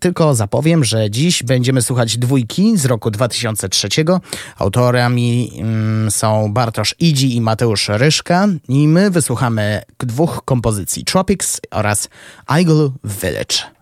Tylko 0.00 0.34
zapowiem, 0.34 0.84
że 0.84 1.10
dziś 1.10 1.42
będziemy 1.42 1.82
słuchać 1.82 2.18
dwójki 2.18 2.78
z 2.78 2.84
roku 2.84 3.10
2003. 3.10 3.88
Autorami 4.58 5.52
mm, 5.58 6.10
są 6.10 6.52
Bartosz 6.52 6.94
Idzi 6.98 7.36
i 7.36 7.40
Mateusz 7.40 7.88
Ryszka. 7.88 8.48
I 8.68 8.88
my 8.88 9.10
wysłuchamy 9.10 9.82
dwóch 9.98 10.42
kompozycji: 10.44 11.04
Tropics 11.04 11.60
oraz 11.70 12.08
Eagle 12.50 12.90
Village. 13.04 13.81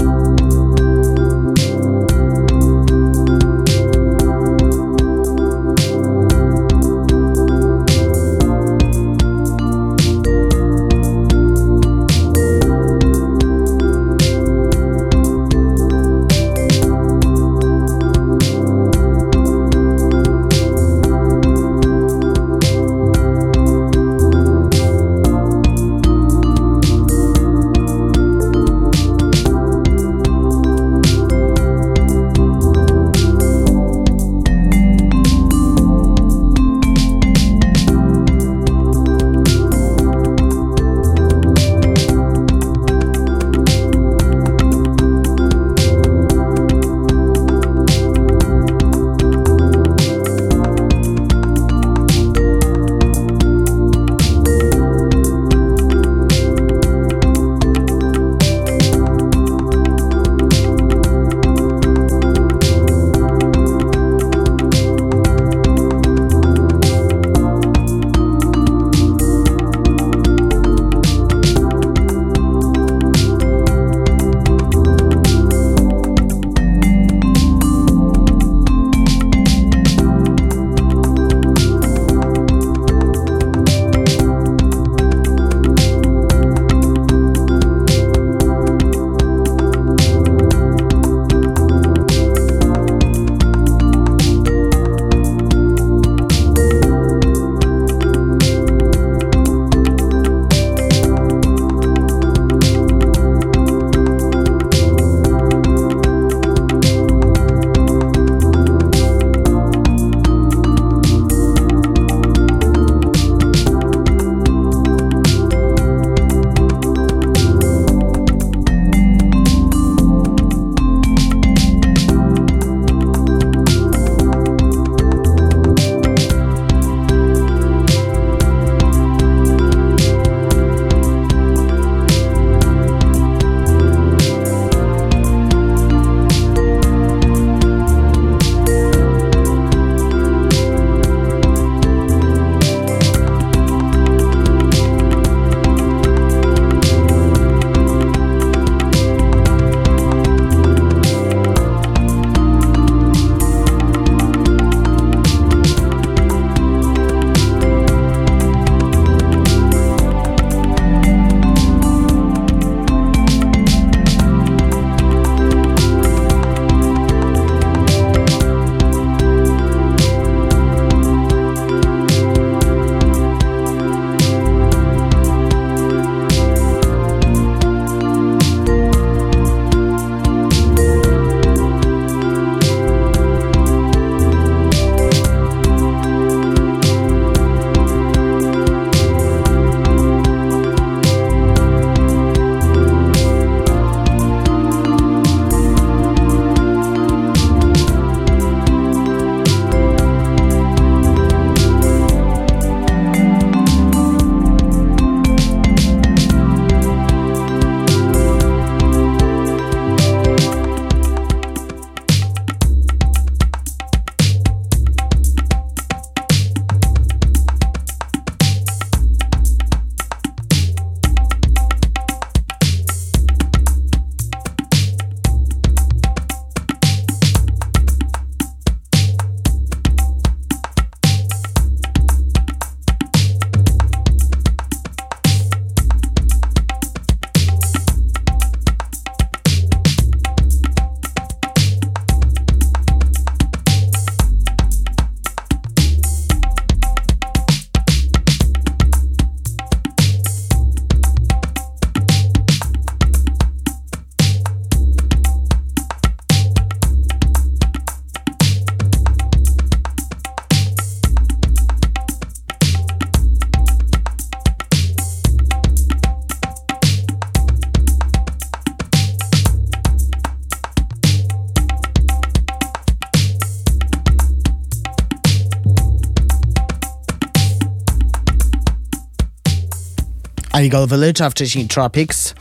Eagle 280.61 280.87
Village, 280.87 281.25
a 281.25 281.29
wcześniej 281.29 281.67
Tropics. 281.67 282.33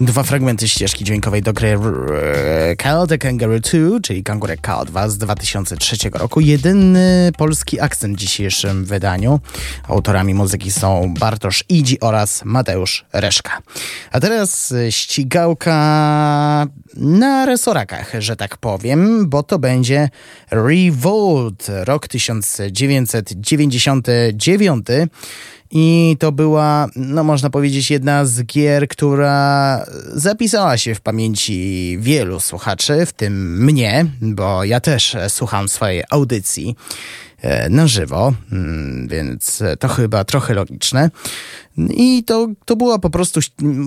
Dwa 0.00 0.22
fragmenty 0.22 0.68
ścieżki 0.68 1.04
dźwiękowej 1.04 1.42
do 1.42 1.52
gry 1.52 1.78
Call 2.82 3.06
the 3.06 3.18
Kangaroo 3.18 3.60
2, 3.60 3.72
czyli 4.02 4.22
Kangurek 4.22 4.60
K2 4.60 5.08
z 5.08 5.18
2003 5.18 5.96
roku. 6.12 6.40
Jedyny 6.40 7.32
polski 7.36 7.80
akcent 7.80 8.16
w 8.16 8.20
dzisiejszym 8.20 8.84
wydaniu. 8.84 9.40
Autorami 9.88 10.34
muzyki 10.34 10.72
są 10.72 11.14
Bartosz 11.20 11.64
Idzi 11.68 12.00
oraz 12.00 12.44
Mateusz 12.44 13.04
Reszka. 13.12 13.62
A 14.12 14.20
teraz 14.20 14.74
ścigałka 14.90 15.74
na 16.96 17.46
resorakach, 17.46 18.12
że 18.18 18.36
tak 18.36 18.56
powiem, 18.56 19.28
bo 19.28 19.42
to 19.42 19.58
będzie 19.58 20.08
Revolt, 20.50 21.66
rok 21.68 22.08
1999. 22.08 24.86
I 25.70 26.16
to 26.18 26.32
była, 26.32 26.86
no 26.96 27.24
można 27.24 27.50
powiedzieć, 27.50 27.90
jedna 27.90 28.24
z 28.24 28.42
gier, 28.42 28.88
która 28.88 29.84
zapisała 30.12 30.78
się 30.78 30.94
w 30.94 31.00
pamięci 31.00 31.96
wielu 32.00 32.40
słuchaczy, 32.40 33.06
w 33.06 33.12
tym 33.12 33.64
mnie, 33.64 34.06
bo 34.20 34.64
ja 34.64 34.80
też 34.80 35.16
słucham 35.28 35.68
swojej 35.68 36.04
audycji 36.10 36.76
e, 37.40 37.68
na 37.68 37.86
żywo, 37.86 38.32
mm, 38.52 39.08
więc 39.08 39.62
to 39.78 39.88
chyba 39.88 40.24
trochę 40.24 40.54
logiczne. 40.54 41.10
I 41.78 42.24
to, 42.24 42.48
to 42.64 42.76
była 42.76 42.98
po 42.98 43.10
prostu, 43.10 43.40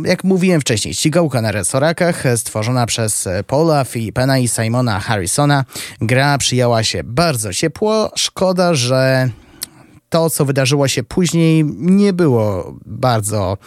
jak 0.05 0.23
mówiłem 0.23 0.61
wcześniej, 0.61 0.93
ścigałka 0.93 1.41
na 1.41 1.51
resorakach, 1.51 2.23
stworzona 2.35 2.85
przez 2.85 3.27
Paula 3.47 3.83
Filipena 3.83 4.37
i 4.37 4.47
Simona 4.47 4.99
Harrisona. 4.99 5.65
Gra 6.01 6.37
przyjęła 6.37 6.83
się 6.83 7.03
bardzo 7.03 7.53
ciepło. 7.53 8.11
Szkoda, 8.15 8.73
że 8.73 9.29
to, 10.11 10.29
co 10.29 10.45
wydarzyło 10.45 10.87
się 10.87 11.03
później, 11.03 11.65
nie 11.77 12.13
było 12.13 12.75
bardzo. 12.85 13.57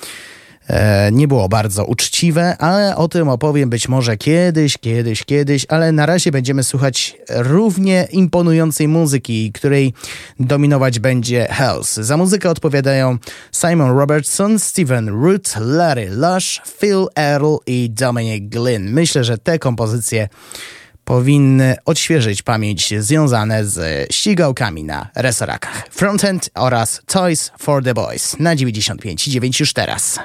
E, 0.69 1.13
nie 1.13 1.29
było 1.29 1.49
bardzo 1.49 1.85
uczciwe, 1.85 2.57
ale 2.59 2.97
o 2.97 3.09
tym 3.09 3.29
opowiem 3.29 3.71
być 3.71 3.89
może 3.89 4.17
kiedyś, 4.17 4.79
kiedyś, 4.79 5.25
kiedyś, 5.25 5.67
ale 5.69 5.93
na 5.93 6.07
razie 6.07 6.31
będziemy 6.31 6.65
słuchać 6.65 7.17
równie 7.29 8.09
imponującej 8.13 8.89
muzyki, 8.89 9.53
której 9.53 9.93
dominować 10.41 10.99
będzie 10.99 11.47
house. 11.51 11.95
Za 11.95 12.17
muzykę 12.17 12.51
odpowiadają 12.51 13.19
Simon 13.53 13.99
Robertson, 13.99 14.59
Steven 14.59 15.09
Root, 15.09 15.55
Larry 15.61 16.11
Lush, 16.11 16.63
Phil 16.81 17.07
Earl 17.17 17.57
i 17.67 17.91
Dominic 17.91 18.51
Glynn. 18.51 18.93
Myślę, 18.93 19.25
że 19.25 19.39
te 19.39 19.59
kompozycje 19.59 20.29
powinny 21.05 21.77
odświeżyć 21.85 22.43
pamięć 22.43 22.95
związane 22.99 23.65
z 23.65 24.07
ścigałkami 24.13 24.85
na 24.85 25.09
resorakach. 25.15 25.89
Frontend 25.91 26.51
oraz 26.55 27.03
Toys 27.07 27.53
for 27.59 27.85
the 27.85 27.95
Boys 27.95 28.37
na 28.39 28.57
95,9 28.57 29.61
już 29.61 29.73
teraz. 29.73 30.19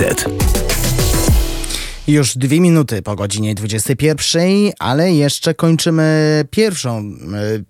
Reset. 0.00 0.24
Już 2.08 2.36
dwie 2.36 2.60
minuty 2.60 3.02
po 3.02 3.16
godzinie 3.16 3.54
21, 3.54 4.48
ale 4.78 5.12
jeszcze 5.12 5.54
kończymy 5.54 6.44
pierwszą, 6.50 6.98
e, 6.98 7.12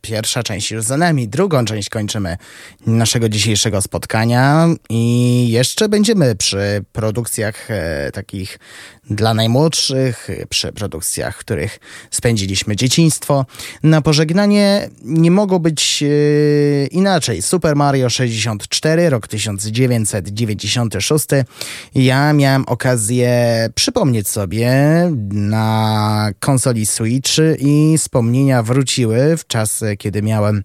pierwsza 0.00 0.42
część 0.42 0.70
już 0.70 0.84
za 0.84 0.96
nami, 0.96 1.28
drugą 1.28 1.64
część 1.64 1.88
kończymy 1.88 2.36
naszego 2.86 3.28
dzisiejszego 3.28 3.82
spotkania 3.82 4.66
i 4.90 5.48
jeszcze 5.48 5.88
będziemy 5.88 6.34
przy 6.34 6.84
produkcjach 6.92 7.70
e, 7.70 8.10
takich 8.12 8.58
dla 9.10 9.34
najmłodszych, 9.34 10.28
przy 10.48 10.72
produkcjach, 10.72 11.36
których 11.36 11.78
spędziliśmy 12.26 12.76
dzieciństwo. 12.76 13.46
Na 13.82 14.02
pożegnanie 14.02 14.88
nie 15.02 15.30
mogło 15.30 15.60
być 15.60 16.02
e, 16.02 16.06
inaczej. 16.86 17.42
Super 17.42 17.76
Mario 17.76 18.10
64, 18.10 19.10
rok 19.10 19.28
1996. 19.28 21.26
Ja 21.94 22.32
miałem 22.32 22.64
okazję 22.66 23.30
przypomnieć 23.74 24.28
sobie 24.28 24.70
na 25.30 26.30
konsoli 26.40 26.86
Switch 26.86 27.32
i 27.58 27.94
wspomnienia 27.98 28.62
wróciły 28.62 29.36
w 29.36 29.46
czas, 29.46 29.84
kiedy 29.98 30.22
miałem 30.22 30.62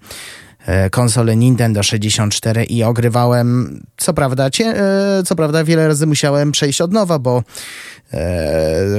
e, 0.66 0.90
konsolę 0.90 1.36
Nintendo 1.36 1.84
64 1.84 2.64
i 2.64 2.84
ogrywałem, 2.84 3.82
co 3.98 4.14
prawda, 4.14 4.50
cie, 4.50 4.66
e, 4.66 5.24
co 5.26 5.36
prawda 5.36 5.64
wiele 5.64 5.88
razy 5.88 6.08
musiałem 6.08 6.52
przejść 6.52 6.82
od 6.82 6.94
nowa, 6.94 7.20
bo 7.20 7.44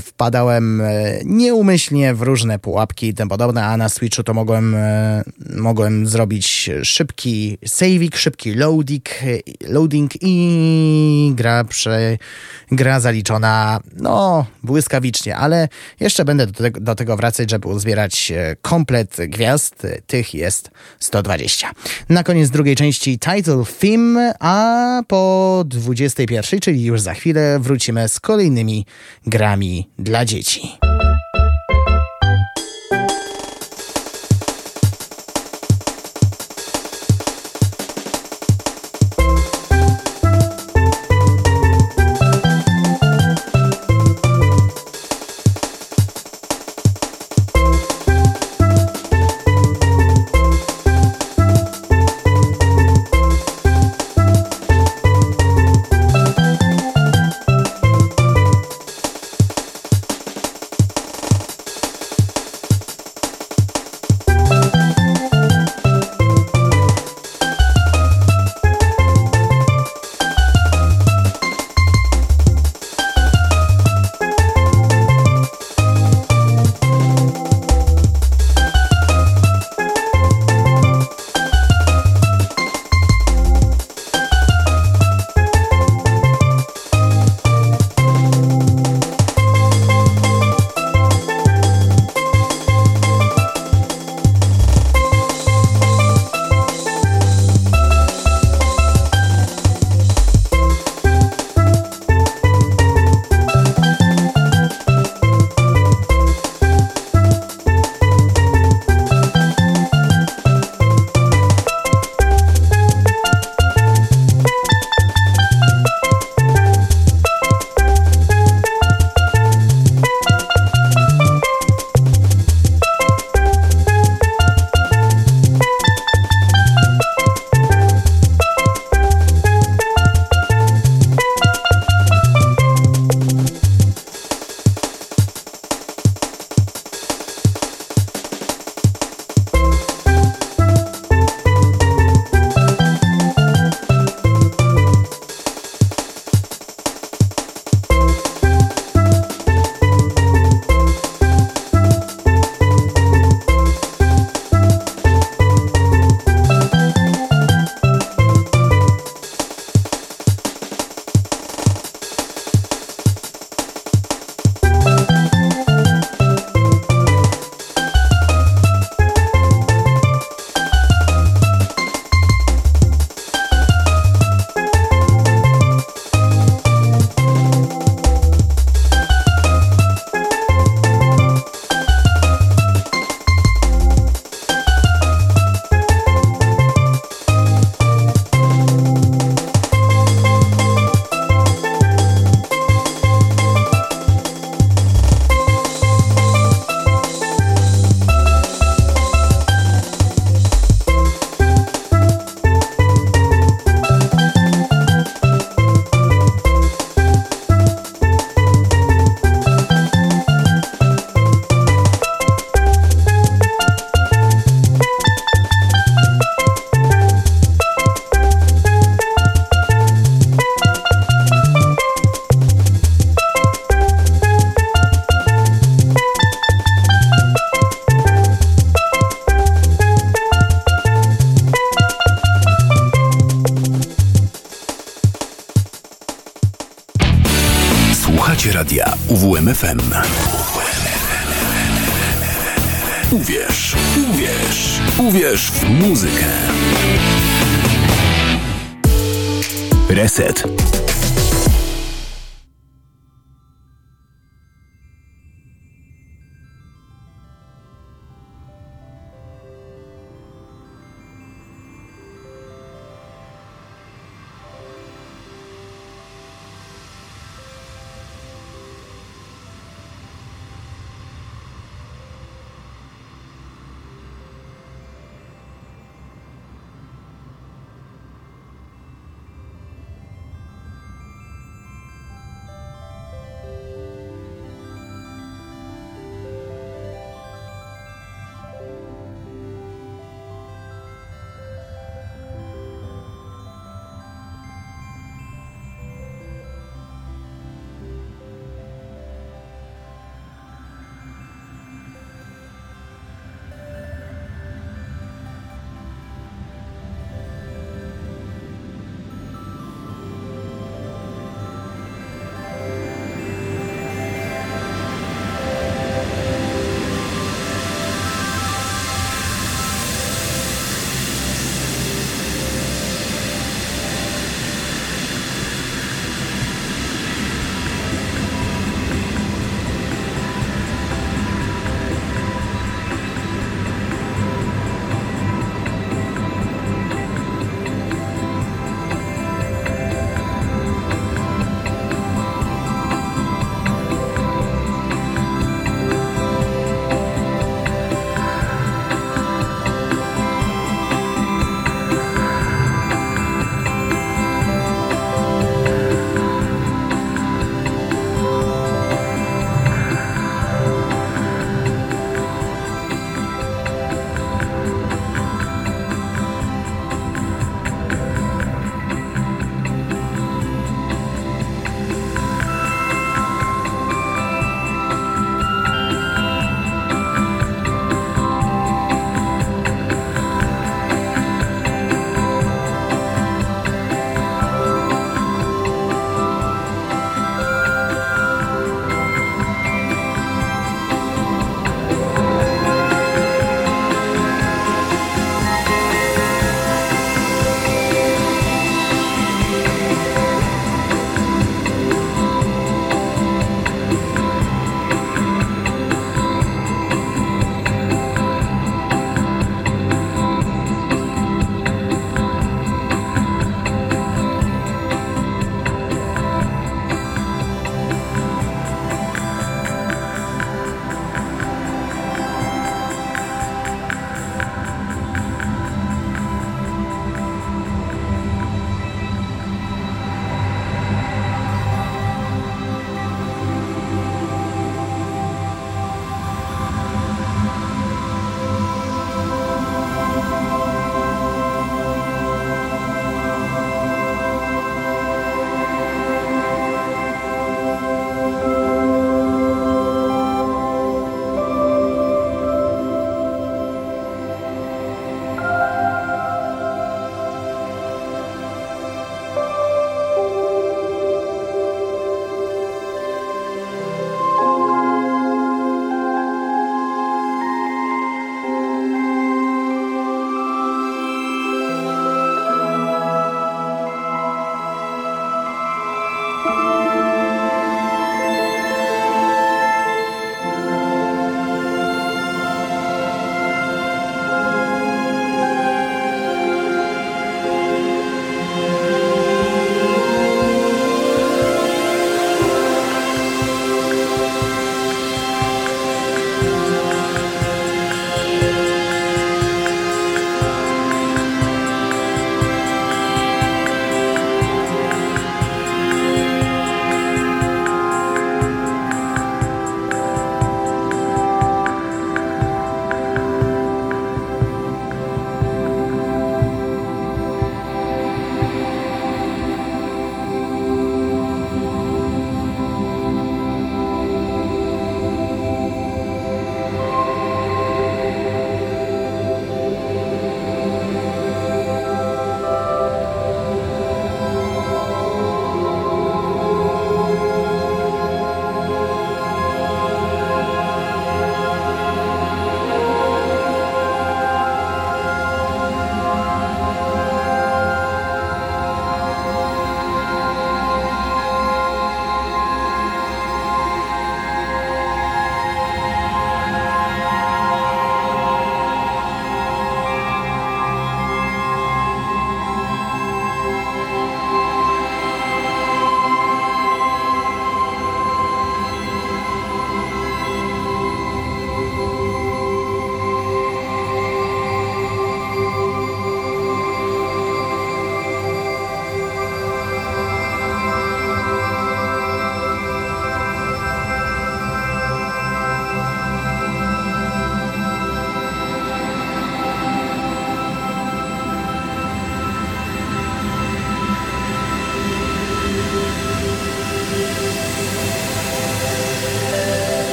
wpadałem 0.00 0.80
e, 0.80 1.18
nieumyślnie 1.24 2.14
w 2.14 2.22
różne 2.22 2.58
pułapki 2.58 3.08
i 3.08 3.14
tym 3.14 3.28
podobne, 3.28 3.64
a 3.64 3.76
na 3.76 3.88
Switchu 3.88 4.22
to 4.22 4.34
mogłem, 4.34 4.74
e, 4.74 5.22
mogłem 5.58 6.06
zrobić 6.06 6.70
szybki 6.82 7.58
saving, 7.66 8.16
szybki 8.16 8.54
loading, 8.54 9.08
loading 9.68 10.10
i 10.20 11.32
gra, 11.34 11.64
prze, 11.64 12.18
gra 12.72 13.00
zaliczona 13.00 13.80
no 13.96 14.46
błyskawicznie, 14.62 15.36
ale 15.36 15.68
jeszcze 16.00 16.24
będę 16.24 16.46
do 16.46 16.52
tego, 16.52 16.80
do 16.80 16.94
tego 16.94 17.16
wracać, 17.16 17.50
żeby 17.50 17.68
uzbierać 17.68 18.32
e, 18.32 18.56
komplet 18.62 19.16
gwiazd. 19.28 19.86
Tych 20.06 20.34
jest 20.34 20.70
120. 21.00 21.70
Na 22.08 22.24
koniec 22.24 22.50
drugiej 22.50 22.76
części 22.76 23.18
title 23.18 23.64
theme, 23.80 24.34
a 24.40 25.02
po 25.08 25.64
21, 25.66 26.60
czyli 26.60 26.84
już 26.84 27.00
za 27.00 27.14
chwilę 27.14 27.58
wrócimy 27.60 28.08
z 28.08 28.20
kolejnymi 28.20 28.86
grami 29.26 29.88
dla 29.98 30.24
dzieci. 30.24 30.97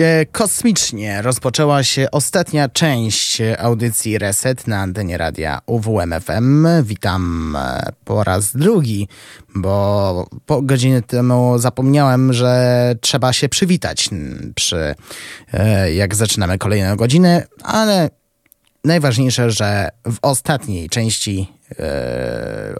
Iście 0.00 0.26
kosmicznie 0.32 1.22
rozpoczęła 1.22 1.82
się 1.82 2.10
ostatnia 2.12 2.68
część 2.68 3.42
audycji 3.58 4.18
Reset 4.18 4.66
na 4.66 4.80
antenie 4.80 5.18
radia 5.18 5.60
UWMFM. 5.66 6.66
Witam 6.84 7.56
e, 7.56 7.92
po 8.04 8.24
raz 8.24 8.56
drugi, 8.56 9.08
bo 9.54 10.26
po 10.46 10.62
godzinie 10.62 11.02
temu 11.02 11.58
zapomniałem, 11.58 12.32
że 12.32 12.94
trzeba 13.00 13.32
się 13.32 13.48
przywitać 13.48 14.10
przy 14.54 14.94
e, 15.52 15.92
jak 15.94 16.14
zaczynamy 16.14 16.58
kolejną 16.58 16.96
godzinę, 16.96 17.46
ale 17.62 18.10
najważniejsze, 18.84 19.50
że 19.50 19.88
w 20.06 20.18
ostatniej 20.22 20.88
części 20.88 21.52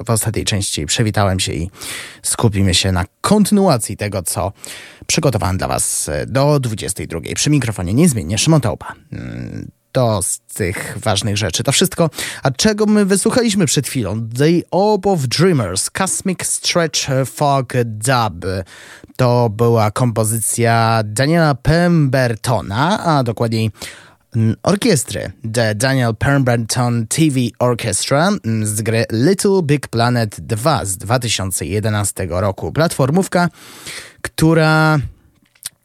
w 0.04 0.10
ostatniej 0.10 0.44
części 0.44 0.86
przywitałem 0.86 1.40
się 1.40 1.52
i 1.52 1.70
skupimy 2.22 2.74
się 2.74 2.92
na 2.92 3.04
kontynuacji 3.20 3.96
tego, 3.96 4.22
co 4.22 4.52
przygotowałem 5.06 5.58
dla 5.58 5.68
Was 5.68 6.10
do 6.26 6.60
22. 6.60 7.20
Przy 7.34 7.50
mikrofonie 7.50 7.94
niezmiennie 7.94 8.38
Szymon 8.38 8.60
Taupa. 8.60 8.94
Mm, 9.12 9.70
to 9.92 10.22
z 10.22 10.40
tych 10.40 10.98
ważnych 11.00 11.36
rzeczy. 11.36 11.62
To 11.62 11.72
wszystko. 11.72 12.10
A 12.42 12.50
czego 12.50 12.86
my 12.86 13.04
wysłuchaliśmy 13.04 13.66
przed 13.66 13.86
chwilą? 13.86 14.28
The 14.38 14.70
Orb 14.70 15.06
of 15.06 15.20
Dreamers, 15.20 15.90
Cosmic 15.90 16.46
Stretch 16.46 17.00
Fog 17.26 17.72
Dub. 17.84 18.46
To 19.16 19.48
była 19.50 19.90
kompozycja 19.90 21.02
Daniela 21.04 21.54
Pembertona, 21.54 23.04
a 23.04 23.22
dokładniej 23.22 23.70
orkiestry 24.62 25.33
The 25.52 25.75
Daniel 25.75 26.15
Pemberton 26.15 27.07
TV 27.07 27.41
Orchestra 27.59 28.31
z 28.62 28.83
gry 28.83 29.05
Little 29.12 29.62
Big 29.62 29.89
Planet 29.89 30.41
2 30.41 30.84
z 30.84 30.97
2011 30.97 32.26
roku. 32.31 32.73
Platformówka, 32.73 33.49
która, 34.23 34.99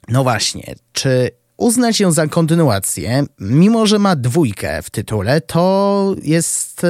no 0.08 0.24
właśnie, 0.24 0.76
czy 0.94 1.30
uznać 1.58 2.00
ją 2.00 2.12
za 2.12 2.28
kontynuację, 2.28 3.26
mimo 3.40 3.88
że 3.88 4.00
ma 4.00 4.16
dwójkę 4.16 4.82
w 4.82 4.90
tytule, 4.90 5.42
to 5.42 6.16
jest 6.24 6.86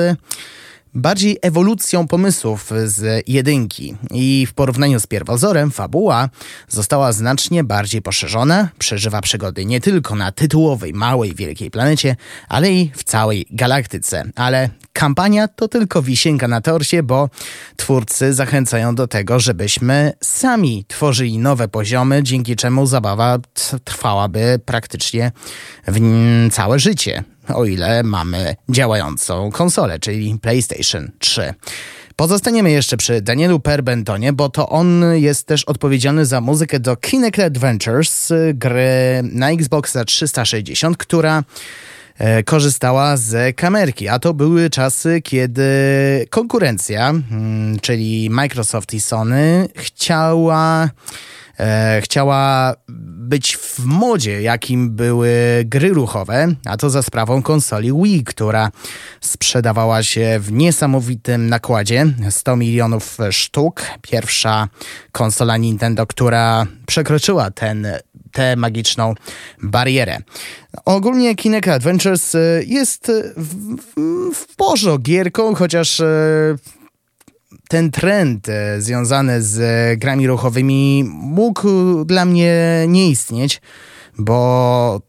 bardziej 0.96 1.38
ewolucją 1.42 2.08
pomysłów 2.08 2.72
z 2.86 3.24
jedynki 3.28 3.96
i 4.12 4.48
w 4.50 4.54
porównaniu 4.54 5.00
z 5.00 5.08
pierwozorem 5.08 5.72
fabuła 5.72 6.30
została 6.68 7.12
znacznie 7.12 7.64
bardziej 7.64 8.02
poszerzona, 8.02 8.70
przeżywa 8.80 9.22
przygody 9.22 9.66
nie 9.66 9.82
tylko 9.82 10.16
na 10.16 10.32
tytułowej 10.32 10.94
małej 10.94 11.36
wielkiej 11.36 11.72
planecie, 11.72 12.16
ale 12.50 12.72
i 12.72 12.92
w 12.96 13.04
całej 13.04 13.46
galaktyce. 13.52 14.24
Ale 14.36 14.70
kampania 14.94 15.48
to 15.48 15.68
tylko 15.68 16.02
wisienka 16.02 16.48
na 16.48 16.62
torcie, 16.62 17.04
bo 17.04 17.30
twórcy 17.76 18.34
zachęcają 18.34 18.96
do 18.96 19.08
tego, 19.08 19.40
żebyśmy 19.40 20.14
sami 20.24 20.86
tworzyli 20.88 21.38
nowe 21.38 21.68
poziomy, 21.68 22.24
dzięki 22.24 22.56
czemu 22.56 22.86
zabawa 22.86 23.38
trwałaby 23.84 24.60
praktycznie 24.66 25.32
całe 26.52 26.80
życie 26.80 27.24
o 27.54 27.66
ile 27.66 28.04
mamy 28.04 28.56
działającą 28.70 29.52
konsolę, 29.52 30.00
czyli 30.00 30.40
PlayStation 30.42 31.12
3. 31.20 31.54
Pozostaniemy 32.16 32.72
jeszcze 32.72 32.98
przy 32.98 33.22
Danielu 33.22 33.60
Perbentonie, 33.60 34.34
bo 34.34 34.50
to 34.50 34.70
on 34.70 35.04
jest 35.14 35.48
też 35.48 35.64
odpowiedzialny 35.64 36.26
za 36.26 36.42
muzykę 36.42 36.80
do 36.80 36.96
Kinect 36.96 37.40
Adventures, 37.40 38.34
gry 38.54 39.22
na 39.24 39.52
Xboxa 39.52 40.06
360, 40.06 40.98
która 40.98 41.44
e, 42.18 42.44
korzystała 42.44 43.18
z 43.18 43.56
kamerki, 43.56 44.08
a 44.08 44.20
to 44.20 44.34
były 44.34 44.70
czasy, 44.70 45.22
kiedy 45.22 45.64
konkurencja, 46.30 47.10
mm, 47.10 47.80
czyli 47.80 48.30
Microsoft 48.30 48.94
i 48.94 49.02
Sony, 49.02 49.68
chciała 49.76 50.90
e, 51.60 52.02
chciała 52.02 52.74
być 53.28 53.58
w 53.58 53.80
modzie, 53.80 54.42
jakim 54.42 54.92
były 54.92 55.32
gry 55.66 55.90
ruchowe, 55.90 56.48
a 56.66 56.78
to 56.78 56.90
za 56.90 57.04
sprawą 57.04 57.42
konsoli 57.42 57.92
Wii, 58.04 58.24
która 58.24 58.72
sprzedawała 59.22 60.04
się 60.04 60.40
w 60.40 60.52
niesamowitym 60.52 61.50
nakładzie 61.50 62.06
100 62.30 62.56
milionów 62.56 63.18
sztuk. 63.32 63.82
Pierwsza 64.02 64.68
konsola 65.12 65.58
Nintendo, 65.58 66.08
która 66.08 66.66
przekroczyła 66.86 67.52
ten 67.52 67.88
tę 68.32 68.56
magiczną 68.56 69.14
barierę. 69.64 70.18
Ogólnie 70.86 71.36
Kinect 71.36 71.68
Adventures 71.68 72.36
jest 72.66 73.12
w, 73.38 73.76
w, 73.78 74.36
w 74.36 74.56
porządku 74.56 75.04
gierką, 75.04 75.56
chociaż 75.56 76.00
e, 76.00 76.06
ten 77.76 77.92
trend 77.92 78.50
e, 78.50 78.82
związany 78.82 79.42
z 79.42 80.00
grami 80.00 80.28
ruchowymi 80.28 81.04
mógł 81.08 82.06
dla 82.06 82.26
mnie 82.26 82.86
nie 82.88 83.10
istnieć, 83.10 83.62
bo, 84.18 85.02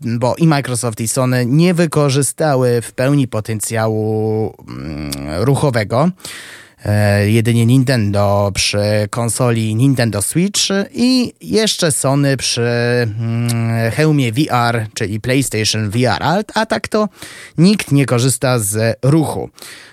bo 0.00 0.36
i 0.36 0.46
Microsoft 0.46 1.00
i 1.00 1.08
Sony 1.08 1.46
nie 1.46 1.74
wykorzystały 1.74 2.82
w 2.82 2.92
pełni 2.92 3.28
potencjału 3.28 4.54
mm, 4.68 5.10
ruchowego. 5.44 6.10
E, 6.84 7.30
jedynie 7.30 7.66
Nintendo 7.66 8.50
przy 8.54 9.08
konsoli 9.10 9.74
Nintendo 9.74 10.22
Switch 10.22 10.62
i 10.94 11.32
jeszcze 11.40 11.92
Sony 11.92 12.36
przy 12.36 12.62
mm, 12.62 13.90
hełmie 13.90 14.32
VR, 14.32 14.86
czyli 14.94 15.20
PlayStation 15.20 15.90
VR, 15.90 16.44
a 16.54 16.66
tak 16.66 16.88
to 16.88 17.08
nikt 17.58 17.92
nie 17.92 18.06
korzysta 18.06 18.58
z 18.58 18.98
ruchu. 19.02 19.50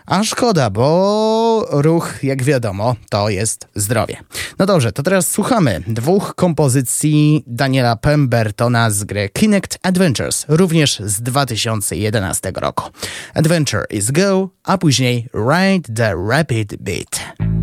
A 0.10 0.24
szkoda, 0.24 0.70
bo 0.70 1.68
ruch, 1.72 2.24
jak 2.24 2.44
wiadomo, 2.44 2.96
to 3.10 3.30
jest 3.30 3.68
zdrowie. 3.76 4.18
No 4.60 4.66
dobrze, 4.66 4.92
to 4.92 5.04
teraz 5.04 5.30
słuchamy 5.30 5.82
dwóch 5.88 6.36
kompozycji 6.36 7.44
Daniela 7.48 7.96
Pembertona 7.96 8.92
z 8.92 9.04
gry 9.04 9.30
Kinect 9.30 9.80
Adventures, 9.84 10.46
również 10.48 11.00
z 11.00 11.22
2011 11.22 12.52
roku. 12.56 12.90
Adventure 13.34 13.86
is 13.90 14.12
Go, 14.12 14.50
a 14.64 14.78
później 14.78 15.30
Ride 15.34 15.94
the 15.96 16.16
Rapid 16.30 16.76
Beat. 16.76 17.59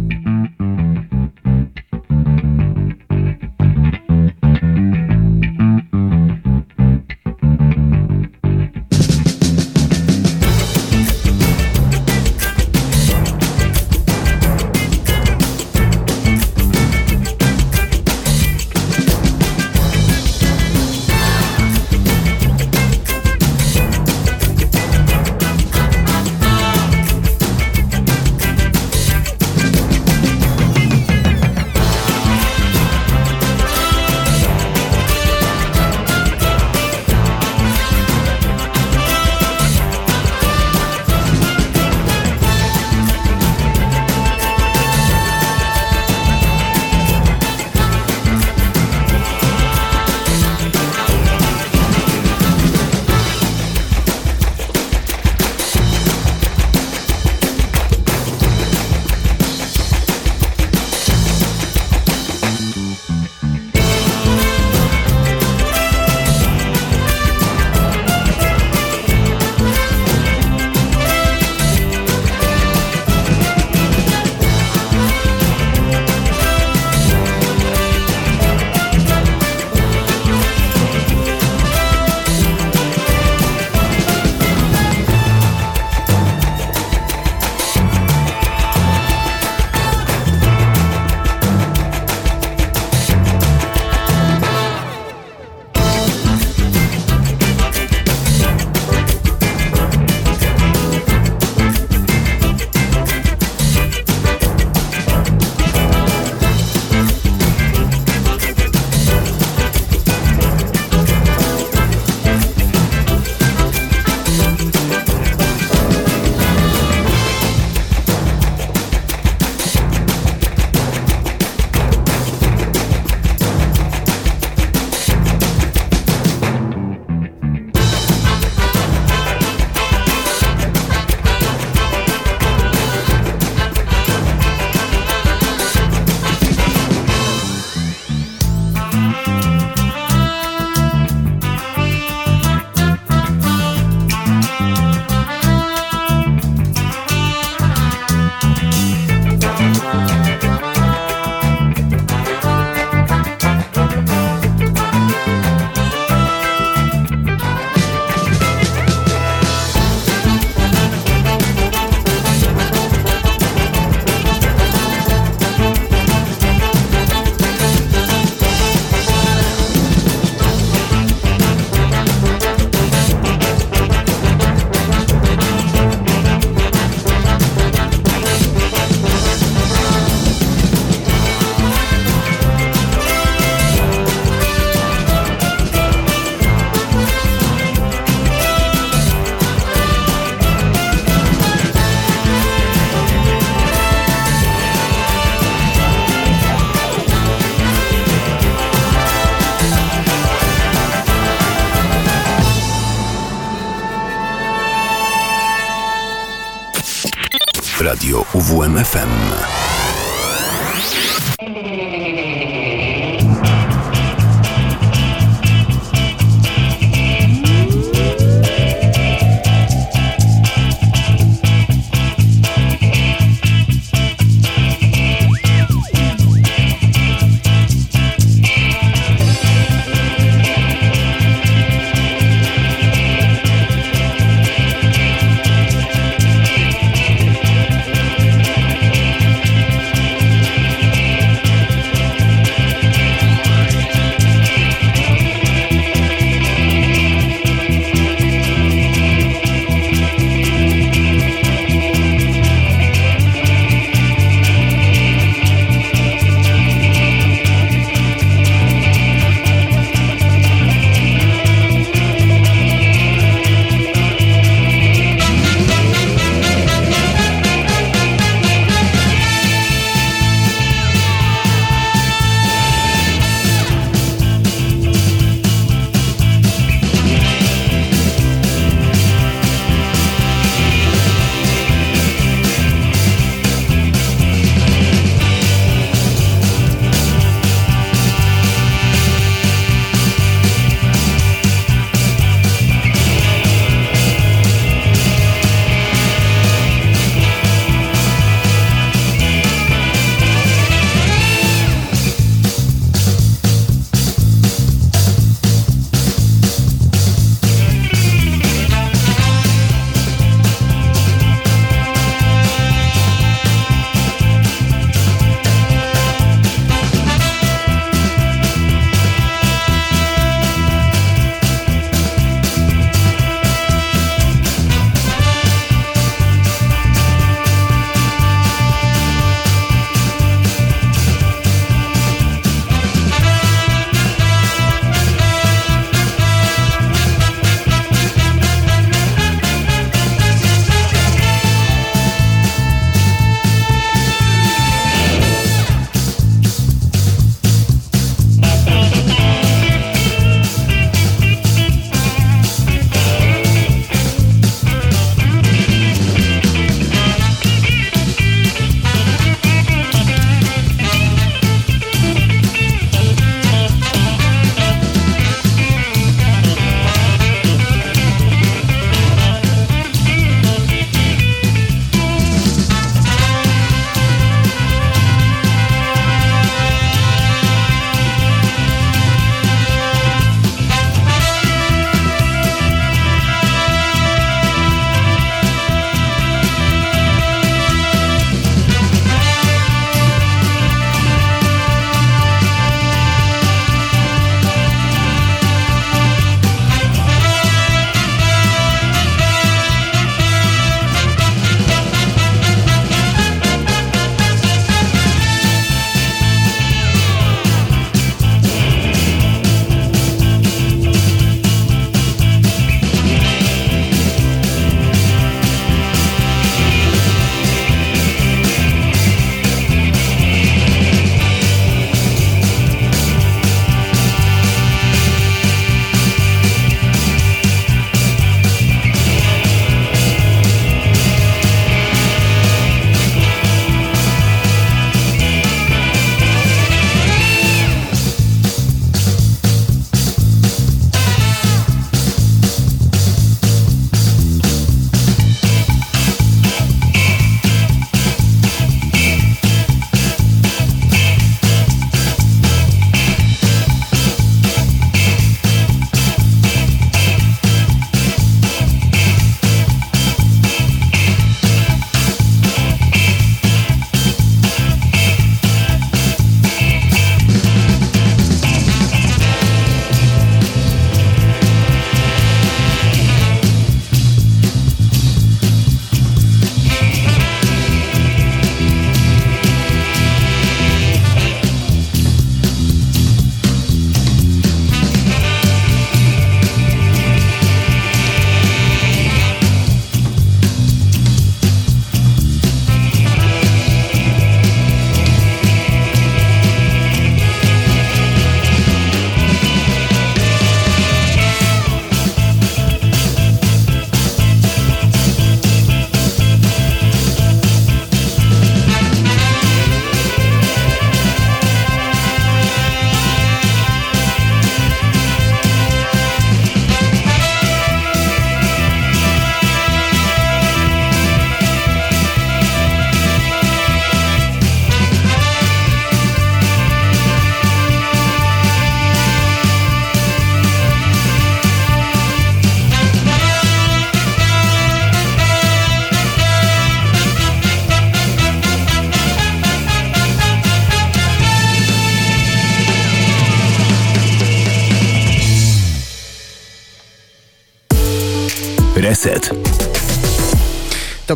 Radio 208.48 209.95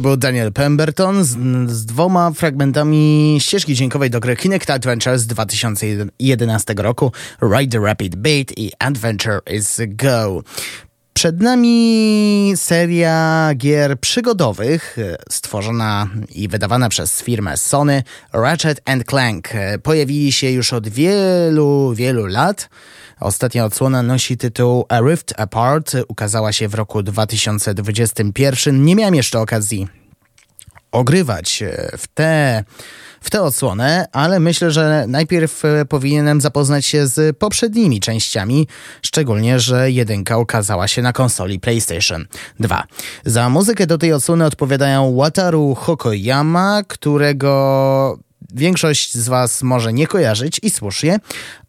To 0.01 0.03
był 0.03 0.17
Daniel 0.17 0.53
Pemberton 0.53 1.25
z, 1.25 1.29
z, 1.71 1.87
dwoma 1.87 2.31
fragmentami 2.31 3.39
ścieżki 3.41 3.75
dźwiękowej 3.75 4.11
do 4.11 4.21
gry 4.21 4.37
Kinect 4.37 4.71
Adventure 4.71 5.19
z 5.19 5.27
2011 5.27 6.75
roku 6.77 7.13
Ride 7.43 7.79
the 7.79 7.87
Rapid 7.87 8.17
Beat 8.17 8.59
i 8.59 8.73
Adventure 8.79 9.41
is 9.55 9.81
Go. 9.89 10.43
Przed 11.13 11.41
nami 11.41 12.53
seria 12.57 13.51
gier 13.57 14.01
przygodowych 14.01 14.99
e, 14.99 15.17
stworzona 15.31 16.09
i 16.35 16.49
wydawana 16.49 16.89
przez 16.89 17.23
firmę 17.23 17.57
Sony 17.57 18.03
Ratchet 18.33 18.81
Clank. 19.07 19.55
E, 19.55 19.79
pojawili 19.79 20.33
się 20.33 20.51
już 20.51 20.73
od 20.73 20.89
wielu, 20.89 21.95
wielu 21.95 22.27
lat. 22.27 22.69
Ostatnia 23.21 23.65
odsłona 23.65 24.03
nosi 24.03 24.37
tytuł 24.37 24.85
A 24.89 25.01
Rift 25.01 25.35
Apart. 25.37 25.97
Ukazała 26.09 26.53
się 26.53 26.69
w 26.69 26.75
roku 26.75 27.03
2021. 27.03 28.85
Nie 28.85 28.97
miałem 28.97 29.15
jeszcze 29.15 29.41
okazji 29.41 29.89
ogrywać 30.93 31.63
e, 31.63 31.91
w 31.99 32.07
te 32.07 32.65
w 33.21 33.31
tę 33.31 33.43
odsłonę, 33.43 34.07
ale 34.13 34.41
myślę, 34.41 34.71
że 34.71 35.05
najpierw 35.09 35.65
e, 35.65 35.85
powinienem 35.85 36.41
zapoznać 36.41 36.87
się 36.87 37.07
z 37.07 37.39
poprzednimi 37.39 38.01
częściami, 38.01 38.67
szczególnie, 39.03 39.61
że 39.61 39.91
jedynka 39.91 40.37
okazała 40.37 40.89
się 40.89 41.03
na 41.03 41.13
konsoli 41.13 41.61
PlayStation 41.61 42.27
2. 42.61 42.85
Za 43.25 43.49
muzykę 43.49 43.87
do 43.87 43.99
tej 43.99 44.13
odsłony 44.13 44.45
odpowiadają 44.45 45.17
Wataru 45.17 45.75
Hokoyama, 45.75 46.83
którego 46.89 48.19
większość 48.55 49.15
z 49.15 49.29
Was 49.29 49.63
może 49.63 49.93
nie 49.93 50.07
kojarzyć 50.07 50.61
i 50.63 50.71
słusznie, 50.71 51.19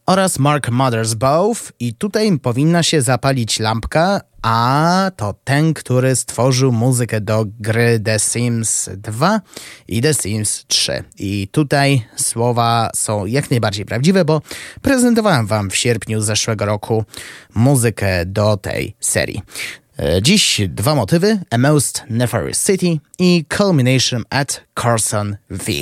oraz 0.06 0.40
Mark 0.40 0.70
Mothersbaugh 0.70 1.58
i 1.80 1.94
tutaj 1.94 2.40
powinna 2.40 2.84
się 2.84 3.02
zapalić 3.02 3.60
lampka, 3.60 4.22
a 4.42 5.12
to 5.16 5.36
ten, 5.44 5.74
który 5.74 6.16
stworzył 6.16 6.72
muzykę 6.72 7.22
do 7.22 7.46
gry 7.60 8.00
The 8.00 8.20
Sims 8.20 8.90
2 8.98 9.42
i 9.88 10.02
The 10.02 10.14
Sims 10.14 10.66
3. 10.68 11.04
I 11.20 11.48
tutaj 11.52 12.06
słowa 12.16 12.90
są 12.96 13.26
jak 13.26 13.52
najbardziej 13.52 13.86
prawdziwe, 13.86 14.26
bo 14.26 14.42
prezentowałem 14.82 15.48
Wam 15.48 15.70
w 15.70 15.76
sierpniu 15.76 16.22
zeszłego 16.22 16.66
roku 16.66 17.04
muzykę 17.56 18.26
do 18.26 18.58
tej 18.58 18.96
serii. 19.00 19.42
E, 20.00 20.22
dziś 20.22 20.62
dwa 20.70 20.96
motywy: 20.96 21.40
A 21.50 21.58
Most 21.58 22.04
Nefarious 22.10 22.66
City 22.66 23.00
i 23.20 23.46
Culmination 23.58 24.24
at 24.30 24.62
Carson 24.76 25.38
V. 25.50 25.74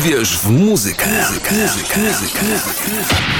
Uwierz 0.00 0.38
w 0.38 0.50
muzykę. 0.50 1.06
muzykę. 1.06 1.54
muzykę. 1.54 2.00
muzykę. 2.00 2.40
Columination 2.40 3.39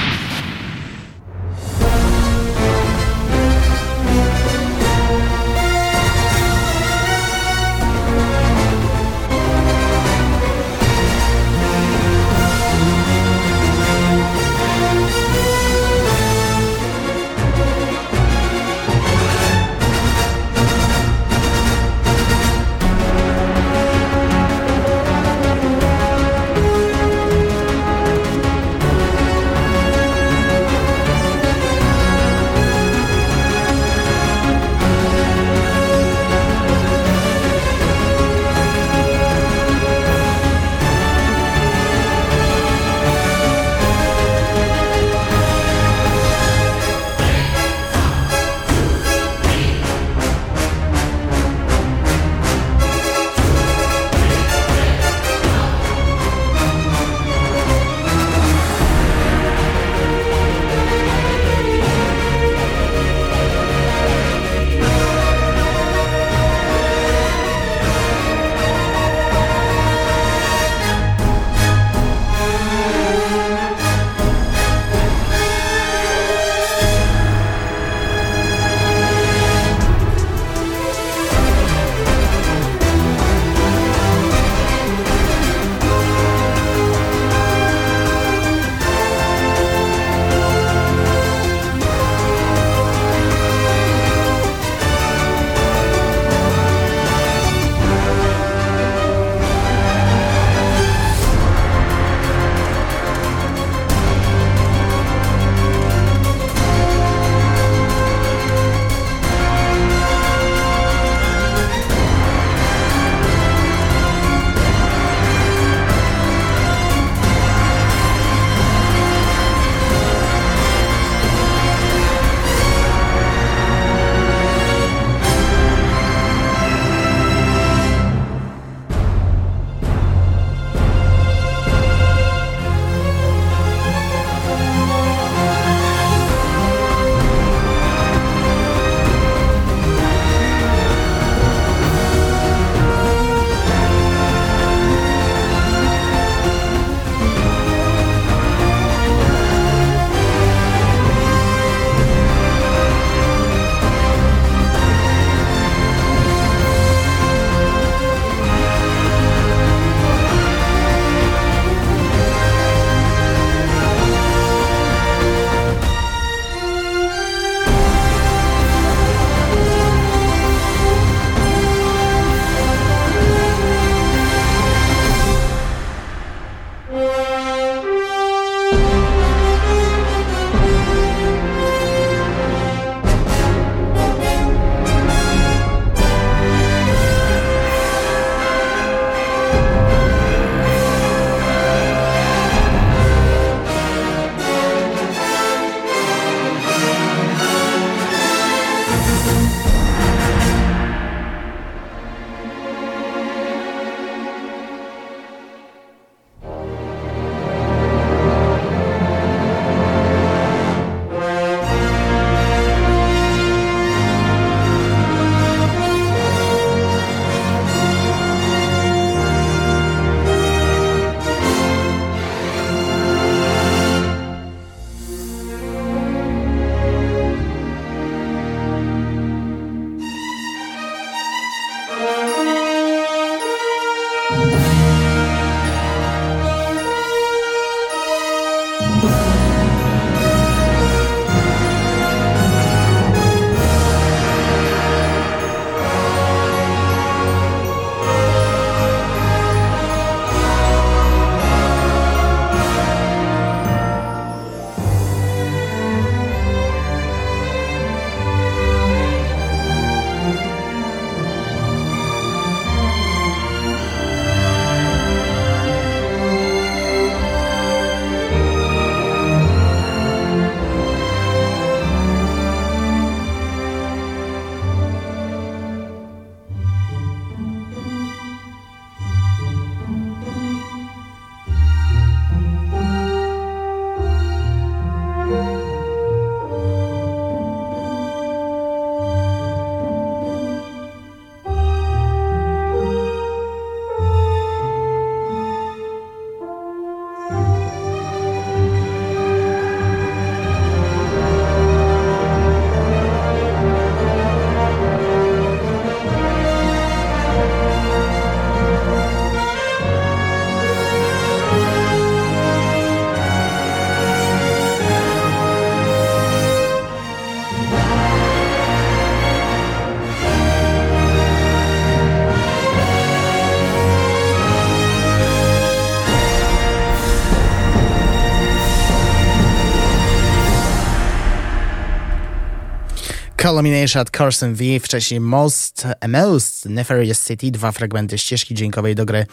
at 333.97 334.11
Carson 334.11 334.55
V, 334.55 334.65
wcześniej 334.81 335.21
Most, 335.21 335.87
Most 336.09 336.67
Nefarious 336.67 337.27
City, 337.27 337.51
dwa 337.51 337.73
fragmenty 337.73 338.19
ścieżki 338.19 338.55
dźwiękowej 338.55 338.95
do 338.95 339.05
gry 339.05 339.27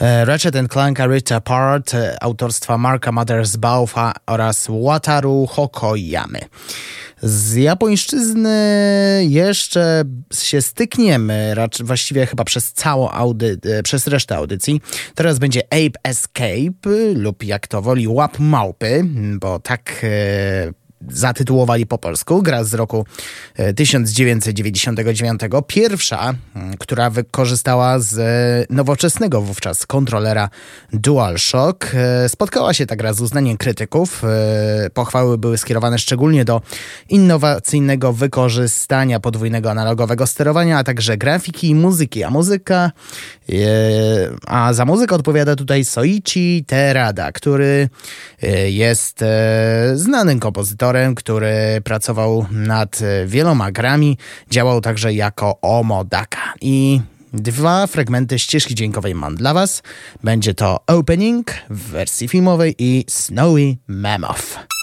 e, 0.00 0.24
Ratchet 0.24 0.54
Clank 0.72 0.98
Rift 0.98 1.32
Apart 1.32 1.94
e, 1.94 2.22
autorstwa 2.22 2.78
Marka 2.78 3.12
Mothers 3.12 3.56
Baufa 3.56 4.12
oraz 4.26 4.66
Wataru 4.84 5.46
Hokoyamy. 5.46 6.40
Z 7.22 7.54
japońszczyzny 7.54 8.50
jeszcze 9.28 10.04
się 10.42 10.62
stykniemy, 10.62 11.54
raczej 11.54 11.86
właściwie 11.86 12.26
chyba 12.26 12.44
przez 12.44 12.72
całą 12.72 13.08
audy- 13.08 13.58
e, 13.64 13.82
przez 13.82 14.06
resztę 14.06 14.36
audycji. 14.36 14.80
Teraz 15.14 15.38
będzie 15.38 15.62
Ape 15.64 16.00
Escape 16.10 16.90
lub 17.14 17.44
jak 17.44 17.66
to 17.66 17.82
woli 17.82 18.08
Łap 18.08 18.38
Małpy, 18.38 19.04
bo 19.40 19.58
tak 19.58 20.00
e, 20.02 20.85
zatytułowali 21.10 21.86
po 21.86 21.98
polsku. 21.98 22.42
Gra 22.42 22.64
z 22.64 22.74
roku 22.74 23.06
1999. 23.76 25.42
E, 25.42 25.48
Pierwsza, 25.66 26.34
która 26.78 27.10
wykorzystała 27.10 27.98
z 27.98 28.16
nowoczesnego 28.70 29.40
wówczas 29.40 29.86
kontrolera 29.86 30.48
DualShock. 30.92 31.94
E, 31.94 32.28
spotkała 32.28 32.74
się 32.74 32.86
ta 32.86 32.96
gra 32.96 33.12
z 33.12 33.20
uznaniem 33.20 33.56
krytyków. 33.56 34.24
E, 34.24 34.90
pochwały 34.90 35.38
były 35.38 35.58
skierowane 35.58 35.98
szczególnie 35.98 36.44
do 36.44 36.60
innowacyjnego 37.08 38.12
wykorzystania 38.12 39.20
podwójnego 39.20 39.70
analogowego 39.70 40.26
sterowania, 40.26 40.78
a 40.78 40.84
także 40.84 41.16
grafiki 41.16 41.68
i 41.68 41.74
muzyki. 41.74 42.24
A 42.24 42.30
muzyka, 42.30 42.92
a 44.46 44.72
za 44.72 44.84
muzykę 44.84 45.14
odpowiada 45.14 45.56
tutaj 45.56 45.84
Soichi 45.84 46.64
Terada, 46.66 47.32
który 47.32 47.88
jest 48.66 49.24
znanym 49.94 50.40
kompozytorem 50.40 50.95
który 51.16 51.80
pracował 51.84 52.46
nad 52.50 52.98
wieloma 53.26 53.72
grami, 53.72 54.18
działał 54.50 54.80
także 54.80 55.14
jako 55.14 55.60
Omodaka. 55.60 56.54
I 56.60 57.00
dwa 57.32 57.86
fragmenty 57.86 58.38
ścieżki 58.38 58.74
dźwiękowej 58.74 59.14
mam 59.14 59.36
dla 59.36 59.54
Was. 59.54 59.82
Będzie 60.24 60.54
to 60.54 60.80
Opening 60.86 61.54
w 61.70 61.90
wersji 61.90 62.28
filmowej 62.28 62.74
i 62.78 63.04
Snowy 63.08 63.76
Mammoth. 63.88 64.75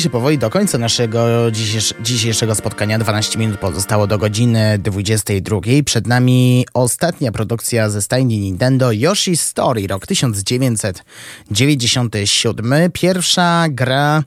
Się 0.00 0.10
powoli 0.10 0.38
do 0.38 0.50
końca 0.50 0.78
naszego 0.78 1.50
dzisiejsz 1.50 1.94
dzisiejszego 2.00 2.54
spotkania. 2.54 2.98
12 2.98 3.38
minut 3.38 3.58
pozostało 3.58 4.06
do 4.06 4.18
godziny 4.18 4.78
22. 4.78 5.60
Przed 5.84 6.06
nami 6.06 6.66
ostatnia 6.74 7.32
produkcja 7.32 7.90
ze 7.90 8.02
stajni 8.02 8.38
Nintendo 8.38 8.92
Yoshi 8.92 9.36
Story, 9.36 9.86
rok 9.86 10.06
1997. 10.06 12.74
Pierwsza 12.92 13.66
gra 13.70 14.22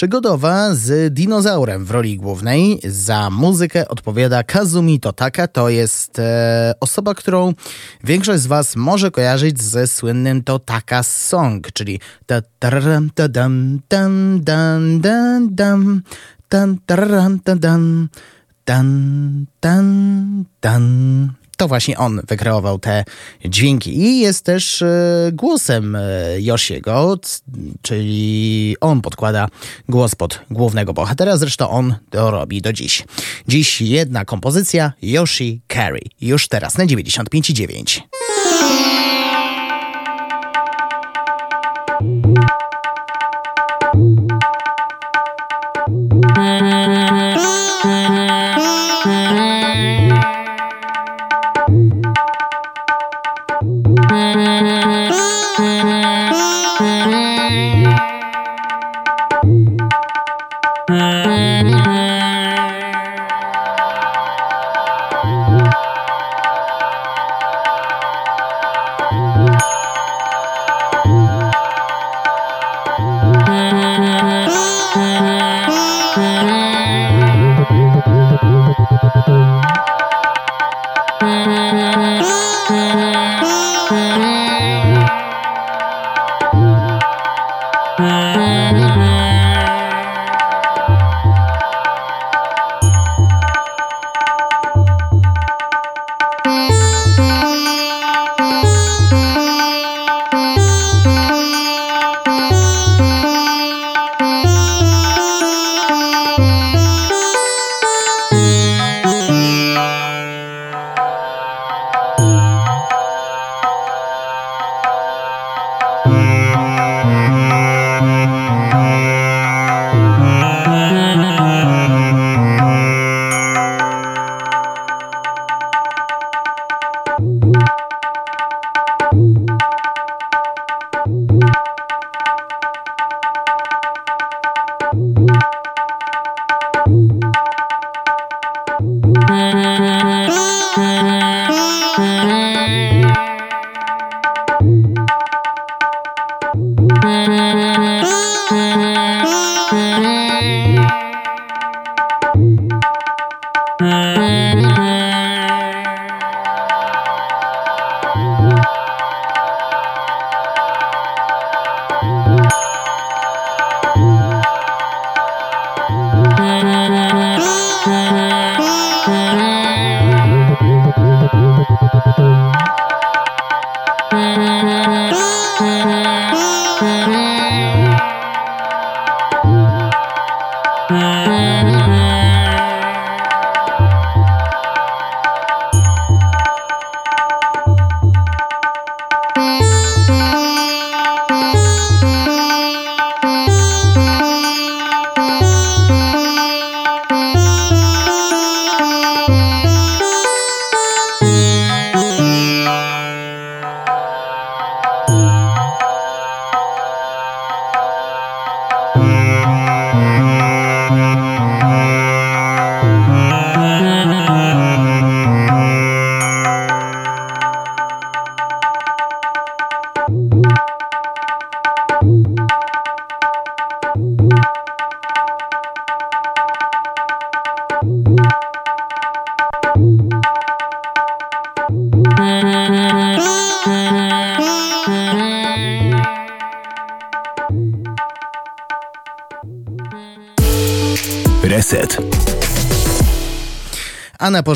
przygodowa 0.00 0.74
z 0.74 1.14
dinozaurem 1.14 1.84
w 1.84 1.90
roli 1.90 2.16
głównej. 2.16 2.80
Za 2.84 3.30
muzykę 3.30 3.88
odpowiada 3.88 4.42
Kazumi 4.42 5.00
Totaka. 5.00 5.48
To 5.48 5.68
jest 5.68 6.18
e, 6.18 6.74
osoba, 6.80 7.14
którą 7.14 7.54
większość 8.04 8.42
z 8.42 8.46
Was 8.46 8.76
może 8.76 9.10
kojarzyć 9.10 9.62
ze 9.62 9.86
słynnym 9.86 10.44
Totaka 10.44 11.02
Song, 11.02 11.72
czyli 11.72 12.00
dan 12.26 12.42
dan 15.00 15.00
dan 20.60 21.39
to 21.60 21.68
właśnie 21.68 21.98
on 21.98 22.20
wykreował 22.28 22.78
te 22.78 23.04
dźwięki 23.44 23.98
i 23.98 24.20
jest 24.20 24.44
też 24.44 24.82
e, 24.82 25.30
głosem 25.32 25.96
e, 25.96 26.00
Yoshiego, 26.38 27.18
czyli 27.82 28.76
on 28.80 29.00
podkłada 29.00 29.48
głos 29.88 30.14
pod 30.14 30.40
głównego 30.50 30.92
bohatera, 30.92 31.36
zresztą 31.36 31.70
on 31.70 31.94
to 32.10 32.30
robi 32.30 32.62
do 32.62 32.72
dziś. 32.72 33.04
Dziś 33.48 33.80
jedna 33.80 34.24
kompozycja 34.24 34.92
Yoshi 35.02 35.60
Carry, 35.72 36.00
już 36.20 36.48
teraz 36.48 36.78
na 36.78 36.86
95,9. 36.86 38.00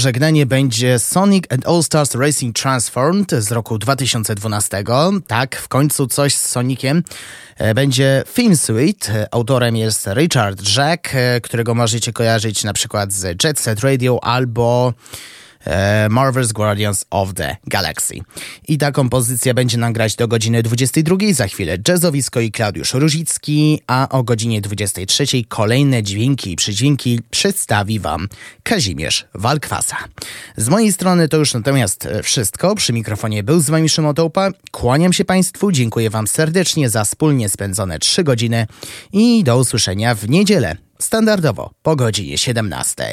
Pożegnanie 0.04 0.46
będzie 0.46 0.98
Sonic 0.98 1.44
and 1.52 1.68
All 1.68 1.82
Stars 1.82 2.14
Racing 2.14 2.56
Transformed 2.56 3.30
z 3.30 3.52
roku 3.52 3.78
2012. 3.78 4.84
Tak, 5.26 5.56
w 5.56 5.68
końcu 5.68 6.06
coś 6.06 6.34
z 6.34 6.48
Soniciem. 6.48 7.02
E, 7.56 7.74
będzie 7.74 8.22
Film 8.32 8.56
Suite. 8.56 9.28
Autorem 9.30 9.76
jest 9.76 10.08
Richard 10.14 10.76
Jack, 10.76 11.14
e, 11.14 11.40
którego 11.40 11.74
możecie 11.74 12.12
kojarzyć 12.12 12.64
na 12.64 12.72
przykład 12.72 13.12
z 13.12 13.44
Jet 13.44 13.58
Set 13.58 13.80
Radio 13.80 14.24
albo 14.24 14.92
e, 14.92 15.23
Marvel's 16.10 16.52
Guardians 16.52 17.04
of 17.10 17.34
the 17.34 17.56
Galaxy. 17.66 18.20
I 18.68 18.78
ta 18.78 18.92
kompozycja 18.92 19.54
będzie 19.54 19.78
nam 19.78 19.92
grać 19.92 20.16
do 20.16 20.28
godziny 20.28 20.62
22, 20.62 21.16
za 21.32 21.46
chwilę 21.46 21.78
jazzowisko 21.88 22.40
i 22.40 22.50
Klaudiusz 22.50 22.94
Różicki, 22.94 23.80
a 23.86 24.08
o 24.08 24.22
godzinie 24.22 24.60
23 24.60 25.24
kolejne 25.48 26.02
dźwięki 26.02 26.52
i 26.52 26.56
przydźwięki 26.56 27.20
przedstawi 27.30 28.00
Wam 28.00 28.28
Kazimierz 28.62 29.26
Walkwasa. 29.34 29.96
Z 30.56 30.68
mojej 30.68 30.92
strony 30.92 31.28
to 31.28 31.36
już 31.36 31.54
natomiast 31.54 32.06
e, 32.06 32.22
wszystko. 32.22 32.74
Przy 32.74 32.92
mikrofonie 32.92 33.42
był 33.42 33.60
z 33.60 33.70
Wami 33.70 33.88
Szymon 33.88 34.14
Tołpa. 34.14 34.50
Kłaniam 34.70 35.12
się 35.12 35.24
Państwu, 35.24 35.72
dziękuję 35.72 36.10
Wam 36.10 36.26
serdecznie 36.26 36.90
za 36.90 37.04
wspólnie 37.04 37.48
spędzone 37.48 37.98
3 37.98 38.24
godziny 38.24 38.66
i 39.12 39.44
do 39.44 39.58
usłyszenia 39.58 40.14
w 40.14 40.28
niedzielę, 40.28 40.76
standardowo 40.98 41.70
po 41.82 41.96
godzinie 41.96 42.38
17. 42.38 43.04